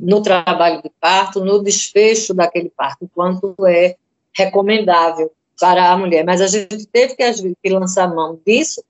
no 0.00 0.22
trabalho 0.22 0.82
de 0.82 0.90
parto, 1.00 1.44
no 1.44 1.62
desfecho 1.62 2.34
daquele 2.34 2.70
parto, 2.70 3.08
quanto 3.14 3.54
é 3.66 3.96
recomendável 4.36 5.30
para 5.58 5.90
a 5.90 5.96
mulher. 5.96 6.24
Mas 6.24 6.40
a 6.40 6.46
gente 6.46 6.86
teve 6.86 7.14
que, 7.14 7.54
que 7.62 7.70
lançar 7.70 8.12
mão 8.12 8.38
disso 8.44 8.82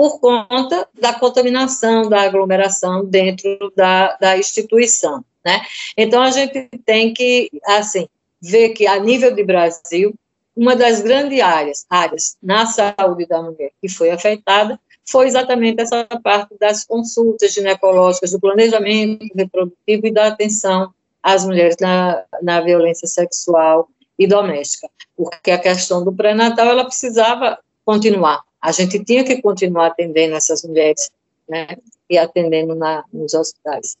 por 0.00 0.18
conta 0.18 0.88
da 0.98 1.12
contaminação, 1.12 2.08
da 2.08 2.22
aglomeração 2.22 3.04
dentro 3.04 3.70
da, 3.76 4.16
da 4.16 4.38
instituição, 4.38 5.22
né? 5.44 5.60
Então, 5.94 6.22
a 6.22 6.30
gente 6.30 6.70
tem 6.86 7.12
que, 7.12 7.50
assim, 7.66 8.08
ver 8.40 8.70
que, 8.70 8.86
a 8.86 8.98
nível 8.98 9.34
de 9.34 9.44
Brasil, 9.44 10.14
uma 10.56 10.74
das 10.74 11.02
grandes 11.02 11.38
áreas, 11.40 11.84
áreas 11.90 12.38
na 12.42 12.64
saúde 12.64 13.26
da 13.26 13.42
mulher 13.42 13.72
que 13.78 13.90
foi 13.90 14.08
afetada 14.08 14.80
foi 15.06 15.26
exatamente 15.26 15.82
essa 15.82 16.06
parte 16.22 16.56
das 16.58 16.82
consultas 16.82 17.52
ginecológicas, 17.52 18.30
do 18.30 18.40
planejamento 18.40 19.26
reprodutivo 19.36 20.06
e 20.06 20.10
da 20.10 20.28
atenção 20.28 20.94
às 21.22 21.44
mulheres 21.44 21.76
na, 21.78 22.24
na 22.40 22.62
violência 22.62 23.06
sexual 23.06 23.86
e 24.18 24.26
doméstica, 24.26 24.88
porque 25.14 25.50
a 25.50 25.58
questão 25.58 26.02
do 26.02 26.10
pré-natal, 26.10 26.68
ela 26.68 26.86
precisava 26.86 27.58
continuar, 27.84 28.40
a 28.60 28.72
gente 28.72 29.02
tinha 29.04 29.24
que 29.24 29.40
continuar 29.40 29.86
atendendo 29.86 30.34
essas 30.34 30.62
mulheres, 30.62 31.10
né, 31.48 31.66
e 32.08 32.18
atendendo 32.18 32.74
na, 32.74 33.04
nos 33.12 33.34
hospitais. 33.34 33.96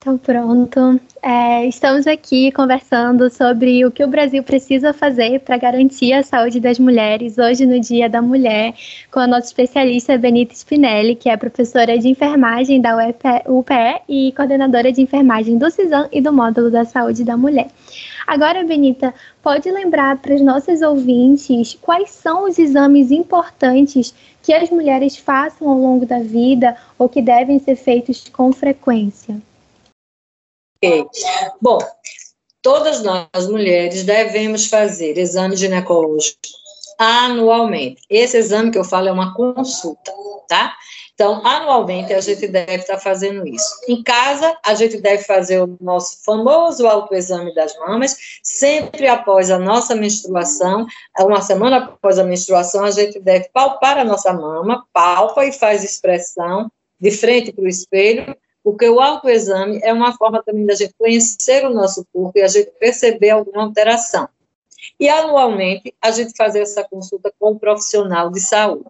Então, 0.00 0.16
pronto. 0.16 1.00
É, 1.20 1.66
estamos 1.66 2.06
aqui 2.06 2.52
conversando 2.52 3.28
sobre 3.28 3.84
o 3.84 3.90
que 3.90 4.04
o 4.04 4.06
Brasil 4.06 4.44
precisa 4.44 4.92
fazer 4.92 5.40
para 5.40 5.56
garantir 5.56 6.12
a 6.12 6.22
saúde 6.22 6.60
das 6.60 6.78
mulheres 6.78 7.36
hoje 7.36 7.66
no 7.66 7.80
Dia 7.80 8.08
da 8.08 8.22
Mulher, 8.22 8.74
com 9.10 9.18
a 9.18 9.26
nossa 9.26 9.48
especialista 9.48 10.16
Benita 10.16 10.54
Spinelli, 10.54 11.16
que 11.16 11.28
é 11.28 11.36
professora 11.36 11.98
de 11.98 12.08
enfermagem 12.08 12.80
da 12.80 12.94
UPE 13.48 14.02
e 14.08 14.32
coordenadora 14.36 14.92
de 14.92 15.02
enfermagem 15.02 15.58
do 15.58 15.68
CISAM 15.68 16.08
e 16.12 16.20
do 16.20 16.32
Módulo 16.32 16.70
da 16.70 16.84
Saúde 16.84 17.24
da 17.24 17.36
Mulher. 17.36 17.66
Agora, 18.24 18.62
Benita, 18.62 19.12
pode 19.42 19.68
lembrar 19.68 20.18
para 20.18 20.32
os 20.32 20.40
nossos 20.40 20.80
ouvintes 20.80 21.76
quais 21.80 22.10
são 22.10 22.44
os 22.44 22.56
exames 22.56 23.10
importantes 23.10 24.14
que 24.44 24.52
as 24.52 24.70
mulheres 24.70 25.16
façam 25.16 25.68
ao 25.68 25.76
longo 25.76 26.06
da 26.06 26.20
vida 26.20 26.76
ou 26.96 27.08
que 27.08 27.20
devem 27.20 27.58
ser 27.58 27.74
feitos 27.74 28.28
com 28.28 28.52
frequência? 28.52 29.36
Ok. 30.82 31.06
Bom, 31.60 31.78
todas 32.62 33.02
nós 33.02 33.48
mulheres 33.48 34.04
devemos 34.04 34.66
fazer 34.66 35.18
exame 35.18 35.56
ginecológico 35.56 36.38
anualmente. 36.98 38.02
Esse 38.10 38.36
exame 38.36 38.70
que 38.70 38.78
eu 38.78 38.84
falo 38.84 39.08
é 39.08 39.12
uma 39.12 39.34
consulta, 39.34 40.12
tá? 40.48 40.76
Então, 41.14 41.44
anualmente 41.44 42.14
a 42.14 42.20
gente 42.20 42.46
deve 42.46 42.76
estar 42.76 42.98
fazendo 42.98 43.44
isso. 43.46 43.68
Em 43.88 44.02
casa, 44.04 44.56
a 44.64 44.72
gente 44.74 45.00
deve 45.00 45.24
fazer 45.24 45.60
o 45.60 45.76
nosso 45.80 46.22
famoso 46.24 46.86
autoexame 46.86 47.52
das 47.54 47.76
mamas, 47.76 48.16
sempre 48.42 49.08
após 49.08 49.50
a 49.50 49.58
nossa 49.58 49.96
menstruação, 49.96 50.86
uma 51.18 51.40
semana 51.40 51.78
após 51.78 52.20
a 52.20 52.24
menstruação, 52.24 52.84
a 52.84 52.92
gente 52.92 53.18
deve 53.18 53.48
palpar 53.52 53.98
a 53.98 54.04
nossa 54.04 54.32
mama, 54.32 54.86
palpa 54.92 55.44
e 55.44 55.52
faz 55.52 55.82
expressão 55.82 56.70
de 57.00 57.10
frente 57.10 57.52
para 57.52 57.64
o 57.64 57.68
espelho, 57.68 58.36
porque 58.68 58.86
o 58.86 59.00
autoexame 59.00 59.80
é 59.82 59.94
uma 59.94 60.14
forma 60.14 60.42
também 60.42 60.66
da 60.66 60.74
gente 60.74 60.92
conhecer 60.98 61.64
o 61.64 61.72
nosso 61.72 62.06
corpo 62.12 62.38
e 62.38 62.42
a 62.42 62.48
gente 62.48 62.70
perceber 62.78 63.30
alguma 63.30 63.62
alteração. 63.62 64.28
E 65.00 65.08
anualmente 65.08 65.94
a 66.02 66.10
gente 66.10 66.36
fazer 66.36 66.60
essa 66.60 66.84
consulta 66.84 67.32
com 67.40 67.52
um 67.52 67.58
profissional 67.58 68.30
de 68.30 68.40
saúde. 68.40 68.84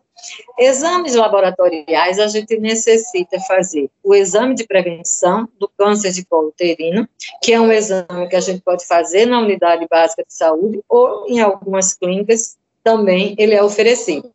Exames 0.58 1.14
laboratoriais 1.14 2.18
a 2.18 2.26
gente 2.26 2.58
necessita 2.58 3.38
fazer 3.42 3.88
o 4.02 4.16
exame 4.16 4.56
de 4.56 4.66
prevenção 4.66 5.48
do 5.60 5.68
câncer 5.68 6.10
de 6.10 6.24
colo 6.24 6.48
uterino, 6.48 7.08
que 7.40 7.52
é 7.52 7.60
um 7.60 7.70
exame 7.70 8.28
que 8.28 8.34
a 8.34 8.40
gente 8.40 8.60
pode 8.60 8.84
fazer 8.84 9.26
na 9.26 9.38
unidade 9.38 9.86
básica 9.88 10.24
de 10.26 10.34
saúde 10.34 10.82
ou 10.88 11.24
em 11.28 11.38
algumas 11.38 11.94
clínicas 11.94 12.56
também 12.82 13.36
ele 13.38 13.54
é 13.54 13.62
oferecido. 13.62 14.28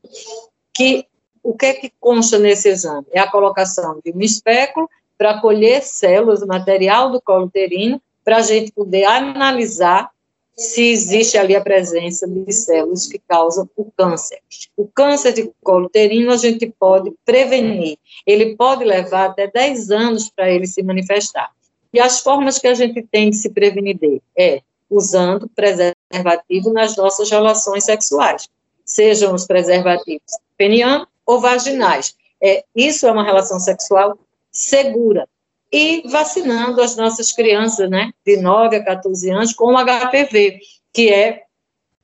Que 0.74 1.06
o 1.44 1.54
que 1.54 1.66
é 1.66 1.74
que 1.74 1.92
consta 2.00 2.40
nesse 2.40 2.70
exame? 2.70 3.06
É 3.12 3.20
a 3.20 3.30
colocação 3.30 4.00
de 4.06 4.14
um 4.14 4.22
espéculo 4.22 4.90
para 5.18 5.40
colher 5.40 5.82
células, 5.82 6.46
material 6.46 7.12
do 7.12 7.22
colo 7.22 7.46
uterino, 7.46 8.02
para 8.24 8.38
a 8.38 8.42
gente 8.42 8.72
poder 8.72 9.06
analisar 9.06 10.10
se 10.56 10.92
existe 10.92 11.38
ali 11.38 11.56
a 11.56 11.62
presença 11.62 12.28
de 12.28 12.52
células 12.52 13.08
que 13.08 13.20
causam 13.28 13.68
o 13.76 13.92
câncer. 13.98 14.40
O 14.78 14.88
câncer 14.88 15.34
de 15.34 15.52
colo 15.64 15.88
uterino 15.88 16.32
a 16.32 16.38
gente 16.38 16.72
pode 16.80 17.12
prevenir, 17.26 17.98
ele 18.26 18.56
pode 18.56 18.84
levar 18.84 19.32
até 19.32 19.48
10 19.48 19.90
anos 19.90 20.30
para 20.30 20.50
ele 20.50 20.68
se 20.68 20.84
manifestar. 20.84 21.52
E 21.92 22.00
as 22.00 22.20
formas 22.20 22.60
que 22.60 22.68
a 22.68 22.74
gente 22.74 23.02
tem 23.04 23.30
de 23.30 23.38
se 23.38 23.50
prevenir 23.50 23.98
dele 23.98 24.22
é 24.38 24.62
usando 24.90 25.50
preservativo 25.50 26.72
nas 26.72 26.96
nossas 26.96 27.30
relações 27.30 27.84
sexuais, 27.84 28.48
sejam 28.86 29.34
os 29.34 29.46
preservativos 29.46 30.38
penianos 30.56 31.08
ou 31.26 31.40
vaginais. 31.40 32.16
É, 32.42 32.64
isso 32.76 33.08
é 33.08 33.12
uma 33.12 33.24
relação 33.24 33.60
sexual 33.60 34.18
segura. 34.54 35.28
E 35.72 36.04
vacinando 36.08 36.82
as 36.82 36.96
nossas 36.96 37.32
crianças, 37.32 37.90
né, 37.90 38.14
de 38.24 38.38
9 38.38 38.76
a 38.76 38.84
14 38.86 39.32
anos, 39.32 39.54
com 39.54 39.74
o 39.74 39.78
HPV, 39.78 40.60
que 40.94 41.12
é 41.12 41.42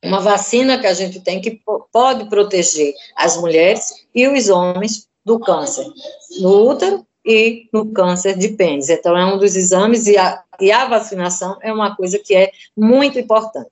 uma 0.04 0.20
vacina 0.20 0.80
que 0.80 0.88
a 0.88 0.94
gente 0.94 1.20
tem 1.20 1.40
que 1.40 1.62
pode 1.92 2.28
proteger 2.30 2.94
as 3.16 3.38
mulheres 3.38 4.08
e 4.16 4.28
os 4.28 4.50
homens 4.50 5.08
do 5.24 5.40
câncer 5.40 5.86
no 6.40 6.70
útero 6.70 7.06
e 7.24 7.68
no 7.72 7.92
câncer 7.92 8.36
de 8.38 8.50
pênis. 8.50 8.90
Então, 8.90 9.16
é 9.16 9.26
um 9.26 9.38
dos 9.38 9.56
exames 9.56 10.08
e 10.08 10.18
a, 10.18 10.42
e 10.60 10.72
a 10.72 10.88
vacinação 10.88 11.58
é 11.62 11.72
uma 11.72 11.96
coisa 11.96 12.18
que 12.18 12.36
é 12.36 12.52
muito 12.76 13.20
importante. 13.20 13.70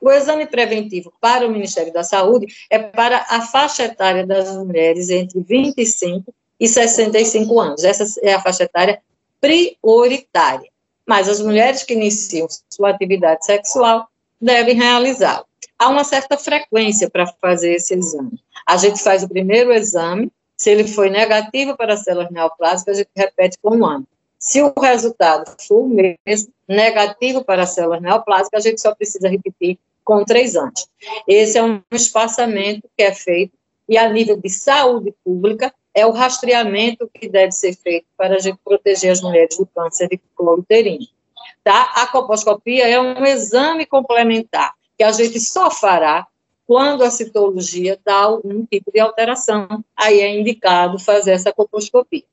O 0.00 0.10
exame 0.10 0.46
preventivo 0.46 1.12
para 1.20 1.46
o 1.46 1.50
Ministério 1.50 1.92
da 1.92 2.04
Saúde 2.04 2.46
é 2.70 2.78
para 2.78 3.26
a 3.28 3.42
faixa 3.42 3.84
etária 3.84 4.26
das 4.26 4.56
mulheres 4.56 5.10
entre 5.10 5.40
25 5.40 6.32
e 6.58 6.68
65 6.68 7.60
anos. 7.60 7.84
Essa 7.84 8.20
é 8.22 8.34
a 8.34 8.40
faixa 8.40 8.64
etária 8.64 9.00
prioritária. 9.40 10.68
Mas 11.06 11.28
as 11.28 11.40
mulheres 11.40 11.82
que 11.82 11.94
iniciam 11.94 12.48
sua 12.70 12.90
atividade 12.90 13.44
sexual 13.44 14.08
devem 14.40 14.74
realizá-lo. 14.74 15.46
Há 15.78 15.88
uma 15.88 16.04
certa 16.04 16.36
frequência 16.36 17.08
para 17.08 17.26
fazer 17.40 17.74
esse 17.74 17.94
exame. 17.94 18.40
A 18.66 18.76
gente 18.76 19.02
faz 19.02 19.22
o 19.22 19.28
primeiro 19.28 19.72
exame, 19.72 20.32
se 20.56 20.70
ele 20.70 20.88
foi 20.88 21.10
negativo 21.10 21.76
para 21.76 21.96
células 21.96 22.30
neoplásicas, 22.30 22.96
a 22.96 22.98
gente 23.00 23.10
repete 23.14 23.58
com 23.60 23.76
um 23.76 23.86
ano. 23.86 24.06
Se 24.38 24.62
o 24.62 24.72
resultado 24.80 25.54
for 25.66 25.84
o 25.84 25.88
mesmo, 25.88 26.52
negativo 26.68 27.44
para 27.44 27.66
células 27.66 28.00
neoplásicas, 28.00 28.64
a 28.64 28.68
gente 28.68 28.80
só 28.80 28.94
precisa 28.94 29.28
repetir 29.28 29.78
com 30.04 30.24
três 30.24 30.56
anos. 30.56 30.88
Esse 31.26 31.58
é 31.58 31.62
um 31.62 31.82
espaçamento 31.92 32.88
que 32.96 33.02
é 33.02 33.12
feito 33.12 33.52
e 33.88 33.98
a 33.98 34.08
nível 34.08 34.36
de 34.36 34.48
saúde 34.48 35.14
pública 35.24 35.72
é 35.96 36.04
o 36.04 36.10
rastreamento 36.10 37.10
que 37.12 37.26
deve 37.26 37.52
ser 37.52 37.74
feito 37.74 38.06
para 38.18 38.36
a 38.36 38.38
gente 38.38 38.58
proteger 38.62 39.10
as 39.10 39.22
mulheres 39.22 39.56
do 39.56 39.64
câncer 39.64 40.06
de 40.08 40.20
colo 40.34 40.60
uterino. 40.60 41.06
Tá? 41.64 41.90
A 41.96 42.06
coposcopia 42.06 42.86
é 42.86 43.00
um 43.00 43.24
exame 43.24 43.86
complementar 43.86 44.74
que 44.98 45.02
a 45.02 45.10
gente 45.10 45.40
só 45.40 45.70
fará 45.70 46.26
quando 46.66 47.02
a 47.02 47.10
citologia 47.10 47.98
dá 48.04 48.14
algum 48.14 48.66
tipo 48.66 48.92
de 48.92 49.00
alteração. 49.00 49.66
Aí 49.96 50.20
é 50.20 50.38
indicado 50.38 50.98
fazer 50.98 51.32
essa 51.32 51.50
coposcopia. 51.50 52.24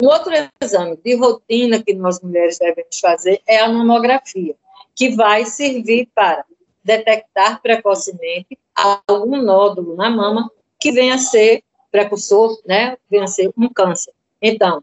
Um 0.00 0.06
outro 0.06 0.32
exame 0.62 0.96
de 1.04 1.16
rotina 1.16 1.82
que 1.82 1.92
nós 1.92 2.20
mulheres 2.20 2.58
devemos 2.58 3.00
fazer 3.00 3.42
é 3.48 3.58
a 3.58 3.68
mamografia, 3.68 4.54
que 4.94 5.10
vai 5.16 5.44
servir 5.44 6.08
para 6.14 6.44
detectar 6.84 7.60
precocemente 7.60 8.56
algum 8.76 9.42
nódulo 9.42 9.96
na 9.96 10.08
mama 10.08 10.48
que 10.78 10.92
venha 10.92 11.14
a 11.16 11.18
ser 11.18 11.64
precursor, 11.94 12.60
né, 12.66 12.98
ser 13.28 13.52
um 13.56 13.68
câncer. 13.68 14.12
Então, 14.42 14.82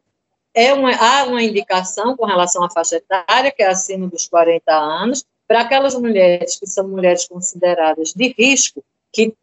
é 0.53 0.73
uma, 0.73 0.95
há 0.95 1.25
uma 1.25 1.43
indicação 1.43 2.15
com 2.15 2.25
relação 2.25 2.63
à 2.63 2.69
faixa 2.69 2.95
etária, 2.95 3.51
que 3.51 3.61
é 3.61 3.67
acima 3.67 4.07
dos 4.07 4.29
40 4.29 4.73
anos, 4.73 5.25
para 5.45 5.59
aquelas 5.59 5.93
mulheres 5.93 6.57
que 6.57 6.65
são 6.65 6.87
mulheres 6.87 7.27
consideradas 7.27 8.13
de 8.13 8.33
risco, 8.37 8.81
que 9.11 9.35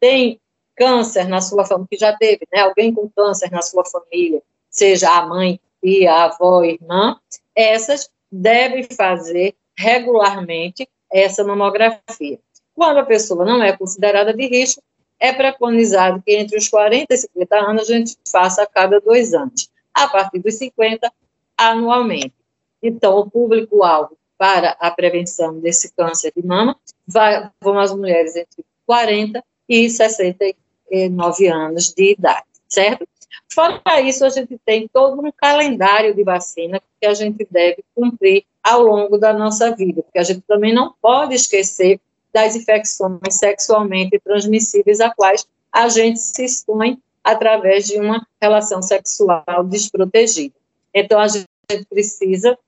têm 0.00 0.40
câncer 0.74 1.28
na 1.28 1.42
sua 1.42 1.66
família, 1.66 1.88
que 1.90 1.98
já 1.98 2.16
teve 2.16 2.46
né, 2.50 2.60
alguém 2.60 2.94
com 2.94 3.10
câncer 3.10 3.50
na 3.50 3.60
sua 3.60 3.84
família, 3.84 4.42
seja 4.70 5.10
a 5.10 5.26
mãe, 5.26 5.60
tia, 5.84 6.10
a 6.10 6.24
avó, 6.24 6.64
irmã, 6.64 7.20
essas 7.54 8.10
devem 8.30 8.84
fazer 8.84 9.54
regularmente 9.76 10.88
essa 11.12 11.44
mamografia. 11.44 12.38
Quando 12.74 13.00
a 13.00 13.04
pessoa 13.04 13.44
não 13.44 13.62
é 13.62 13.76
considerada 13.76 14.32
de 14.32 14.46
risco, 14.46 14.82
é 15.22 15.32
preconizado 15.32 16.20
que 16.20 16.34
entre 16.34 16.58
os 16.58 16.68
40 16.68 17.14
e 17.14 17.16
50 17.16 17.56
anos 17.56 17.82
a 17.88 17.94
gente 17.94 18.16
faça 18.28 18.64
a 18.64 18.66
cada 18.66 19.00
dois 19.00 19.32
anos. 19.32 19.70
A 19.94 20.08
partir 20.08 20.40
dos 20.40 20.56
50, 20.56 21.12
anualmente. 21.56 22.34
Então, 22.82 23.16
o 23.18 23.30
público-alvo 23.30 24.18
para 24.36 24.70
a 24.80 24.90
prevenção 24.90 25.60
desse 25.60 25.94
câncer 25.94 26.32
de 26.36 26.44
mama 26.44 26.76
vai, 27.06 27.48
vão 27.60 27.78
as 27.78 27.94
mulheres 27.94 28.34
entre 28.34 28.64
40 28.84 29.44
e 29.68 29.88
69 29.88 31.46
anos 31.46 31.92
de 31.92 32.14
idade, 32.14 32.46
certo? 32.68 33.06
Fora 33.48 34.00
isso, 34.00 34.24
a 34.24 34.28
gente 34.28 34.58
tem 34.66 34.88
todo 34.88 35.24
um 35.24 35.30
calendário 35.30 36.12
de 36.16 36.24
vacina 36.24 36.82
que 37.00 37.06
a 37.06 37.14
gente 37.14 37.46
deve 37.48 37.84
cumprir 37.94 38.44
ao 38.60 38.82
longo 38.82 39.16
da 39.18 39.32
nossa 39.32 39.70
vida, 39.70 40.02
porque 40.02 40.18
a 40.18 40.24
gente 40.24 40.40
também 40.48 40.74
não 40.74 40.92
pode 41.00 41.34
esquecer 41.34 42.00
das 42.32 42.56
infecções 42.56 43.20
sexualmente 43.30 44.18
transmissíveis 44.20 45.00
a 45.00 45.10
quais 45.10 45.46
a 45.70 45.88
gente 45.88 46.18
se 46.18 46.44
expõe 46.44 46.98
através 47.22 47.86
de 47.86 47.98
uma 47.98 48.26
relação 48.40 48.82
sexual 48.82 49.64
desprotegida. 49.64 50.54
Então, 50.92 51.20
a 51.20 51.28
gente 51.28 51.46
precisa 51.88 52.58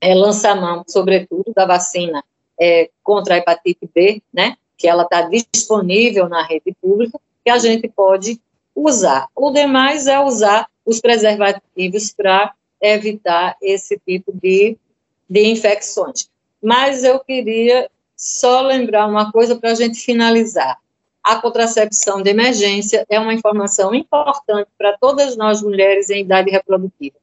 é, 0.00 0.14
lançar 0.14 0.54
mão, 0.60 0.84
sobretudo, 0.86 1.52
da 1.54 1.64
vacina 1.64 2.22
é, 2.60 2.90
contra 3.02 3.34
a 3.34 3.38
hepatite 3.38 3.88
B, 3.94 4.22
né, 4.32 4.56
que 4.76 4.88
ela 4.88 5.04
está 5.04 5.22
disponível 5.22 6.28
na 6.28 6.42
rede 6.42 6.74
pública, 6.80 7.18
que 7.44 7.50
a 7.50 7.58
gente 7.58 7.88
pode 7.88 8.40
usar. 8.74 9.28
O 9.34 9.50
demais 9.50 10.06
é 10.06 10.18
usar 10.18 10.68
os 10.84 11.00
preservativos 11.00 12.12
para 12.12 12.52
evitar 12.80 13.56
esse 13.62 13.98
tipo 14.06 14.32
de, 14.32 14.76
de 15.28 15.46
infecções. 15.46 16.28
Mas 16.62 17.04
eu 17.04 17.20
queria 17.20 17.88
só 18.16 18.60
lembrar 18.60 19.06
uma 19.06 19.30
coisa 19.32 19.56
para 19.56 19.70
a 19.72 19.74
gente 19.74 19.98
finalizar. 19.98 20.78
A 21.22 21.36
contracepção 21.36 22.22
de 22.22 22.30
emergência 22.30 23.06
é 23.08 23.18
uma 23.18 23.32
informação 23.32 23.94
importante 23.94 24.68
para 24.76 24.96
todas 24.98 25.36
nós 25.36 25.62
mulheres 25.62 26.10
em 26.10 26.20
idade 26.20 26.50
reprodutiva. 26.50 27.16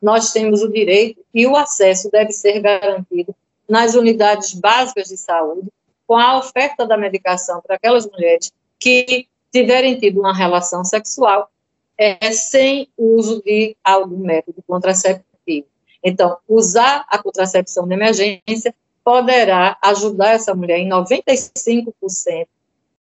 Nós 0.00 0.32
temos 0.32 0.62
o 0.62 0.68
direito 0.68 1.24
e 1.34 1.46
o 1.46 1.56
acesso 1.56 2.08
deve 2.10 2.32
ser 2.32 2.60
garantido 2.60 3.34
nas 3.68 3.94
unidades 3.94 4.54
básicas 4.54 5.08
de 5.08 5.16
saúde, 5.16 5.68
com 6.06 6.16
a 6.16 6.38
oferta 6.38 6.86
da 6.86 6.96
medicação 6.96 7.60
para 7.60 7.76
aquelas 7.76 8.06
mulheres 8.06 8.50
que 8.78 9.26
tiverem 9.52 9.98
tido 9.98 10.20
uma 10.20 10.32
relação 10.32 10.84
sexual 10.84 11.50
é, 11.98 12.30
sem 12.30 12.88
uso 12.96 13.42
de 13.42 13.76
algum 13.82 14.18
método 14.18 14.62
contraceptivo. 14.66 15.66
Então, 16.02 16.38
usar 16.48 17.04
a 17.08 17.18
contracepção 17.18 17.86
de 17.88 17.94
emergência 17.94 18.72
poderá 19.04 19.76
ajudar 19.82 20.30
essa 20.30 20.54
mulher 20.54 20.78
em 20.78 20.88
95% 20.88 22.46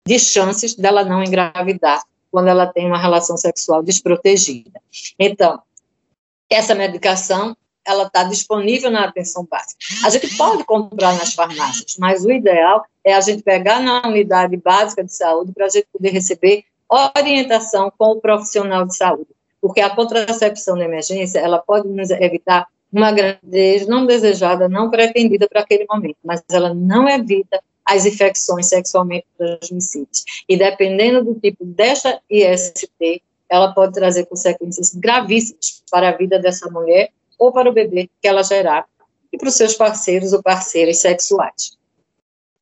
de 0.07 0.18
chances 0.18 0.74
dela 0.74 1.05
não 1.05 1.22
engravidar 1.22 2.03
quando 2.30 2.49
ela 2.49 2.66
tem 2.66 2.87
uma 2.87 2.99
relação 2.99 3.37
sexual 3.37 3.82
desprotegida. 3.82 4.80
Então, 5.18 5.61
essa 6.51 6.74
medicação 6.74 7.57
ela 7.84 8.05
está 8.05 8.24
disponível 8.24 8.91
na 8.91 9.05
atenção 9.05 9.47
básica. 9.49 9.78
A 10.05 10.11
gente 10.11 10.37
pode 10.37 10.64
comprar 10.64 11.14
nas 11.14 11.34
farmácias, 11.34 11.97
mas 11.99 12.24
o 12.24 12.32
ideal 12.32 12.84
é 13.05 13.14
a 13.14 13.20
gente 13.20 13.43
pegar 13.43 13.80
na 13.80 14.03
unidade 14.07 14.57
básica 14.57 15.05
de 15.05 15.14
saúde 15.14 15.53
para 15.53 15.66
a 15.66 15.68
gente 15.68 15.87
poder 15.93 16.11
receber 16.11 16.64
orientação 17.16 17.93
com 17.97 18.12
o 18.12 18.20
profissional 18.20 18.84
de 18.84 18.97
saúde, 18.97 19.30
porque 19.61 19.80
a 19.80 19.91
contracepção 19.91 20.76
de 20.76 20.82
emergência 20.82 21.39
ela 21.39 21.59
pode 21.59 21.89
nos 21.89 22.11
evitar 22.11 22.66
uma 22.97 23.12
gravidez 23.12 23.86
não 23.86 24.07
desejada, 24.07 24.68
não 24.68 24.90
pretendida 24.90 25.47
para 25.47 25.61
aquele 25.61 25.84
momento, 25.88 26.16
mas 26.24 26.42
ela 26.51 26.72
não 26.72 27.07
evita 27.07 27.61
as 27.84 28.07
infecções 28.07 28.68
sexualmente 28.68 29.26
transmissíveis. 29.36 30.24
E 30.49 30.57
dependendo 30.57 31.22
do 31.22 31.38
tipo 31.38 31.64
desta 31.64 32.18
IST, 32.30 33.22
ela 33.49 33.72
pode 33.72 33.92
trazer 33.92 34.24
consequências 34.24 34.94
gravíssimas 34.94 35.82
para 35.90 36.09
a 36.09 36.12
vida 36.12 36.38
dessa 36.38 36.70
mulher 36.70 37.11
ou 37.38 37.53
para 37.53 37.68
o 37.68 37.72
bebê 37.72 38.09
que 38.20 38.26
ela 38.26 38.42
gerar 38.42 38.86
e 39.30 39.36
para 39.36 39.49
os 39.49 39.55
seus 39.55 39.74
parceiros 39.74 40.32
ou 40.32 40.42
parceiras 40.42 40.99
sexuais. 40.99 41.76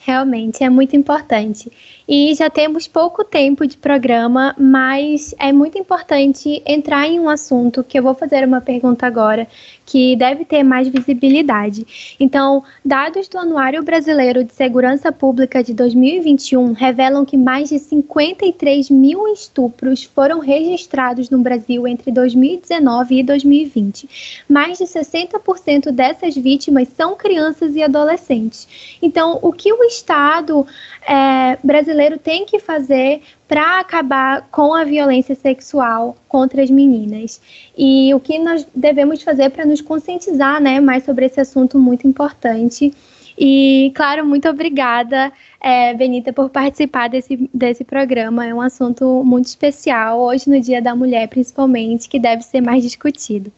Realmente 0.07 0.63
é 0.63 0.69
muito 0.69 0.95
importante. 0.95 1.73
E 2.07 2.35
já 2.35 2.51
temos 2.51 2.87
pouco 2.87 3.25
tempo 3.25 3.67
de 3.67 3.79
programa, 3.79 4.55
mas 4.59 5.35
é 5.39 5.51
muito 5.51 5.79
importante 5.79 6.63
entrar 6.67 7.09
em 7.09 7.19
um 7.19 7.31
assunto 7.31 7.83
que 7.83 7.99
eu 7.99 8.03
vou 8.03 8.15
fazer 8.15 8.47
uma 8.47 8.61
pergunta 8.61 9.07
agora, 9.07 9.49
que 9.87 10.17
deve 10.17 10.45
ter 10.45 10.63
mais 10.63 10.89
visibilidade. 10.89 12.17
Então, 12.19 12.65
dados 12.85 13.29
do 13.29 13.39
Anuário 13.39 13.83
Brasileiro 13.83 14.45
de 14.45 14.53
Segurança 14.53 15.13
Pública 15.13 15.63
de 15.63 15.75
2021 15.75 16.73
revelam 16.73 17.25
que 17.25 17.37
mais 17.37 17.69
de 17.69 17.79
53 17.79 18.91
mil 18.91 19.29
estupros 19.29 20.05
foram 20.05 20.41
registrados 20.41 21.29
no 21.31 21.39
Brasil 21.39 21.87
entre 21.87 22.11
2019 22.11 23.19
e 23.19 23.23
2020. 23.23 24.45
Mais 24.49 24.79
de 24.79 24.85
60% 24.85 25.91
dessas 25.91 26.35
vítimas 26.35 26.89
são 26.97 27.17
crianças 27.17 27.77
e 27.77 27.83
adolescentes. 27.83 28.67
Então, 29.03 29.39
o 29.43 29.53
que 29.53 29.73
o 29.73 29.85
Estado 29.85 30.67
é, 31.07 31.59
brasileiro 31.63 32.19
tem 32.19 32.47
que 32.47 32.59
fazer 32.59 33.23
para 33.47 33.81
acabar 33.81 34.49
com 34.51 34.75
a 34.75 34.85
violência 34.85 35.35
sexual 35.35 36.17
contra 36.29 36.63
as 36.63 36.71
meninas. 36.71 37.41
E 37.77 38.13
o 38.15 38.21
que 38.21 38.39
nós 38.39 38.67
devemos 38.75 39.23
fazer 39.23 39.51
para 39.51 39.67
nos 39.67 39.81
conscientizar 39.81 40.61
né, 40.61 40.81
mais 40.81 41.05
sobre 41.05 41.27
esse 41.27 41.41
assunto 41.41 41.79
muito 41.79 42.07
importante. 42.07 42.93
E, 43.37 43.93
claro, 43.95 44.25
muito 44.25 44.49
obrigada, 44.49 45.33
é, 45.61 45.93
Benita, 45.93 46.33
por 46.33 46.49
participar 46.51 47.09
desse, 47.09 47.49
desse 47.53 47.85
programa. 47.85 48.47
É 48.47 48.55
um 48.55 48.61
assunto 48.61 49.23
muito 49.25 49.47
especial, 49.47 50.21
hoje 50.21 50.49
no 50.49 50.61
Dia 50.61 50.81
da 50.81 50.95
Mulher, 50.95 51.29
principalmente, 51.29 52.09
que 52.09 52.19
deve 52.19 52.43
ser 52.43 52.61
mais 52.61 52.83
discutido. 52.83 53.53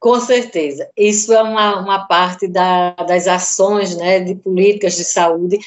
Com 0.00 0.20
certeza. 0.20 0.88
Isso 0.96 1.32
é 1.32 1.42
uma, 1.42 1.80
uma 1.80 2.06
parte 2.06 2.46
da, 2.46 2.90
das 2.92 3.26
ações 3.26 3.96
né, 3.96 4.20
de 4.20 4.34
políticas 4.36 4.96
de 4.96 5.04
saúde 5.04 5.58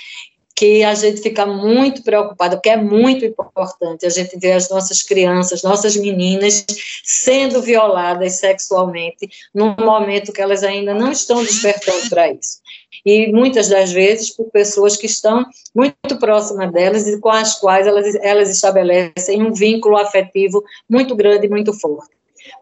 que 0.62 0.84
a 0.84 0.93
gente 0.93 1.22
fica 1.22 1.43
muito 1.43 2.03
preocupada, 2.03 2.55
porque 2.55 2.70
é 2.70 2.78
muito 2.78 3.26
importante 3.26 4.05
a 4.05 4.09
gente 4.09 4.38
ver 4.38 4.51
as 4.51 4.70
nossas 4.70 5.01
crianças, 5.01 5.64
nossas 5.64 5.97
meninas 5.97 6.64
sendo 7.03 7.64
violadas 7.64 8.34
sexualmente 8.34 9.28
num 9.55 9.76
momento 9.76 10.32
que 10.32 10.39
elas 10.39 10.62
ainda 10.62 10.93
não 10.93 11.12
estão 11.12 11.43
despertando 11.43 12.07
para 12.12 12.32
isso. 12.32 12.59
E 13.03 13.32
muitas 13.32 13.70
das 13.70 13.91
vezes 13.91 14.30
por 14.30 14.51
pessoas 14.51 14.95
que 14.95 15.07
estão 15.07 15.43
muito 15.74 16.20
próximas 16.20 16.72
delas 16.72 17.07
e 17.07 17.20
com 17.20 17.30
as 17.30 17.59
quais 17.59 17.88
elas, 17.88 18.14
elas 18.22 18.51
estabelecem 18.51 19.41
um 19.41 19.51
vínculo 19.51 19.97
afetivo 19.97 20.64
muito 20.88 21.16
grande 21.16 21.47
e 21.47 21.49
muito 21.49 21.74
forte 21.74 22.12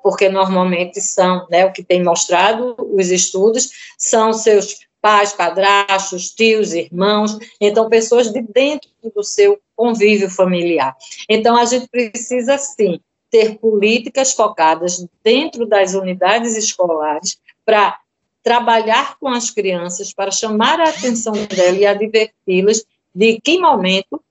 porque 0.03 0.27
normalmente 0.29 1.01
são, 1.01 1.47
né, 1.49 1.65
o 1.65 1.71
que 1.71 1.81
tem 1.81 2.03
mostrado 2.03 2.75
os 2.93 3.09
estudos, 3.09 3.69
são 3.97 4.33
seus 4.33 4.77
pais, 5.01 5.33
padrastos, 5.33 6.29
tios, 6.31 6.73
irmãos, 6.73 7.37
então 7.59 7.89
pessoas 7.89 8.31
de 8.31 8.41
dentro 8.41 8.89
do 9.15 9.23
seu 9.23 9.59
convívio 9.75 10.29
familiar. 10.29 10.95
Então 11.27 11.55
a 11.55 11.65
gente 11.65 11.87
precisa 11.87 12.57
sim 12.57 12.99
ter 13.29 13.57
políticas 13.57 14.33
focadas 14.33 15.05
dentro 15.23 15.65
das 15.65 15.93
unidades 15.93 16.57
escolares 16.57 17.39
para 17.65 17.99
trabalhar 18.41 19.17
com 19.19 19.27
as 19.27 19.49
crianças, 19.49 20.13
para 20.13 20.31
chamar 20.31 20.79
a 20.79 20.89
atenção 20.89 21.33
delas 21.33 21.79
e 21.79 21.85
adverti-las 21.85 22.85
de 23.13 23.39
que 23.39 23.59
momento 23.59 24.21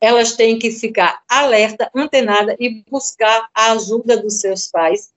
elas 0.00 0.32
têm 0.32 0.58
que 0.58 0.70
ficar 0.70 1.22
alerta, 1.28 1.90
antenada 1.94 2.54
e 2.58 2.84
buscar 2.90 3.48
a 3.54 3.72
ajuda 3.72 4.16
dos 4.16 4.40
seus 4.40 4.68
pais 4.68 5.12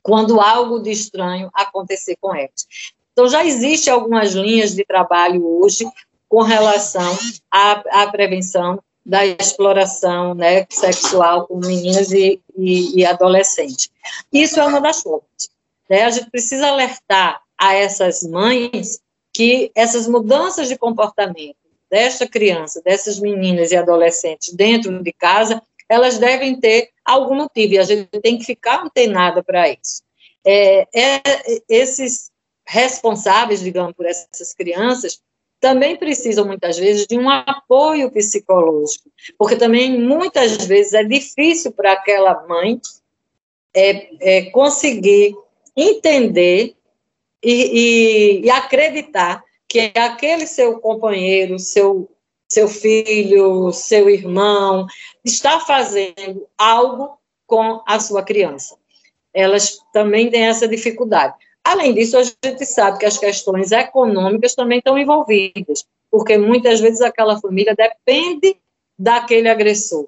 quando 0.00 0.40
algo 0.40 0.78
de 0.78 0.92
estranho 0.92 1.50
acontecer 1.52 2.16
com 2.20 2.32
elas. 2.32 2.68
Então, 3.16 3.30
já 3.30 3.42
existem 3.46 3.90
algumas 3.90 4.34
linhas 4.34 4.74
de 4.74 4.84
trabalho 4.84 5.42
hoje 5.42 5.86
com 6.28 6.42
relação 6.42 7.16
à, 7.50 8.02
à 8.02 8.10
prevenção 8.10 8.78
da 9.06 9.24
exploração 9.24 10.34
né, 10.34 10.66
sexual 10.68 11.46
com 11.46 11.56
meninas 11.56 12.12
e, 12.12 12.38
e, 12.54 13.00
e, 13.00 13.06
adolescentes. 13.06 13.88
Isso 14.30 14.60
é 14.60 14.66
uma 14.66 14.82
das 14.82 15.00
formas. 15.00 15.48
Né? 15.88 16.02
A 16.02 16.10
gente 16.10 16.30
precisa 16.30 16.66
alertar 16.66 17.40
a 17.56 17.72
essas 17.72 18.22
mães 18.22 19.00
que 19.32 19.72
essas 19.74 20.06
mudanças 20.06 20.68
de 20.68 20.76
comportamento 20.76 21.56
desta 21.90 22.28
criança, 22.28 22.82
dessas 22.84 23.18
meninas 23.18 23.72
e 23.72 23.76
adolescentes 23.76 24.52
dentro 24.52 25.02
de 25.02 25.12
casa, 25.14 25.62
elas 25.88 26.18
devem 26.18 26.60
ter 26.60 26.90
algum 27.02 27.36
motivo, 27.36 27.74
e 27.74 27.78
a 27.78 27.84
gente 27.84 28.08
tem 28.20 28.36
que 28.36 28.44
ficar 28.44 28.84
antenada 28.84 29.42
para 29.42 29.70
isso. 29.70 30.02
É, 30.44 30.86
é, 30.94 31.22
esses 31.66 32.30
responsáveis, 32.66 33.60
digamos, 33.60 33.92
por 33.94 34.06
essas 34.06 34.52
crianças, 34.52 35.20
também 35.60 35.96
precisam 35.96 36.44
muitas 36.44 36.78
vezes 36.78 37.06
de 37.06 37.18
um 37.18 37.30
apoio 37.30 38.10
psicológico, 38.10 39.10
porque 39.38 39.56
também 39.56 39.98
muitas 39.98 40.66
vezes 40.66 40.92
é 40.92 41.02
difícil 41.02 41.72
para 41.72 41.92
aquela 41.92 42.46
mãe 42.46 42.80
é, 43.74 44.08
é, 44.20 44.50
conseguir 44.50 45.34
entender 45.76 46.74
e, 47.42 47.52
e, 47.52 48.40
e, 48.46 48.50
acreditar 48.50 49.44
que 49.68 49.92
aquele 49.94 50.46
seu 50.46 50.80
companheiro, 50.80 51.58
seu, 51.58 52.10
seu 52.48 52.66
filho, 52.66 53.72
seu 53.72 54.08
irmão, 54.08 54.86
está 55.24 55.60
fazendo 55.60 56.46
algo 56.56 57.18
com 57.46 57.82
a 57.86 58.00
sua 58.00 58.22
criança. 58.22 58.76
Elas 59.32 59.78
também 59.92 60.30
têm 60.30 60.46
essa 60.46 60.66
dificuldade. 60.66 61.34
Além 61.66 61.92
disso, 61.92 62.16
a 62.16 62.22
gente 62.22 62.64
sabe 62.64 62.98
que 63.00 63.06
as 63.06 63.18
questões 63.18 63.72
econômicas 63.72 64.54
também 64.54 64.78
estão 64.78 64.96
envolvidas, 64.96 65.84
porque 66.08 66.38
muitas 66.38 66.78
vezes 66.78 67.00
aquela 67.00 67.40
família 67.40 67.74
depende 67.74 68.56
daquele 68.96 69.48
agressor, 69.48 70.06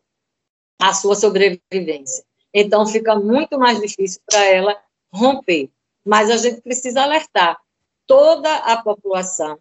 a 0.80 0.94
sua 0.94 1.16
sobrevivência. 1.16 2.24
Então, 2.54 2.86
fica 2.86 3.16
muito 3.16 3.58
mais 3.58 3.80
difícil 3.80 4.20
para 4.24 4.44
ela 4.44 4.80
romper. 5.12 5.68
Mas 6.06 6.30
a 6.30 6.36
gente 6.36 6.60
precisa 6.60 7.02
alertar 7.02 7.58
toda 8.06 8.54
a 8.58 8.80
população, 8.80 9.58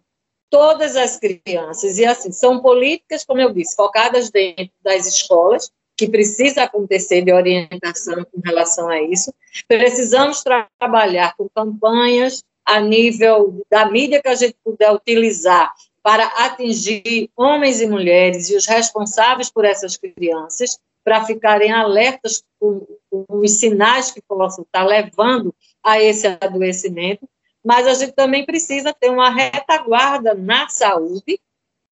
todas 0.48 0.94
as 0.94 1.18
crianças, 1.18 1.98
e 1.98 2.04
assim, 2.04 2.30
são 2.30 2.62
políticas, 2.62 3.24
como 3.24 3.40
eu 3.40 3.52
disse, 3.52 3.74
focadas 3.74 4.30
dentro 4.30 4.70
das 4.82 5.04
escolas, 5.04 5.68
que 5.98 6.08
precisa 6.08 6.62
acontecer 6.62 7.22
de 7.22 7.32
orientação 7.32 8.24
com 8.24 8.40
relação 8.44 8.88
a 8.88 9.02
isso. 9.02 9.34
Precisamos 9.66 10.44
tra 10.44 10.68
trabalhar 10.78 11.34
com 11.36 11.48
campanhas 11.48 12.44
a 12.64 12.80
nível 12.80 13.66
da 13.68 13.90
mídia 13.90 14.22
que 14.22 14.28
a 14.28 14.34
gente 14.36 14.54
puder 14.62 14.92
utilizar 14.92 15.74
para 16.00 16.24
atingir 16.44 17.28
homens 17.36 17.80
e 17.80 17.88
mulheres 17.88 18.48
e 18.48 18.56
os 18.56 18.64
responsáveis 18.64 19.50
por 19.50 19.64
essas 19.64 19.96
crianças, 19.96 20.78
para 21.02 21.24
ficarem 21.24 21.72
alertas 21.72 22.44
com, 22.60 22.86
com 23.10 23.24
os 23.30 23.58
sinais 23.58 24.12
que 24.12 24.22
possam 24.22 24.62
estar 24.62 24.84
levando 24.84 25.52
a 25.82 26.00
esse 26.00 26.26
adoecimento, 26.26 27.28
mas 27.64 27.88
a 27.88 27.94
gente 27.94 28.12
também 28.12 28.46
precisa 28.46 28.92
ter 28.92 29.10
uma 29.10 29.30
retaguarda 29.30 30.32
na 30.34 30.68
saúde 30.68 31.40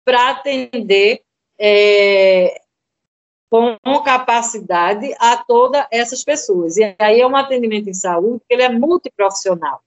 para 0.05 0.31
atender 0.31 1.23
é, 1.59 2.61
com 3.51 3.79
capacidade 4.03 5.15
a 5.19 5.37
todas 5.37 5.87
essas 5.91 6.25
pessoas. 6.25 6.77
E 6.77 6.95
aí 6.99 7.21
é 7.21 7.27
um 7.27 7.37
atendimento 7.37 7.89
em 7.89 7.95
saúde 7.95 8.43
que 8.49 8.55
ele 8.55 8.63
é 8.63 8.69
multiprofissional. 8.69 9.81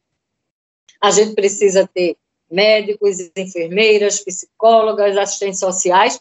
A 1.01 1.12
gente 1.12 1.34
precisa 1.34 1.88
ter 1.88 2.18
médicos, 2.49 3.18
enfermeiras, 3.36 4.24
psicólogas, 4.24 5.18
assistentes 5.18 5.60
sociais 5.60 6.20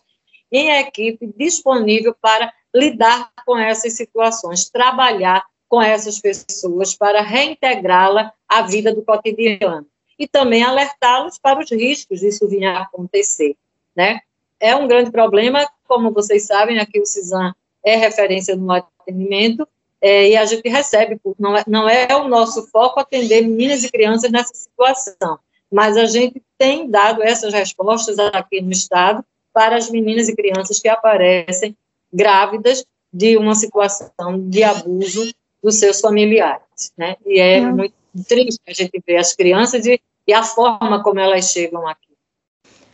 em 0.50 0.70
equipe 0.70 1.32
disponível 1.36 2.14
para 2.20 2.52
lidar 2.74 3.30
com 3.46 3.56
essas 3.56 3.94
situações, 3.94 4.68
trabalhar 4.68 5.44
com 5.68 5.82
essas 5.82 6.18
pessoas 6.18 6.94
para 6.94 7.20
reintegrá-la 7.20 8.32
à 8.48 8.62
vida 8.62 8.94
do 8.94 9.02
cotidiano 9.02 9.86
e 10.18 10.26
também 10.26 10.62
alertá-los 10.62 11.38
para 11.38 11.60
os 11.60 11.70
riscos 11.70 12.20
disso 12.20 12.48
vir 12.48 12.64
a 12.64 12.82
acontecer, 12.82 13.56
né? 13.94 14.20
É 14.58 14.74
um 14.74 14.88
grande 14.88 15.10
problema, 15.10 15.68
como 15.88 16.12
vocês 16.12 16.46
sabem, 16.46 16.78
aqui 16.78 17.00
o 17.00 17.06
CISAM 17.06 17.54
é 17.82 17.96
referência 17.96 18.54
no 18.54 18.70
atendimento 18.70 19.66
é, 20.00 20.28
e 20.28 20.36
a 20.36 20.44
gente 20.44 20.68
recebe, 20.68 21.20
não 21.38 21.56
é, 21.56 21.64
não 21.66 21.88
é 21.88 22.06
o 22.14 22.28
nosso 22.28 22.68
foco 22.68 23.00
atender 23.00 23.42
meninas 23.42 23.82
e 23.82 23.90
crianças 23.90 24.30
nessa 24.30 24.54
situação, 24.54 25.38
mas 25.70 25.96
a 25.96 26.06
gente 26.06 26.40
tem 26.56 26.88
dado 26.88 27.22
essas 27.22 27.52
respostas 27.52 28.18
aqui 28.18 28.60
no 28.60 28.70
Estado 28.70 29.24
para 29.52 29.76
as 29.76 29.90
meninas 29.90 30.28
e 30.28 30.36
crianças 30.36 30.78
que 30.78 30.88
aparecem 30.88 31.76
grávidas 32.12 32.84
de 33.12 33.36
uma 33.36 33.54
situação 33.54 34.48
de 34.48 34.62
abuso 34.62 35.32
dos 35.62 35.76
seus 35.76 36.00
familiares, 36.00 36.92
né? 36.96 37.16
E 37.26 37.40
é 37.40 37.60
muito 37.60 37.94
triste 38.28 38.60
a 38.66 38.72
gente 38.72 39.02
ver 39.04 39.16
as 39.16 39.34
crianças 39.34 39.84
e, 39.86 40.00
e 40.26 40.32
a 40.32 40.42
forma 40.42 41.02
como 41.02 41.18
elas 41.18 41.50
chegam 41.50 41.86
aqui. 41.88 42.07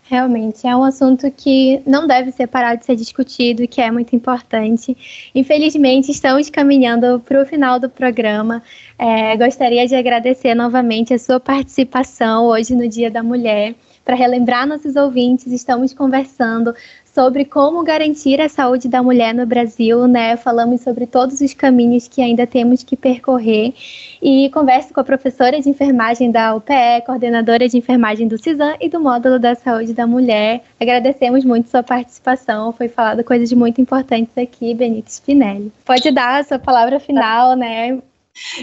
Realmente, 0.07 0.67
é 0.67 0.77
um 0.77 0.85
assunto 0.85 1.31
que 1.31 1.81
não 1.87 2.07
deve 2.07 2.31
ser 2.31 2.47
parado 2.47 2.79
de 2.79 2.85
ser 2.85 2.95
discutido 2.95 3.63
e 3.63 3.67
que 3.67 3.81
é 3.81 3.91
muito 3.91 4.15
importante. 4.15 4.95
Infelizmente, 5.35 6.11
estamos 6.11 6.51
caminhando 6.51 7.21
para 7.21 7.41
o 7.41 7.47
final 7.47 7.81
do 7.81 7.89
programa. 7.89 8.63
É, 8.99 9.35
gostaria 9.35 9.87
de 9.87 9.95
agradecer 9.95 10.55
novamente 10.55 11.15
a 11.15 11.19
sua 11.19 11.41
participação 11.41 12.45
hoje 12.45 12.75
no 12.75 12.87
Dia 12.87 13.11
da 13.11 13.23
Mulher. 13.23 13.75
Para 14.05 14.15
relembrar 14.15 14.67
nossos 14.67 14.95
ouvintes, 14.95 15.47
estamos 15.47 15.95
conversando 15.95 16.75
sobre 17.15 17.45
como 17.45 17.85
garantir 17.85 18.41
a 18.41 18.49
saúde 18.49 18.89
da 18.89 19.01
mulher 19.01 19.33
no 19.33 19.47
Brasil, 19.47 20.09
né? 20.09 20.37
Falamos 20.37 20.81
sobre 20.81 21.07
todos 21.07 21.41
os 21.41 21.55
caminhos 21.55 22.09
que 22.09 22.21
ainda 22.21 22.45
temos 22.45 22.83
que 22.83 22.97
percorrer 22.97 23.73
e 24.21 24.51
converso 24.51 24.93
com 24.93 25.01
a 25.01 25.05
professora 25.05 25.61
de 25.61 25.71
enfermagem 25.71 26.33
da 26.33 26.55
UPE, 26.57 27.05
coordenadora 27.07 27.69
de 27.69 27.79
enfermagem 27.79 28.27
do 28.27 28.37
CISAM 28.37 28.77
e 28.81 28.89
do 28.89 28.99
Módulo 28.99 29.39
da 29.39 29.55
Saúde 29.55 29.95
da 29.95 30.09
Mulher. 30.09 30.65
Agradecemos 30.81 31.45
muito 31.45 31.71
sua 31.71 31.85
participação, 31.85 32.73
foi 32.73 32.89
falado 32.89 33.23
coisas 33.23 33.53
muito 33.53 33.81
importantes 33.81 34.37
aqui, 34.37 34.75
Benito 34.75 35.09
Spinelli. 35.09 35.73
Pode 35.85 36.11
dar 36.11 36.41
a 36.41 36.45
sua 36.45 36.59
palavra 36.59 36.99
final, 36.99 37.55
né? 37.55 37.97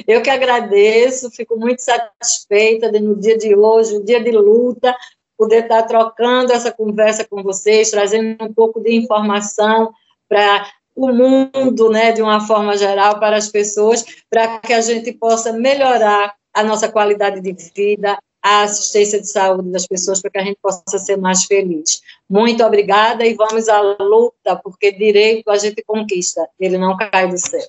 Eu 0.05 0.21
que 0.21 0.29
agradeço, 0.29 1.31
fico 1.31 1.57
muito 1.57 1.81
satisfeita 1.81 2.91
de, 2.91 2.99
no 2.99 3.15
dia 3.15 3.37
de 3.37 3.55
hoje, 3.55 4.03
dia 4.03 4.21
de 4.21 4.31
luta, 4.31 4.93
poder 5.41 5.63
estar 5.63 5.81
trocando 5.87 6.53
essa 6.53 6.71
conversa 6.71 7.25
com 7.27 7.41
vocês, 7.41 7.89
trazendo 7.89 8.45
um 8.45 8.53
pouco 8.53 8.79
de 8.79 8.95
informação 8.95 9.91
para 10.29 10.67
o 10.95 11.07
mundo, 11.07 11.89
né, 11.89 12.11
de 12.11 12.21
uma 12.21 12.45
forma 12.45 12.77
geral, 12.77 13.19
para 13.19 13.37
as 13.37 13.47
pessoas, 13.47 14.05
para 14.29 14.59
que 14.59 14.71
a 14.71 14.81
gente 14.81 15.11
possa 15.13 15.51
melhorar 15.51 16.35
a 16.53 16.63
nossa 16.63 16.87
qualidade 16.91 17.41
de 17.41 17.53
vida, 17.75 18.19
a 18.39 18.61
assistência 18.61 19.19
de 19.19 19.27
saúde 19.27 19.71
das 19.71 19.87
pessoas, 19.87 20.21
para 20.21 20.29
que 20.29 20.37
a 20.37 20.43
gente 20.43 20.59
possa 20.61 20.99
ser 20.99 21.17
mais 21.17 21.45
feliz. 21.45 22.01
Muito 22.29 22.63
obrigada 22.63 23.25
e 23.25 23.33
vamos 23.33 23.67
à 23.67 23.81
luta, 23.81 24.55
porque 24.63 24.91
direito 24.91 25.49
a 25.49 25.57
gente 25.57 25.81
conquista, 25.81 26.47
ele 26.59 26.77
não 26.77 26.95
cai 26.95 27.27
do 27.27 27.37
céu. 27.39 27.67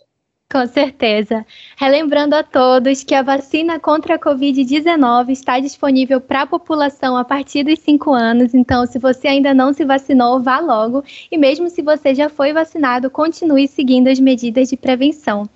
Com 0.53 0.67
certeza. 0.67 1.47
Relembrando 1.79 2.35
a 2.35 2.43
todos 2.43 3.03
que 3.03 3.15
a 3.15 3.23
vacina 3.23 3.81
contra 3.81 4.17
a 4.17 4.19
Covid-19 4.19 5.31
está 5.31 5.59
disponível 5.59 6.21
para 6.21 6.43
a 6.43 6.47
população 6.47 7.17
a 7.17 7.25
partir 7.25 7.65
dos 7.65 7.79
5 7.79 8.13
anos. 8.13 8.53
Então, 8.53 8.85
se 8.85 8.99
você 8.99 9.29
ainda 9.29 9.55
não 9.55 9.73
se 9.73 9.83
vacinou, 9.83 10.43
vá 10.43 10.61
logo. 10.61 11.03
E 11.31 11.39
mesmo 11.39 11.71
se 11.71 11.81
você 11.81 12.15
já 12.15 12.29
foi 12.29 12.53
vacinado, 12.53 13.09
continue 13.09 13.67
seguindo 13.67 14.09
as 14.09 14.21
medidas 14.21 14.69
de 14.69 14.77
prevenção. 14.77 15.49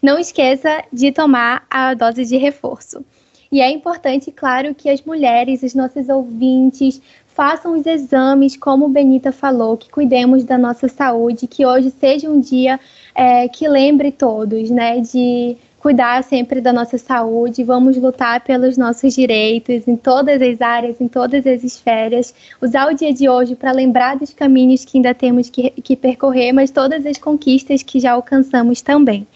Não 0.00 0.20
esqueça 0.20 0.84
de 0.92 1.10
tomar 1.10 1.66
a 1.68 1.92
dose 1.92 2.24
de 2.24 2.36
reforço. 2.36 3.04
E 3.50 3.60
é 3.60 3.68
importante, 3.68 4.30
claro, 4.30 4.72
que 4.72 4.88
as 4.88 5.02
mulheres, 5.02 5.64
os 5.64 5.74
nossos 5.74 6.08
ouvintes, 6.08 7.02
façam 7.34 7.76
os 7.76 7.84
exames, 7.84 8.56
como 8.56 8.88
Benita 8.88 9.32
falou, 9.32 9.76
que 9.76 9.90
cuidemos 9.90 10.44
da 10.44 10.56
nossa 10.56 10.88
saúde, 10.88 11.48
que 11.48 11.66
hoje 11.66 11.90
seja 11.90 12.30
um 12.30 12.40
dia 12.40 12.78
é, 13.14 13.48
que 13.48 13.68
lembre 13.68 14.10
todos, 14.10 14.70
né, 14.70 15.00
de 15.00 15.56
cuidar 15.84 16.24
sempre 16.24 16.62
da 16.62 16.72
nossa 16.72 16.96
saúde, 16.96 17.62
vamos 17.62 17.98
lutar 17.98 18.40
pelos 18.40 18.78
nossos 18.78 19.14
direitos 19.14 19.86
em 19.86 19.96
todas 19.96 20.40
as 20.40 20.58
áreas, 20.62 20.98
em 20.98 21.06
todas 21.06 21.46
as 21.46 21.62
esferas, 21.62 22.34
usar 22.58 22.90
o 22.90 22.94
dia 22.94 23.12
de 23.12 23.28
hoje 23.28 23.54
para 23.54 23.70
lembrar 23.70 24.16
dos 24.16 24.32
caminhos 24.32 24.82
que 24.82 24.96
ainda 24.96 25.12
temos 25.12 25.50
que, 25.50 25.68
que, 25.68 25.94
percorrer, 25.94 26.54
mas 26.54 26.70
todas 26.70 27.04
as 27.04 27.18
conquistas 27.18 27.82
que 27.82 28.00
já 28.00 28.12
alcançamos 28.12 28.80
também. 28.80 29.26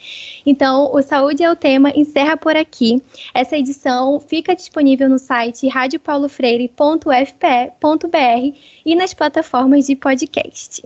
Então, 0.47 0.91
o 0.91 1.03
Saúde 1.03 1.43
é 1.43 1.51
o 1.51 1.57
Tema 1.57 1.93
encerra 1.95 2.35
por 2.35 2.57
aqui. 2.57 3.03
Essa 3.35 3.59
edição 3.59 4.19
fica 4.19 4.57
disponível 4.57 5.07
no 5.07 5.19
site 5.19 5.69
radiopaulofreire.fpe.br 5.69 8.57
e 8.87 8.97
nas 8.97 9.13
plataformas 9.13 9.87
de 9.87 9.95
podcast. 9.95 10.83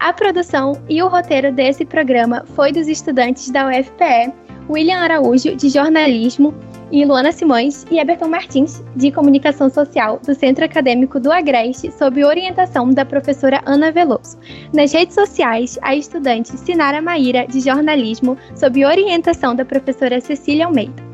A 0.00 0.14
produção 0.14 0.72
e 0.88 1.02
o 1.02 1.08
roteiro 1.08 1.52
desse 1.52 1.84
programa 1.84 2.42
foi 2.56 2.72
dos 2.72 2.88
estudantes 2.88 3.50
da 3.50 3.68
UFPE, 3.68 4.32
William 4.66 4.98
Araújo, 4.98 5.54
de 5.54 5.68
jornalismo, 5.68 6.54
e 6.90 7.04
Luana 7.04 7.30
Simões 7.30 7.84
e 7.90 7.98
Eberton 7.98 8.28
Martins, 8.28 8.82
de 8.96 9.12
Comunicação 9.12 9.68
Social, 9.68 10.18
do 10.26 10.34
Centro 10.34 10.64
Acadêmico 10.64 11.20
do 11.20 11.30
Agreste, 11.30 11.92
sob 11.92 12.24
orientação 12.24 12.88
da 12.88 13.04
professora 13.04 13.60
Ana 13.66 13.92
Veloso. 13.92 14.38
Nas 14.72 14.90
redes 14.90 15.14
sociais, 15.14 15.78
a 15.82 15.94
estudante 15.94 16.56
Sinara 16.56 17.02
Maíra, 17.02 17.46
de 17.46 17.60
jornalismo, 17.60 18.38
sob 18.56 18.84
orientação 18.84 19.54
da 19.54 19.66
professora 19.66 20.18
Cecília 20.18 20.64
Almeida. 20.64 21.10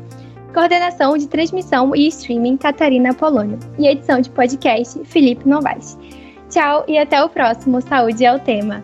Coordenação 0.53 1.17
de 1.17 1.27
transmissão 1.27 1.93
e 1.93 2.07
streaming, 2.07 2.55
Catarina 2.55 3.13
Polônio. 3.13 3.59
E 3.77 3.85
edição 3.85 4.21
de 4.21 4.29
podcast, 4.29 4.97
Felipe 5.03 5.47
Novaes. 5.47 5.97
Tchau 6.49 6.85
e 6.87 6.97
até 6.97 7.23
o 7.23 7.29
próximo 7.29 7.81
Saúde 7.81 8.25
é 8.25 8.33
o 8.33 8.39
Tema. 8.39 8.83